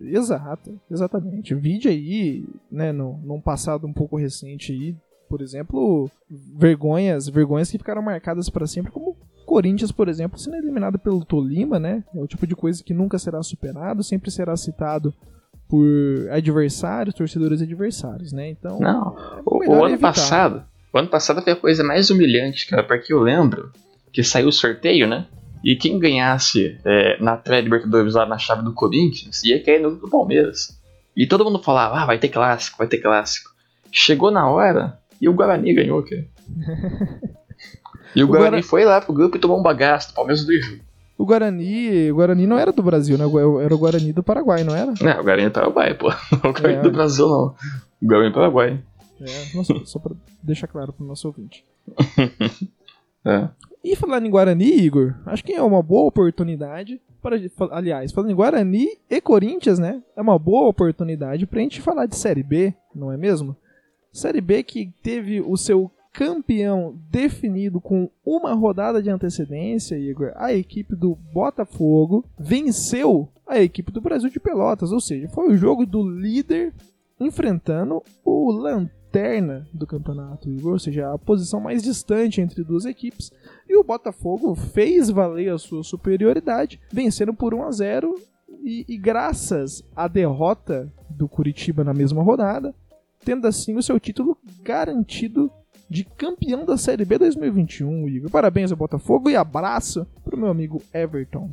Exato, 0.00 0.78
exatamente. 0.90 1.54
Vídeo 1.54 1.90
aí, 1.90 2.44
né, 2.70 2.92
no, 2.92 3.18
num 3.24 3.40
passado 3.40 3.86
um 3.86 3.92
pouco 3.92 4.16
recente 4.16 4.72
aí, 4.72 4.96
por 5.28 5.42
exemplo, 5.42 6.10
vergonhas, 6.56 7.28
vergonhas 7.28 7.70
que 7.70 7.78
ficaram 7.78 8.00
marcadas 8.00 8.48
para 8.48 8.66
sempre, 8.66 8.92
como 8.92 9.16
Corinthians, 9.44 9.90
por 9.90 10.08
exemplo, 10.08 10.38
sendo 10.38 10.56
eliminado 10.56 10.98
pelo 10.98 11.24
Tolima, 11.24 11.78
né? 11.78 12.04
É 12.14 12.20
o 12.20 12.26
tipo 12.26 12.46
de 12.46 12.54
coisa 12.54 12.82
que 12.82 12.94
nunca 12.94 13.18
será 13.18 13.42
superado, 13.42 14.02
sempre 14.02 14.30
será 14.30 14.56
citado 14.56 15.12
por 15.68 15.86
adversários, 16.30 17.14
torcedores 17.14 17.60
adversários, 17.60 18.32
né? 18.32 18.48
Então, 18.50 18.78
não. 18.78 19.16
É 19.18 19.42
o, 19.44 19.70
o 19.70 19.84
ano 19.84 19.94
evitar. 19.94 20.08
passado, 20.08 20.64
o 20.92 20.98
ano 20.98 21.08
passado 21.08 21.42
foi 21.42 21.52
a 21.52 21.56
coisa 21.56 21.82
mais 21.82 22.10
humilhante, 22.10 22.66
cara, 22.66 22.82
porque 22.82 23.12
eu 23.12 23.20
lembro 23.20 23.72
que 24.12 24.22
saiu 24.22 24.48
o 24.48 24.52
sorteio, 24.52 25.06
né? 25.06 25.26
E 25.62 25.76
quem 25.76 25.98
ganhasse 25.98 26.78
é, 26.84 27.20
na 27.20 27.36
pré-Libertadores 27.36 28.14
lá 28.14 28.26
na 28.26 28.38
chave 28.38 28.62
do 28.62 28.72
Corinthians 28.72 29.42
ia 29.44 29.62
cair 29.62 29.80
no 29.80 29.96
do 29.96 30.08
Palmeiras. 30.08 30.78
E 31.16 31.26
todo 31.26 31.44
mundo 31.44 31.62
falava, 31.62 31.98
ah, 31.98 32.06
vai 32.06 32.18
ter 32.18 32.28
clássico, 32.28 32.78
vai 32.78 32.86
ter 32.86 32.98
clássico. 32.98 33.50
Chegou 33.90 34.30
na 34.30 34.48
hora 34.48 34.98
e 35.20 35.28
o 35.28 35.32
Guarani 35.32 35.74
ganhou, 35.74 36.02
cara. 36.02 36.24
e 38.14 38.22
o, 38.22 38.26
o 38.26 38.28
Guarani 38.28 38.50
Guara... 38.50 38.62
foi 38.62 38.84
lá 38.84 39.00
pro 39.00 39.12
grupo 39.12 39.36
e 39.36 39.40
tomou 39.40 39.58
um 39.58 39.62
bagaço, 39.62 40.12
o 40.12 40.14
Palmeiras 40.14 40.44
do 40.44 40.56
jogo. 40.60 40.82
O 41.18 41.26
Guarani, 41.26 42.12
o 42.12 42.14
Guarani 42.14 42.46
não 42.46 42.56
era 42.56 42.72
do 42.72 42.80
Brasil, 42.80 43.18
né? 43.18 43.24
Era 43.64 43.74
o 43.74 43.78
Guarani 43.78 44.12
do 44.12 44.22
Paraguai, 44.22 44.62
não 44.62 44.76
era? 44.76 44.94
Não, 45.00 45.20
o 45.20 45.24
Guarani 45.24 45.48
do 45.48 45.52
Paraguai, 45.52 45.94
pô. 45.94 46.08
Não 46.44 46.50
o 46.50 46.54
Guarani 46.54 46.78
é. 46.78 46.82
do 46.82 46.92
Brasil, 46.92 47.26
não. 47.26 47.56
O 48.00 48.06
Guarani 48.06 48.30
do 48.30 48.34
Paraguai. 48.34 48.80
É, 49.20 49.56
nossa, 49.56 49.74
só 49.84 49.98
pra 49.98 50.14
deixar 50.40 50.68
claro 50.68 50.92
pro 50.92 51.04
nosso 51.04 51.26
ouvinte. 51.26 51.64
é. 53.26 53.48
E 53.88 53.96
falando 53.96 54.26
em 54.26 54.30
Guarani, 54.30 54.70
Igor, 54.84 55.14
acho 55.24 55.42
que 55.42 55.54
é 55.54 55.62
uma 55.62 55.82
boa 55.82 56.08
oportunidade 56.08 57.00
para, 57.22 57.38
aliás, 57.70 58.12
falando 58.12 58.30
em 58.30 58.34
Guarani 58.34 58.86
e 59.08 59.18
Corinthians, 59.18 59.78
né? 59.78 60.02
É 60.14 60.20
uma 60.20 60.38
boa 60.38 60.68
oportunidade 60.68 61.46
pra 61.46 61.62
gente 61.62 61.80
falar 61.80 62.04
de 62.04 62.14
Série 62.14 62.42
B, 62.42 62.74
não 62.94 63.10
é 63.10 63.16
mesmo? 63.16 63.56
Série 64.12 64.42
B 64.42 64.62
que 64.62 64.92
teve 65.02 65.40
o 65.40 65.56
seu 65.56 65.90
campeão 66.12 67.00
definido 67.10 67.80
com 67.80 68.10
uma 68.22 68.52
rodada 68.52 69.02
de 69.02 69.08
antecedência, 69.08 69.96
Igor. 69.96 70.32
A 70.36 70.52
equipe 70.52 70.94
do 70.94 71.16
Botafogo 71.32 72.26
venceu 72.38 73.26
a 73.46 73.58
equipe 73.58 73.90
do 73.90 74.02
Brasil 74.02 74.28
de 74.28 74.38
Pelotas, 74.38 74.92
ou 74.92 75.00
seja, 75.00 75.30
foi 75.30 75.48
o 75.48 75.56
jogo 75.56 75.86
do 75.86 76.06
líder 76.06 76.74
enfrentando 77.18 78.02
o 78.22 78.52
lanterna 78.52 78.97
do 79.72 79.86
campeonato, 79.86 80.50
Igor, 80.50 80.72
ou 80.72 80.78
seja, 80.78 81.12
a 81.12 81.18
posição 81.18 81.60
mais 81.60 81.82
distante 81.82 82.40
entre 82.40 82.62
duas 82.62 82.84
equipes. 82.84 83.32
E 83.68 83.76
o 83.76 83.84
Botafogo 83.84 84.54
fez 84.54 85.10
valer 85.10 85.52
a 85.52 85.58
sua 85.58 85.82
superioridade, 85.82 86.80
vencendo 86.92 87.32
por 87.34 87.54
1 87.54 87.62
a 87.64 87.70
0 87.70 88.14
e, 88.62 88.84
e 88.88 88.98
graças 88.98 89.82
à 89.96 90.06
derrota 90.06 90.92
do 91.08 91.28
Curitiba 91.28 91.82
na 91.82 91.94
mesma 91.94 92.22
rodada, 92.22 92.74
tendo 93.24 93.46
assim 93.46 93.76
o 93.76 93.82
seu 93.82 93.98
título 93.98 94.36
garantido 94.62 95.50
de 95.88 96.04
campeão 96.04 96.64
da 96.64 96.76
Série 96.76 97.04
B 97.04 97.18
2021, 97.18 98.08
Igor. 98.08 98.30
Parabéns 98.30 98.70
ao 98.70 98.76
Botafogo 98.76 99.30
e 99.30 99.36
abraço 99.36 100.06
pro 100.22 100.36
meu 100.36 100.48
amigo 100.48 100.82
Everton. 100.92 101.50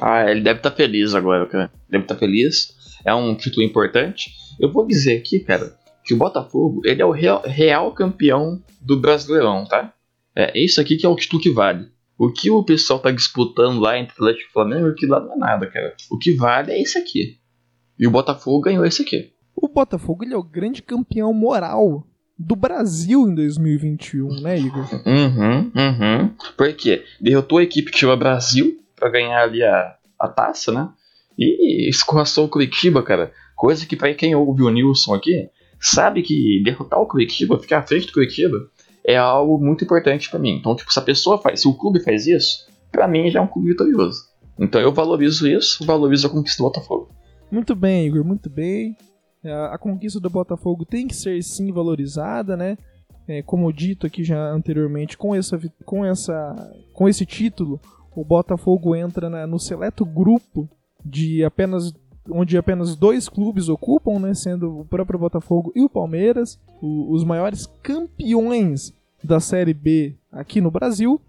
Ah, 0.00 0.30
ele 0.30 0.40
deve 0.40 0.60
estar 0.60 0.70
tá 0.70 0.76
feliz 0.76 1.14
agora, 1.14 1.46
cara. 1.46 1.70
Deve 1.88 2.04
estar 2.04 2.14
tá 2.14 2.20
feliz. 2.20 2.74
É 3.04 3.12
um 3.14 3.34
título 3.34 3.64
importante. 3.64 4.30
Eu 4.58 4.72
vou 4.72 4.86
dizer 4.86 5.18
aqui, 5.18 5.40
cara, 5.40 5.76
que 6.06 6.14
o 6.14 6.16
Botafogo 6.16 6.80
ele 6.84 7.02
é 7.02 7.04
o 7.04 7.10
real, 7.10 7.42
real 7.44 7.92
campeão 7.92 8.62
do 8.80 8.98
Brasileirão, 8.98 9.64
tá? 9.64 9.92
É 10.34 10.58
isso 10.58 10.80
aqui 10.80 10.96
que 10.96 11.04
é 11.04 11.08
o 11.08 11.16
título 11.16 11.42
que 11.42 11.50
vale. 11.50 11.88
O 12.16 12.30
que 12.30 12.50
o 12.50 12.62
pessoal 12.62 13.00
tá 13.00 13.10
disputando 13.10 13.80
lá 13.80 13.98
entre 13.98 14.12
Atlético 14.12 14.48
e 14.48 14.52
Flamengo, 14.52 14.86
aquilo 14.86 15.12
lá 15.12 15.20
não 15.20 15.34
é 15.34 15.36
nada, 15.36 15.66
cara. 15.66 15.94
O 16.10 16.16
que 16.16 16.32
vale 16.32 16.72
é 16.72 16.80
esse 16.80 16.96
aqui. 16.96 17.38
E 17.98 18.06
o 18.06 18.10
Botafogo 18.10 18.60
ganhou 18.60 18.86
esse 18.86 19.02
aqui. 19.02 19.32
O 19.54 19.68
Botafogo 19.68 20.24
ele 20.24 20.32
é 20.32 20.36
o 20.36 20.42
grande 20.42 20.80
campeão 20.80 21.32
moral 21.34 22.06
do 22.38 22.54
Brasil 22.54 23.26
em 23.26 23.34
2021, 23.34 24.40
né, 24.40 24.58
Igor? 24.58 24.86
Uhum, 25.06 25.72
uhum. 25.74 26.28
Por 26.56 26.72
quê? 26.74 27.04
Derrotou 27.20 27.58
a 27.58 27.62
equipe 27.62 27.90
que 27.90 27.98
chama 27.98 28.16
Brasil 28.16 28.78
para 28.94 29.08
ganhar 29.08 29.42
ali 29.42 29.62
a, 29.62 29.96
a 30.18 30.28
taça, 30.28 30.70
né? 30.70 30.88
E 31.38 31.88
escorraçou 31.88 32.46
o 32.46 32.48
Curitiba, 32.48 33.02
cara. 33.02 33.32
Coisa 33.54 33.86
que 33.86 33.96
para 33.96 34.14
quem 34.14 34.34
ouve 34.34 34.62
o 34.62 34.70
Nilson 34.70 35.14
aqui, 35.14 35.48
sabe 35.80 36.22
que 36.22 36.62
derrotar 36.64 37.00
o 37.00 37.06
Curitiba, 37.06 37.58
ficar 37.58 37.78
à 37.78 37.82
frente 37.82 38.06
do 38.06 38.12
Curitiba, 38.12 38.56
é 39.04 39.16
algo 39.16 39.58
muito 39.58 39.84
importante 39.84 40.28
para 40.28 40.38
mim. 40.38 40.56
Então, 40.58 40.74
tipo, 40.74 40.92
se 40.92 40.98
a 40.98 41.02
pessoa 41.02 41.38
faz, 41.38 41.60
se 41.60 41.68
o 41.68 41.74
clube 41.74 42.00
faz 42.00 42.26
isso, 42.26 42.66
para 42.90 43.06
mim 43.06 43.30
já 43.30 43.40
é 43.40 43.42
um 43.42 43.46
clube 43.46 43.68
vitorioso. 43.68 44.24
Então 44.58 44.80
eu 44.80 44.92
valorizo 44.92 45.46
isso, 45.46 45.84
valorizo 45.84 46.26
a 46.26 46.30
conquista 46.30 46.62
do 46.62 46.68
Botafogo. 46.68 47.08
Muito 47.50 47.74
bem, 47.74 48.06
Igor, 48.06 48.24
muito 48.24 48.50
bem. 48.50 48.96
É, 49.44 49.52
a 49.52 49.78
conquista 49.78 50.18
do 50.18 50.30
Botafogo 50.30 50.84
tem 50.84 51.06
que 51.06 51.14
ser 51.14 51.40
sim 51.42 51.70
valorizada, 51.70 52.56
né? 52.56 52.76
É, 53.28 53.42
como 53.42 53.72
dito 53.72 54.06
aqui 54.06 54.24
já 54.24 54.50
anteriormente, 54.50 55.16
com, 55.16 55.34
essa, 55.34 55.58
com, 55.84 56.04
essa, 56.04 56.72
com 56.92 57.08
esse 57.08 57.26
título, 57.26 57.80
o 58.14 58.24
Botafogo 58.24 58.94
entra 58.94 59.28
na, 59.28 59.46
no 59.46 59.58
seleto 59.58 60.04
grupo 60.04 60.68
de 61.04 61.44
apenas 61.44 61.92
onde 62.30 62.56
apenas 62.56 62.96
dois 62.96 63.28
clubes 63.28 63.68
ocupam, 63.68 64.18
né, 64.18 64.34
sendo 64.34 64.80
o 64.80 64.84
próprio 64.84 65.18
Botafogo 65.18 65.72
e 65.74 65.82
o 65.82 65.88
Palmeiras, 65.88 66.58
o, 66.80 67.12
os 67.12 67.24
maiores 67.24 67.66
campeões 67.82 68.92
da 69.22 69.40
Série 69.40 69.74
B 69.74 70.14
aqui 70.30 70.60
no 70.60 70.70
Brasil. 70.70 71.20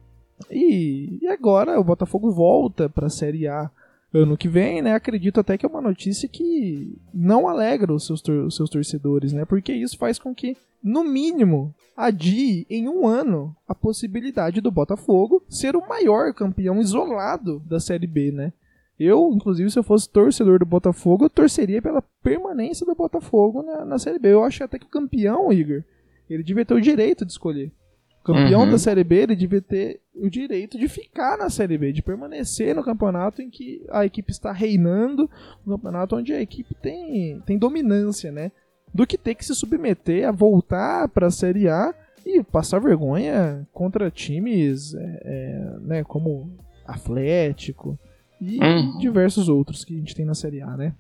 E, 0.52 1.18
e 1.22 1.28
agora 1.28 1.80
o 1.80 1.84
Botafogo 1.84 2.32
volta 2.32 2.88
para 2.88 3.08
a 3.08 3.10
Série 3.10 3.48
A 3.48 3.72
ano 4.14 4.38
que 4.38 4.48
vem, 4.48 4.82
né? 4.82 4.94
Acredito 4.94 5.40
até 5.40 5.58
que 5.58 5.66
é 5.66 5.70
uma 5.70 5.82
notícia 5.82 6.28
que 6.30 6.98
não 7.14 7.48
alegra 7.48 7.94
os 7.94 8.06
seus, 8.06 8.24
os 8.28 8.56
seus 8.56 8.70
torcedores, 8.70 9.34
né? 9.34 9.46
Porque 9.46 9.74
isso 9.74 9.98
faz 9.98 10.18
com 10.18 10.34
que, 10.34 10.56
no 10.84 11.04
mínimo, 11.04 11.74
adie 11.96 12.66
em 12.70 12.88
um 12.88 13.08
ano 13.08 13.56
a 13.68 13.76
possibilidade 13.76 14.62
do 14.62 14.72
Botafogo 14.72 15.44
ser 15.50 15.76
o 15.76 15.88
maior 15.88 16.34
campeão 16.34 16.80
isolado 16.80 17.62
da 17.66 17.80
Série 17.80 18.08
B, 18.08 18.32
né? 18.32 18.54
Eu, 19.00 19.32
inclusive, 19.34 19.70
se 19.70 19.78
eu 19.78 19.84
fosse 19.84 20.10
torcedor 20.10 20.60
do 20.60 20.66
Botafogo, 20.66 21.26
eu 21.26 21.30
torceria 21.30 21.82
pela 21.82 22.02
permanência 22.24 22.86
do 22.86 22.96
Botafogo 22.96 23.62
na, 23.62 23.86
na 23.86 24.00
Série 24.00 24.18
B. 24.18 24.34
Eu 24.34 24.44
acho 24.44 24.64
até 24.64 24.80
que 24.80 24.86
o 24.86 24.90
campeão, 24.90 25.54
Igor, 25.54 25.84
ele 26.30 26.44
devia 26.44 26.66
ter 26.66 26.74
o 26.74 26.82
direito 26.82 27.26
de 27.26 27.32
escolher 27.32 27.72
campeão 28.28 28.64
uhum. 28.64 28.72
da 28.72 28.78
Série 28.78 29.06
B, 29.06 29.16
ele 29.16 29.36
devia 29.36 29.62
ter 29.62 30.02
o 30.14 30.30
direito 30.30 30.78
de 30.78 30.90
ficar 30.90 31.38
na 31.38 31.50
Série 31.50 31.78
B, 31.78 31.94
de 31.94 32.02
permanecer 32.02 32.76
no 32.76 32.84
campeonato 32.84 33.42
em 33.42 33.50
que 33.50 33.86
a 33.90 34.06
equipe 34.06 34.32
está 34.32 34.52
reinando, 34.52 35.30
um 35.66 35.72
campeonato 35.72 36.18
onde 36.18 36.34
a 36.34 36.42
equipe 36.42 36.76
tem, 36.76 37.42
tem 37.46 37.58
dominância, 37.58 38.30
né? 38.30 38.52
Do 38.94 39.08
que 39.08 39.18
ter 39.18 39.36
que 39.36 39.46
se 39.46 39.56
submeter 39.56 40.28
a 40.28 40.32
voltar 40.32 41.08
para 41.08 41.28
a 41.28 41.32
Série 41.32 41.70
A 41.70 41.94
e 42.26 42.44
passar 42.44 42.80
vergonha 42.80 43.66
contra 43.72 44.12
times 44.12 44.94
é, 44.94 45.22
é, 45.24 45.80
né, 45.80 46.04
como 46.04 46.52
Atlético 46.86 47.98
e 48.40 48.60
uhum. 48.60 48.98
diversos 49.00 49.50
outros 49.50 49.84
que 49.84 49.96
a 49.96 49.98
gente 49.98 50.16
tem 50.16 50.26
na 50.26 50.34
Série 50.34 50.62
A, 50.62 50.78
né? 50.78 50.94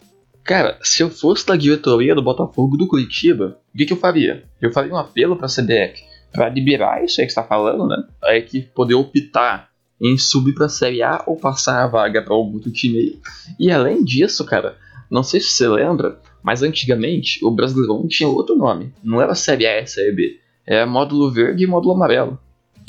Cara, 0.43 0.79
se 0.81 1.03
eu 1.03 1.09
fosse 1.09 1.45
da 1.45 1.55
diretoria 1.55 2.15
do 2.15 2.21
Botafogo 2.21 2.77
do 2.77 2.88
Curitiba, 2.88 3.59
o 3.73 3.77
que, 3.77 3.85
que 3.85 3.93
eu 3.93 3.97
faria? 3.97 4.45
Eu 4.61 4.71
faria 4.71 4.93
um 4.93 4.97
apelo 4.97 5.35
para 5.35 5.45
a 5.45 5.49
CBF 5.49 6.01
para 6.31 6.49
liberar 6.49 7.03
isso 7.03 7.19
aí 7.19 7.27
que 7.27 7.31
está 7.31 7.43
falando, 7.43 7.88
né? 7.88 7.97
A 8.23 8.35
equipe 8.35 8.69
poder 8.73 8.95
optar 8.95 9.69
em 10.01 10.17
subir 10.17 10.53
para 10.53 10.67
a 10.67 10.69
Série 10.69 11.01
A 11.01 11.23
ou 11.27 11.35
passar 11.35 11.83
a 11.83 11.88
vaga 11.88 12.21
para 12.21 12.33
algum 12.33 12.53
outro 12.53 12.71
time 12.71 12.97
aí. 12.97 13.19
E 13.59 13.71
além 13.71 14.03
disso, 14.03 14.45
cara, 14.45 14.77
Não 15.09 15.23
sei 15.23 15.39
se 15.39 15.49
você 15.49 15.67
lembra, 15.67 16.19
mas 16.43 16.61
antigamente 16.61 17.43
o 17.43 17.49
Brasileirão 17.49 18.07
tinha 18.07 18.27
outro 18.27 18.55
nome. 18.55 18.93
Não 19.03 19.21
era 19.21 19.33
Série 19.35 19.65
A 19.65 19.81
e 19.81 19.88
Série 19.88 20.11
B. 20.11 20.39
Era 20.65 20.85
módulo 20.85 21.31
verde 21.31 21.63
e 21.63 21.67
módulo 21.67 21.93
amarelo. 21.93 22.38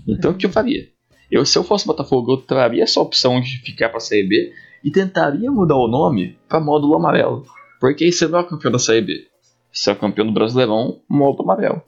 Então 0.07 0.33
o 0.33 0.35
que 0.35 0.47
eu 0.47 0.51
faria? 0.51 0.89
Eu, 1.31 1.45
se 1.45 1.59
eu 1.59 1.65
fosse 1.65 1.87
Botafogo, 1.87 2.33
eu 2.33 2.37
traria 2.39 2.83
essa 2.83 3.01
opção 3.01 3.41
de 3.41 3.59
ficar 3.59 3.91
pra 3.91 4.01
Série 4.01 4.27
B 4.27 4.53
e 4.83 4.91
tentaria 4.91 5.51
mudar 5.51 5.77
o 5.77 5.89
nome 5.89 6.39
para 6.49 6.61
módulo 6.61 6.97
amarelo. 6.97 7.45
Porque 7.81 8.05
aí 8.05 8.13
você 8.13 8.27
não 8.27 8.39
é 8.39 8.43
o 8.43 8.47
campeão 8.47 8.73
da 8.73 8.79
Série 8.79 9.03
B. 9.03 9.27
Você 9.73 9.91
é 9.91 9.93
o 9.93 9.97
campeão 9.97 10.27
do 10.27 10.33
Brasileirão, 10.33 11.01
módulo 11.09 11.45
amarelo. 11.45 11.83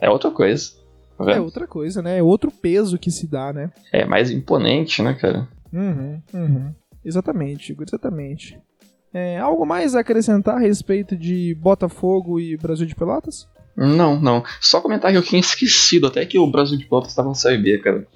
É 0.00 0.10
outra 0.10 0.30
coisa. 0.30 0.72
Tá 1.16 1.32
é 1.32 1.40
outra 1.40 1.66
coisa, 1.66 2.02
né? 2.02 2.18
É 2.18 2.22
outro 2.22 2.50
peso 2.50 2.98
que 2.98 3.10
se 3.10 3.26
dá, 3.26 3.52
né? 3.52 3.72
É 3.90 4.04
mais 4.04 4.30
imponente, 4.30 5.02
né, 5.02 5.14
cara? 5.14 5.48
Uhum, 5.72 6.20
uhum. 6.34 6.74
Exatamente, 7.04 7.74
exatamente. 7.80 8.58
É, 9.14 9.38
algo 9.38 9.64
mais 9.64 9.94
a 9.94 10.00
acrescentar 10.00 10.56
a 10.56 10.60
respeito 10.60 11.16
de 11.16 11.54
Botafogo 11.54 12.38
e 12.38 12.56
Brasil 12.56 12.86
de 12.86 12.94
Pelotas? 12.94 13.48
Não, 13.74 14.20
não. 14.20 14.44
Só 14.60 14.80
comentar 14.80 15.10
que 15.10 15.16
eu 15.16 15.22
tinha 15.22 15.40
esquecido 15.40 16.06
até 16.06 16.24
que 16.26 16.38
o 16.38 16.50
Brasil 16.50 16.76
de 16.76 16.84
Pelotas 16.84 17.10
estava 17.10 17.28
na 17.28 17.34
Série 17.34 17.58
B, 17.58 17.78
cara. 17.78 18.06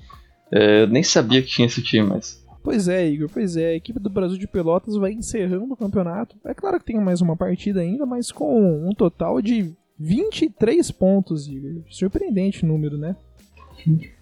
É, 0.53 0.87
nem 0.87 1.03
sabia 1.03 1.43
que 1.43 1.49
tinha 1.49 1.67
esse 1.67 1.83
time, 1.83 2.09
mas. 2.09 2.45
Pois 2.63 2.89
é, 2.89 3.09
Igor, 3.09 3.31
pois 3.33 3.57
é. 3.57 3.69
A 3.69 3.75
equipe 3.75 3.99
do 3.99 4.11
Brasil 4.11 4.39
de 4.39 4.47
Pelotas 4.47 4.97
vai 4.97 5.13
encerrando 5.13 5.73
o 5.73 5.77
campeonato. 5.77 6.37
É 6.45 6.53
claro 6.53 6.79
que 6.79 6.85
tem 6.85 7.01
mais 7.01 7.21
uma 7.21 7.37
partida 7.37 7.81
ainda, 7.81 8.05
mas 8.05 8.31
com 8.31 8.89
um 8.89 8.93
total 8.93 9.41
de 9.41 9.73
23 9.99 10.91
pontos, 10.91 11.47
Igor. 11.47 11.83
Surpreendente 11.89 12.65
o 12.65 12.69
número, 12.69 12.99
né? 12.99 13.17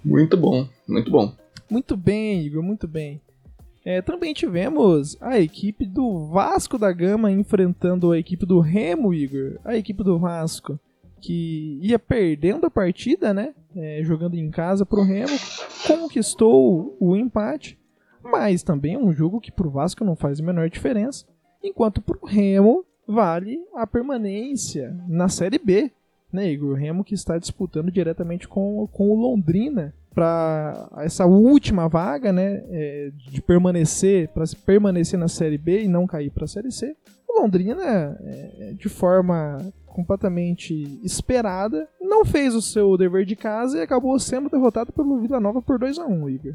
Muito 0.05 0.37
bom, 0.37 0.69
muito 0.87 1.11
bom. 1.11 1.35
Muito 1.69 1.97
bem, 1.97 2.43
Igor, 2.43 2.63
muito 2.63 2.87
bem. 2.87 3.21
É, 3.85 4.03
também 4.03 4.35
tivemos 4.35 5.17
a 5.21 5.41
equipe 5.41 5.87
do 5.87 6.27
Vasco 6.27 6.79
da 6.79 6.93
Gama 6.93 7.33
enfrentando 7.33 8.13
a 8.13 8.19
equipe 8.19 8.45
do 8.45 8.61
Remo, 8.61 9.15
Igor. 9.15 9.59
A 9.65 9.77
equipe 9.77 10.05
do 10.05 10.19
Vasco 10.19 10.79
que 11.21 11.79
ia 11.83 11.99
perdendo 11.99 12.67
a 12.67 12.71
partida, 12.71 13.35
né? 13.35 13.55
É, 13.77 14.01
jogando 14.03 14.35
em 14.35 14.51
casa 14.51 14.87
pro 14.87 15.03
Remo, 15.03 15.37
conquistou 15.87 16.97
o 16.99 17.15
empate, 17.15 17.79
mas 18.23 18.63
também 18.63 18.95
é 18.95 18.99
um 18.99 19.13
jogo 19.13 19.41
que 19.41 19.53
pro 19.53 19.71
Vasco 19.71 20.05
não 20.05 20.17
faz 20.17 20.41
a 20.41 20.43
menor 20.43 20.69
diferença, 20.71 21.27
enquanto 21.63 22.01
pro 22.01 22.25
Remo 22.25 22.85
vale 23.07 23.59
a 23.75 23.87
permanência 23.87 24.97
na 25.07 25.29
Série 25.29 25.59
B, 25.59 25.93
né, 26.33 26.51
Igor? 26.51 26.71
O 26.71 26.75
Remo 26.75 27.05
que 27.05 27.15
está 27.15 27.39
disputando 27.39 27.91
diretamente 27.91 28.47
com, 28.47 28.87
com 28.93 29.11
o 29.11 29.15
Londrina 29.15 29.95
para 30.15 30.89
essa 30.99 31.27
última 31.27 31.89
vaga, 31.89 32.33
né, 32.33 32.65
é, 32.71 33.11
de 33.31 33.41
permanecer, 33.41 34.29
para 34.29 34.45
permanecer 34.67 35.19
na 35.19 35.29
Série 35.29 35.59
B 35.59 35.83
e 35.83 35.89
não 35.89 36.07
cair 36.07 36.31
para 36.31 36.45
a 36.45 36.49
Série 36.49 36.73
C. 36.73 36.97
O 37.29 37.41
Londrina, 37.41 38.19
é, 38.25 38.75
de 38.77 38.89
forma 38.89 39.59
completamente 39.87 41.01
esperada, 41.05 41.89
não 42.09 42.25
fez 42.25 42.55
o 42.55 42.63
seu 42.63 42.97
dever 42.97 43.25
de 43.25 43.37
casa 43.37 43.79
e 43.79 43.83
acabou 43.83 44.19
sendo 44.19 44.49
derrotado 44.49 44.93
pelo 44.93 45.21
Vila 45.21 45.39
Nova 45.39 45.61
por 45.61 45.79
2 45.79 45.99
a 45.99 46.07
1 46.07 46.29
Igor. 46.31 46.55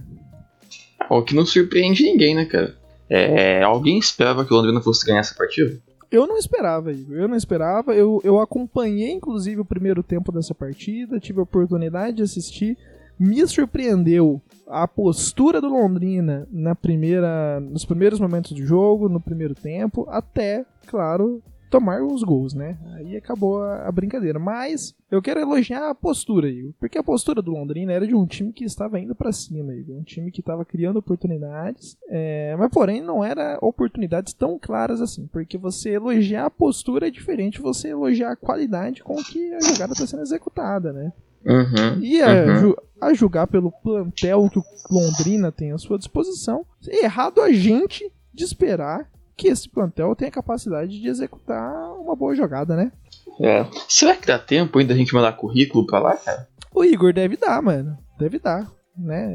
O 1.09 1.21
que 1.21 1.35
não 1.35 1.45
surpreende 1.45 2.03
ninguém, 2.03 2.35
né, 2.35 2.45
cara? 2.45 2.75
É, 3.09 3.61
alguém 3.61 3.97
esperava 3.97 4.45
que 4.45 4.53
o 4.53 4.55
Londrina 4.55 4.81
fosse 4.81 5.05
ganhar 5.05 5.19
essa 5.19 5.35
partida? 5.35 5.77
Eu 6.09 6.25
não 6.25 6.37
esperava, 6.37 6.91
Igor. 6.91 7.17
Eu 7.17 7.27
não 7.27 7.35
esperava. 7.35 7.93
Eu, 7.93 8.21
eu 8.23 8.39
acompanhei, 8.39 9.11
inclusive, 9.11 9.61
o 9.61 9.65
primeiro 9.65 10.01
tempo 10.01 10.31
dessa 10.31 10.55
partida, 10.55 11.19
tive 11.19 11.39
a 11.39 11.43
oportunidade 11.43 12.17
de 12.17 12.23
assistir 12.23 12.77
me 13.19 13.45
surpreendeu 13.47 14.41
a 14.67 14.87
postura 14.87 15.61
do 15.61 15.69
Londrina 15.69 16.47
na 16.51 16.75
primeira, 16.75 17.59
nos 17.59 17.85
primeiros 17.85 18.19
momentos 18.19 18.51
do 18.51 18.65
jogo, 18.65 19.07
no 19.07 19.19
primeiro 19.19 19.53
tempo, 19.53 20.07
até, 20.09 20.65
claro, 20.87 21.41
tomar 21.74 22.03
os 22.03 22.21
gols, 22.21 22.53
né? 22.53 22.78
Aí 22.93 23.17
acabou 23.17 23.63
a, 23.63 23.88
a, 23.88 23.91
brincadeira. 23.91 24.38
Mas 24.38 24.93
eu 25.09 25.24
quero 25.24 25.39
elogiar 25.39 25.89
a 25.89 25.95
postura, 25.95 26.47
Igor, 26.47 26.71
porque 26.80 26.99
a 26.99 27.03
postura 27.03 27.41
do 27.41 27.49
Londrina 27.49 27.91
era 27.91 28.05
de 28.05 28.13
um 28.13 28.28
time 28.28 28.53
que 28.53 28.63
estava 28.63 28.99
indo 28.99 29.15
para 29.15 29.32
cima, 29.32 29.74
Igor, 29.74 29.95
um 29.97 30.03
time 30.03 30.30
que 30.30 30.39
estava 30.39 30.63
criando 30.63 30.97
oportunidades, 30.97 31.97
é, 32.07 32.55
mas 32.59 32.69
porém 32.69 33.01
não 33.01 33.24
era 33.24 33.57
oportunidades 33.59 34.34
tão 34.34 34.59
claras 34.59 35.01
assim, 35.01 35.26
porque 35.34 35.57
você 35.57 35.89
elogiar 35.89 36.45
a 36.45 36.51
postura 36.51 37.07
é 37.07 37.11
diferente 37.11 37.57
de 37.57 37.63
você 37.63 37.89
elogiar 37.89 38.34
a 38.34 38.36
qualidade 38.36 39.03
com 39.03 39.15
que 39.15 39.51
a 39.55 39.59
jogada 39.59 39.93
está 39.93 40.05
sendo 40.05 40.21
executada, 40.21 40.93
né? 40.93 41.11
Uhum, 41.43 41.99
e 42.01 42.21
a, 42.21 42.28
uhum. 42.28 42.76
a, 43.01 43.13
julgar 43.15 43.47
pelo 43.47 43.71
plantel 43.71 44.47
que 44.47 44.59
o 44.59 44.63
Londrina 44.91 45.51
tem 45.51 45.71
à 45.71 45.78
sua 45.80 45.97
disposição, 45.97 46.65
é 46.88 47.03
errado 47.03 47.41
a 47.41 47.51
gente 47.51 48.09
de 48.32 48.43
esperar 48.43 49.11
que 49.36 49.47
esse 49.47 49.69
plantel 49.69 50.15
tenha 50.15 50.31
capacidade 50.31 50.99
de 50.99 51.07
executar 51.07 51.93
uma 51.93 52.15
boa 52.15 52.36
jogada, 52.36 52.75
né? 52.75 52.91
É. 53.41 53.65
Será 53.88 54.15
que 54.15 54.27
dá 54.27 54.38
tempo 54.38 54.77
ainda 54.77 54.93
a 54.93 54.97
gente 54.97 55.13
mandar 55.13 55.34
currículo 55.34 55.86
pra 55.86 55.99
lá, 55.99 56.15
cara? 56.15 56.47
O 56.73 56.84
Igor 56.84 57.13
deve 57.13 57.38
dar, 57.38 57.61
mano. 57.61 57.97
Deve 58.19 58.39
dar, 58.39 58.71
né? 58.97 59.34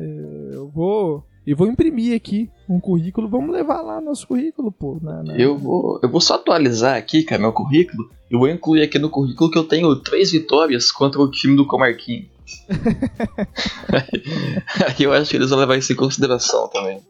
Eu 0.52 0.68
vou 0.68 1.24
e 1.48 1.54
vou 1.54 1.66
imprimir 1.66 2.14
aqui 2.14 2.50
um 2.68 2.78
currículo, 2.78 3.26
vamos 3.26 3.50
levar 3.50 3.80
lá 3.80 4.02
nosso 4.02 4.26
currículo, 4.26 4.70
pô. 4.70 4.98
Na, 5.00 5.22
na... 5.22 5.34
Eu, 5.38 5.56
vou, 5.56 5.98
eu 6.02 6.10
vou 6.10 6.20
só 6.20 6.34
atualizar 6.34 6.96
aqui, 6.98 7.22
cara, 7.22 7.40
meu 7.40 7.54
currículo. 7.54 8.10
Eu 8.30 8.38
vou 8.38 8.50
incluir 8.50 8.82
aqui 8.82 8.98
no 8.98 9.08
currículo 9.08 9.50
que 9.50 9.56
eu 9.56 9.64
tenho 9.64 9.96
três 9.96 10.30
vitórias 10.30 10.92
contra 10.92 11.18
o 11.18 11.30
time 11.30 11.56
do 11.56 11.66
Comarquinho. 11.66 12.28
Aí 14.86 15.00
eu 15.00 15.12
acho 15.14 15.30
que 15.30 15.36
eles 15.36 15.48
vão 15.48 15.58
levar 15.58 15.78
isso 15.78 15.90
em 15.90 15.96
consideração 15.96 16.68
também. 16.68 17.00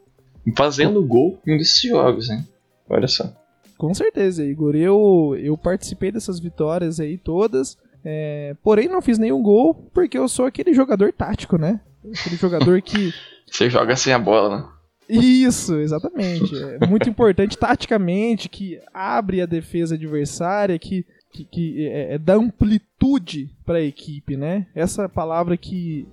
Fazendo 0.55 1.03
gol 1.03 1.37
em 1.45 1.55
um 1.55 1.57
desses 1.57 1.81
jogos, 1.81 2.29
hein? 2.29 2.47
Olha 2.89 3.07
só. 3.07 3.31
Com 3.77 3.93
certeza, 3.93 4.43
Igor. 4.43 4.75
Eu, 4.75 5.37
eu 5.41 5.57
participei 5.57 6.11
dessas 6.11 6.39
vitórias 6.39 6.99
aí 6.99 7.17
todas. 7.17 7.77
É, 8.03 8.55
porém, 8.63 8.87
não 8.87 9.01
fiz 9.01 9.17
nenhum 9.17 9.41
gol 9.41 9.73
porque 9.93 10.17
eu 10.17 10.27
sou 10.27 10.45
aquele 10.45 10.73
jogador 10.73 11.13
tático, 11.13 11.57
né? 11.57 11.79
Aquele 12.19 12.35
jogador 12.35 12.81
que 12.81 13.13
você 13.49 13.69
joga 13.69 13.95
sem 13.95 14.13
a 14.13 14.19
bola, 14.19 14.57
né? 14.57 14.67
Isso, 15.09 15.75
exatamente. 15.79 16.53
É 16.79 16.85
muito 16.85 17.09
importante 17.09 17.57
taticamente, 17.57 18.47
que 18.47 18.79
abre 18.93 19.41
a 19.41 19.47
defesa 19.47 19.95
adversária, 19.95 20.77
que, 20.77 21.03
que, 21.31 21.45
que 21.45 21.87
é, 21.87 22.13
é, 22.13 22.17
dá 22.19 22.35
amplitude 22.35 23.49
para 23.65 23.79
a 23.79 23.83
equipe, 23.83 24.37
né? 24.37 24.67
Essa 24.75 25.09
palavra 25.09 25.57
que, 25.57 26.07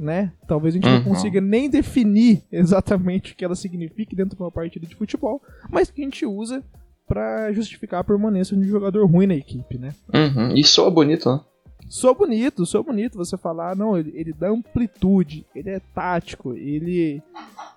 né, 0.00 0.32
talvez 0.48 0.74
a 0.74 0.78
gente 0.78 0.88
uhum. 0.88 0.94
não 0.94 1.04
consiga 1.04 1.40
nem 1.40 1.68
definir 1.68 2.42
exatamente 2.50 3.32
o 3.32 3.36
que 3.36 3.44
ela 3.44 3.54
significa 3.54 4.16
dentro 4.16 4.36
de 4.36 4.42
uma 4.42 4.50
partida 4.50 4.86
de 4.86 4.96
futebol, 4.96 5.42
mas 5.70 5.90
que 5.90 6.00
a 6.00 6.04
gente 6.04 6.24
usa 6.24 6.64
para 7.06 7.52
justificar 7.52 8.00
a 8.00 8.04
permanência 8.04 8.56
de 8.56 8.62
um 8.62 8.68
jogador 8.68 9.04
ruim 9.04 9.26
na 9.26 9.34
equipe, 9.34 9.76
né? 9.76 9.94
Uhum. 10.14 10.54
E 10.56 10.64
soa 10.64 10.90
bonito, 10.90 11.28
né? 11.28 11.40
Sou 11.88 12.14
bonito, 12.14 12.64
sou 12.64 12.84
bonito 12.84 13.18
você 13.18 13.36
falar, 13.36 13.74
não, 13.74 13.98
ele, 13.98 14.12
ele 14.14 14.32
dá 14.32 14.48
amplitude, 14.48 15.44
ele 15.54 15.70
é 15.70 15.80
tático, 15.92 16.54
ele 16.54 17.20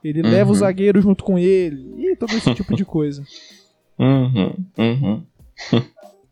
ele 0.03 0.21
uhum. 0.21 0.30
leva 0.30 0.51
o 0.51 0.55
zagueiro 0.55 1.01
junto 1.01 1.24
com 1.24 1.39
ele, 1.39 1.95
e 1.97 2.15
todo 2.15 2.32
esse 2.34 2.53
tipo 2.53 2.76
de 2.76 2.86
coisa. 2.86 3.24
Uhum, 3.95 4.55
uhum. 4.76 5.24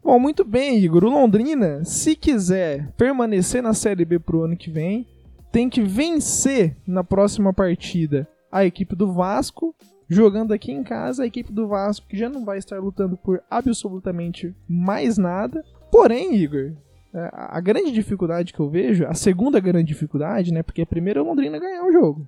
Bom, 0.03 0.17
muito 0.17 0.43
bem, 0.43 0.79
Igor. 0.79 1.03
O 1.03 1.09
Londrina, 1.09 1.85
se 1.85 2.15
quiser 2.15 2.91
permanecer 2.97 3.61
na 3.61 3.73
Série 3.73 4.03
B 4.03 4.17
pro 4.17 4.43
ano 4.43 4.57
que 4.57 4.71
vem, 4.71 5.05
tem 5.51 5.69
que 5.69 5.81
vencer 5.81 6.75
na 6.87 7.03
próxima 7.03 7.53
partida 7.53 8.27
a 8.51 8.65
equipe 8.65 8.95
do 8.95 9.11
Vasco, 9.11 9.75
jogando 10.07 10.53
aqui 10.53 10.71
em 10.71 10.83
casa, 10.83 11.23
a 11.23 11.27
equipe 11.27 11.51
do 11.51 11.67
Vasco 11.67 12.07
que 12.07 12.17
já 12.17 12.29
não 12.29 12.43
vai 12.43 12.57
estar 12.57 12.79
lutando 12.79 13.17
por 13.17 13.41
absolutamente 13.49 14.55
mais 14.67 15.17
nada. 15.17 15.63
Porém, 15.91 16.35
Igor, 16.35 16.73
é, 17.13 17.29
a 17.33 17.59
grande 17.59 17.91
dificuldade 17.91 18.53
que 18.53 18.59
eu 18.59 18.69
vejo, 18.69 19.05
a 19.05 19.13
segunda 19.13 19.59
grande 19.59 19.87
dificuldade, 19.87 20.53
né? 20.53 20.63
Porque 20.63 20.81
a 20.81 20.85
primeira 20.85 21.19
é 21.19 21.23
o 21.23 21.25
Londrina 21.25 21.59
ganhar 21.59 21.83
o 21.85 21.91
jogo. 21.91 22.27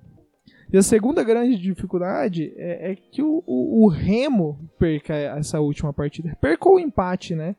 E 0.72 0.76
a 0.76 0.82
segunda 0.82 1.22
grande 1.22 1.58
dificuldade 1.58 2.52
é, 2.56 2.92
é 2.92 2.96
que 2.96 3.22
o, 3.22 3.42
o, 3.46 3.84
o, 3.84 3.88
Remo 3.88 4.58
perca 4.78 5.14
essa 5.14 5.60
última 5.60 5.92
partida. 5.92 6.36
Perca 6.40 6.68
o 6.68 6.78
empate, 6.78 7.34
né? 7.34 7.54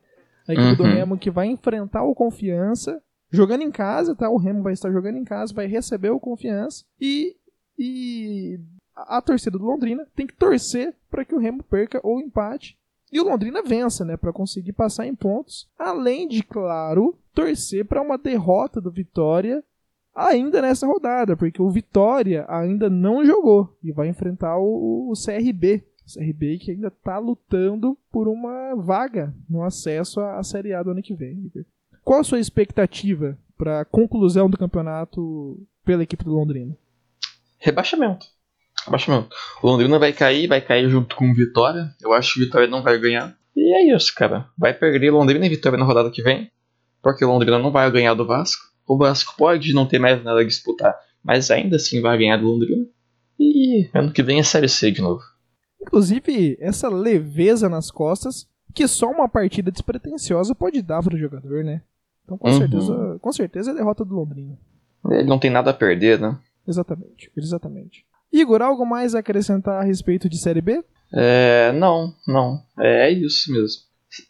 A 0.46 0.52
equipe 0.52 0.68
uhum. 0.68 0.76
do 0.76 0.82
Remo 0.84 1.18
que 1.18 1.30
vai 1.30 1.46
enfrentar 1.46 2.04
o 2.04 2.14
Confiança, 2.14 3.00
jogando 3.30 3.62
em 3.62 3.70
casa, 3.70 4.14
tá? 4.14 4.28
O 4.28 4.36
Remo 4.36 4.62
vai 4.62 4.72
estar 4.72 4.90
jogando 4.90 5.16
em 5.16 5.24
casa, 5.24 5.54
vai 5.54 5.66
receber 5.66 6.10
o 6.10 6.20
Confiança. 6.20 6.84
E, 7.00 7.36
e 7.78 8.58
a, 8.94 9.20
torcida 9.20 9.58
do 9.58 9.64
Londrina 9.64 10.06
tem 10.14 10.26
que 10.26 10.34
torcer 10.34 10.94
para 11.10 11.24
que 11.24 11.34
o 11.34 11.38
Remo 11.38 11.62
perca 11.62 12.00
ou 12.02 12.20
empate 12.20 12.78
e 13.12 13.20
o 13.20 13.24
Londrina 13.24 13.62
vença, 13.62 14.04
né, 14.04 14.16
para 14.16 14.32
conseguir 14.32 14.72
passar 14.72 15.06
em 15.06 15.14
pontos, 15.14 15.68
além 15.78 16.26
de, 16.26 16.42
claro, 16.42 17.16
torcer 17.32 17.84
para 17.84 18.02
uma 18.02 18.18
derrota 18.18 18.80
do 18.80 18.90
Vitória 18.90 19.62
ainda 20.14 20.60
nessa 20.60 20.86
rodada, 20.86 21.36
porque 21.36 21.60
o 21.60 21.70
Vitória 21.70 22.44
ainda 22.48 22.90
não 22.90 23.24
jogou 23.24 23.76
e 23.82 23.92
vai 23.92 24.08
enfrentar 24.08 24.58
o, 24.58 25.10
o 25.10 25.12
CRB. 25.12 25.84
O 26.06 26.18
CRB 26.18 26.58
que 26.58 26.70
ainda 26.70 26.88
está 26.88 27.18
lutando 27.18 27.98
por 28.10 28.28
uma 28.28 28.74
vaga 28.76 29.34
no 29.48 29.62
acesso 29.62 30.20
à 30.20 30.42
Série 30.42 30.72
A 30.72 30.82
do 30.82 30.90
ano 30.90 31.02
que 31.02 31.14
vem. 31.14 31.50
Qual 32.06 32.20
a 32.20 32.24
sua 32.24 32.38
expectativa 32.38 33.36
para 33.58 33.80
a 33.80 33.84
conclusão 33.84 34.48
do 34.48 34.56
campeonato 34.56 35.60
pela 35.84 36.04
equipe 36.04 36.22
do 36.22 36.34
Londrina? 36.34 36.78
Rebaixamento. 37.58 38.26
Abaixamento. 38.86 39.34
O 39.60 39.66
Londrina 39.66 39.98
vai 39.98 40.12
cair, 40.12 40.46
vai 40.46 40.60
cair 40.60 40.88
junto 40.88 41.16
com 41.16 41.28
o 41.28 41.34
Vitória. 41.34 41.92
Eu 42.00 42.12
acho 42.12 42.34
que 42.34 42.40
o 42.40 42.44
Vitória 42.44 42.68
não 42.68 42.80
vai 42.80 42.96
ganhar. 42.96 43.36
E 43.56 43.74
é 43.74 43.92
isso, 43.92 44.14
cara. 44.14 44.48
Vai 44.56 44.72
perder 44.72 45.10
Londrina 45.10 45.44
e 45.46 45.48
Vitória 45.48 45.76
na 45.76 45.84
rodada 45.84 46.08
que 46.08 46.22
vem, 46.22 46.48
porque 47.02 47.24
Londrina 47.24 47.58
não 47.58 47.72
vai 47.72 47.90
ganhar 47.90 48.14
do 48.14 48.24
Vasco. 48.24 48.62
O 48.86 48.96
Vasco 48.96 49.34
pode 49.36 49.74
não 49.74 49.84
ter 49.84 49.98
mais 49.98 50.22
nada 50.22 50.42
a 50.42 50.44
disputar, 50.44 50.94
mas 51.24 51.50
ainda 51.50 51.74
assim 51.74 52.00
vai 52.00 52.16
ganhar 52.16 52.36
do 52.36 52.46
Londrina. 52.46 52.86
E 53.36 53.90
ano 53.92 54.12
que 54.12 54.22
vem 54.22 54.38
é 54.38 54.44
Série 54.44 54.68
C 54.68 54.92
de 54.92 55.02
novo. 55.02 55.24
Inclusive, 55.82 56.56
essa 56.60 56.88
leveza 56.88 57.68
nas 57.68 57.90
costas 57.90 58.46
que 58.72 58.86
só 58.86 59.10
uma 59.10 59.28
partida 59.28 59.72
despretensiosa 59.72 60.54
pode 60.54 60.80
dar 60.82 61.02
para 61.02 61.16
o 61.16 61.18
jogador, 61.18 61.64
né? 61.64 61.82
Então, 62.26 62.36
com 62.36 62.48
Uhum. 62.50 62.58
certeza, 62.58 63.18
com 63.22 63.32
certeza 63.32 63.70
é 63.70 63.72
a 63.72 63.76
derrota 63.76 64.04
do 64.04 64.14
Londrina. 64.14 64.58
Ele 65.08 65.22
não 65.28 65.38
tem 65.38 65.48
nada 65.50 65.70
a 65.70 65.74
perder, 65.74 66.20
né? 66.20 66.36
Exatamente, 66.66 67.30
exatamente. 67.36 68.04
Igor, 68.32 68.60
algo 68.60 68.84
mais 68.84 69.14
a 69.14 69.20
acrescentar 69.20 69.80
a 69.80 69.84
respeito 69.84 70.28
de 70.28 70.36
Série 70.36 70.60
B? 70.60 70.82
É. 71.14 71.70
Não, 71.72 72.12
não. 72.26 72.60
É, 72.80 73.08
é 73.08 73.12
isso 73.12 73.52
mesmo. 73.52 73.82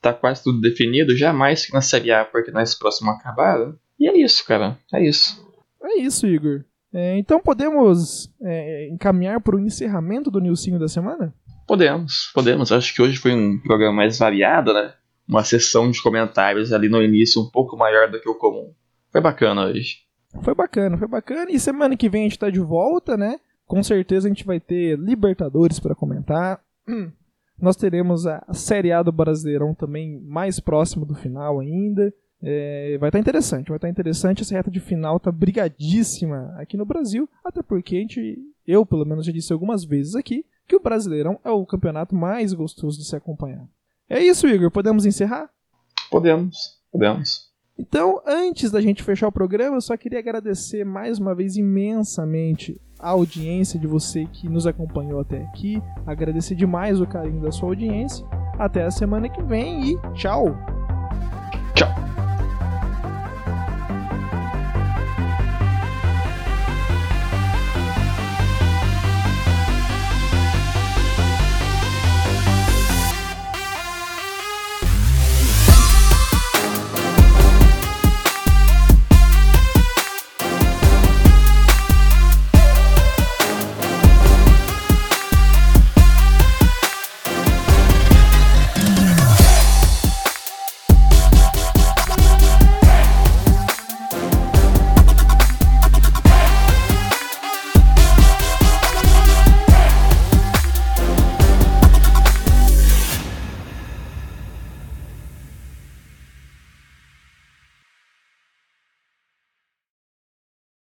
Tá 0.03 0.13
quase 0.13 0.43
tudo 0.43 0.61
definido, 0.61 1.17
jamais 1.17 1.65
que 1.65 1.73
na 1.73 1.81
Série 1.81 2.13
A, 2.13 2.25
porque 2.27 2.51
nós 2.51 2.75
próximo 2.75 3.11
acabar. 3.11 3.73
E 3.99 4.07
é 4.07 4.19
isso, 4.19 4.45
cara. 4.47 4.79
É 4.93 5.03
isso. 5.03 5.43
É 5.83 5.99
isso, 6.01 6.27
Igor. 6.27 6.63
É, 6.93 7.17
então 7.19 7.41
podemos 7.41 8.31
é, 8.43 8.89
encaminhar 8.91 9.41
para 9.41 9.57
o 9.57 9.61
encerramento 9.61 10.31
do 10.31 10.41
Nilcinho 10.41 10.79
da 10.79 10.89
semana? 10.89 11.33
Podemos, 11.67 12.31
podemos. 12.35 12.71
Acho 12.71 12.95
que 12.95 13.01
hoje 13.03 13.17
foi 13.17 13.33
um 13.35 13.59
programa 13.61 13.95
mais 13.97 14.19
variado, 14.19 14.73
né? 14.75 14.93
Uma 15.29 15.45
sessão 15.45 15.91
de 15.91 16.03
comentários 16.03 16.73
ali 16.73 16.89
no 16.89 17.03
início 17.03 17.43
um 17.43 17.51
pouco 17.51 17.77
maior 17.77 18.11
do 18.11 18.21
que 18.21 18.29
o 18.29 18.35
comum. 18.35 18.73
Foi 19.11 19.21
bacana 19.21 19.67
hoje. 19.67 20.07
Foi 20.43 20.55
bacana, 20.55 20.97
foi 20.97 21.09
bacana. 21.09 21.51
E 21.51 21.59
semana 21.59 21.97
que 21.97 22.09
vem 22.09 22.23
a 22.23 22.25
gente 22.25 22.39
tá 22.39 22.51
de 22.51 22.61
volta, 22.61 23.17
né? 23.17 23.41
Com 23.67 23.83
certeza 23.83 24.29
a 24.29 24.31
gente 24.31 24.45
vai 24.45 24.61
ter 24.61 24.99
Libertadores 24.99 25.81
para 25.81 25.95
comentar. 25.95 26.61
Hum. 26.89 27.11
Nós 27.61 27.77
teremos 27.77 28.27
a 28.27 28.45
Série 28.53 28.93
A 28.93 29.03
do 29.03 29.11
Brasileirão 29.11 29.75
também 29.75 30.21
mais 30.21 30.61
próximo 30.61 31.07
do 31.07 31.15
final 31.15 31.59
ainda. 31.59 32.13
É, 32.43 32.99
vai 32.99 33.09
estar 33.09 33.19
interessante, 33.19 33.69
vai 33.69 33.79
estar 33.79 33.89
interessante. 33.89 34.43
Essa 34.43 34.55
reta 34.55 34.71
de 34.71 34.79
final 34.79 35.19
tá 35.19 35.33
brigadíssima 35.33 36.55
aqui 36.59 36.77
no 36.77 36.85
Brasil, 36.85 37.29
até 37.45 37.63
porque 37.63 37.97
a 37.97 38.01
gente, 38.01 38.39
eu 38.67 38.85
pelo 38.85 39.07
menos 39.07 39.25
já 39.25 39.33
disse 39.33 39.53
algumas 39.53 39.85
vezes 39.85 40.15
aqui, 40.15 40.45
que 40.69 40.77
o 40.77 40.81
Brasileirão 40.81 41.41
é 41.45 41.51
o 41.51 41.65
campeonato 41.65 42.15
mais 42.15 42.53
gostoso 42.53 42.99
de 42.99 43.07
se 43.07 43.17
acompanhar. 43.17 43.67
É 44.09 44.23
isso, 44.23 44.47
Igor, 44.47 44.71
podemos 44.71 45.05
encerrar? 45.05 45.51
Podemos, 46.11 46.79
podemos. 46.93 47.47
Então, 47.79 48.23
antes 48.27 48.71
da 48.71 48.81
gente 48.81 49.03
fechar 49.03 49.29
o 49.29 49.33
programa, 49.33 49.77
eu 49.77 49.81
só 49.81 49.97
queria 49.97 50.19
agradecer 50.19 50.85
mais 50.85 51.19
uma 51.19 51.35
vez 51.35 51.57
imensamente 51.57 52.81
a 52.99 53.11
audiência 53.11 53.79
de 53.79 53.87
você 53.87 54.25
que 54.27 54.49
nos 54.49 54.67
acompanhou 54.67 55.21
até 55.21 55.43
aqui. 55.43 55.83
Agradecer 56.07 56.55
demais 56.55 57.01
o 57.01 57.07
carinho 57.07 57.43
da 57.43 57.53
sua 57.53 57.69
audiência. 57.69 58.25
Até 58.59 58.85
a 58.85 58.91
semana 58.91 59.29
que 59.29 59.43
vem 59.43 59.91
e 59.91 59.99
tchau! 60.15 60.47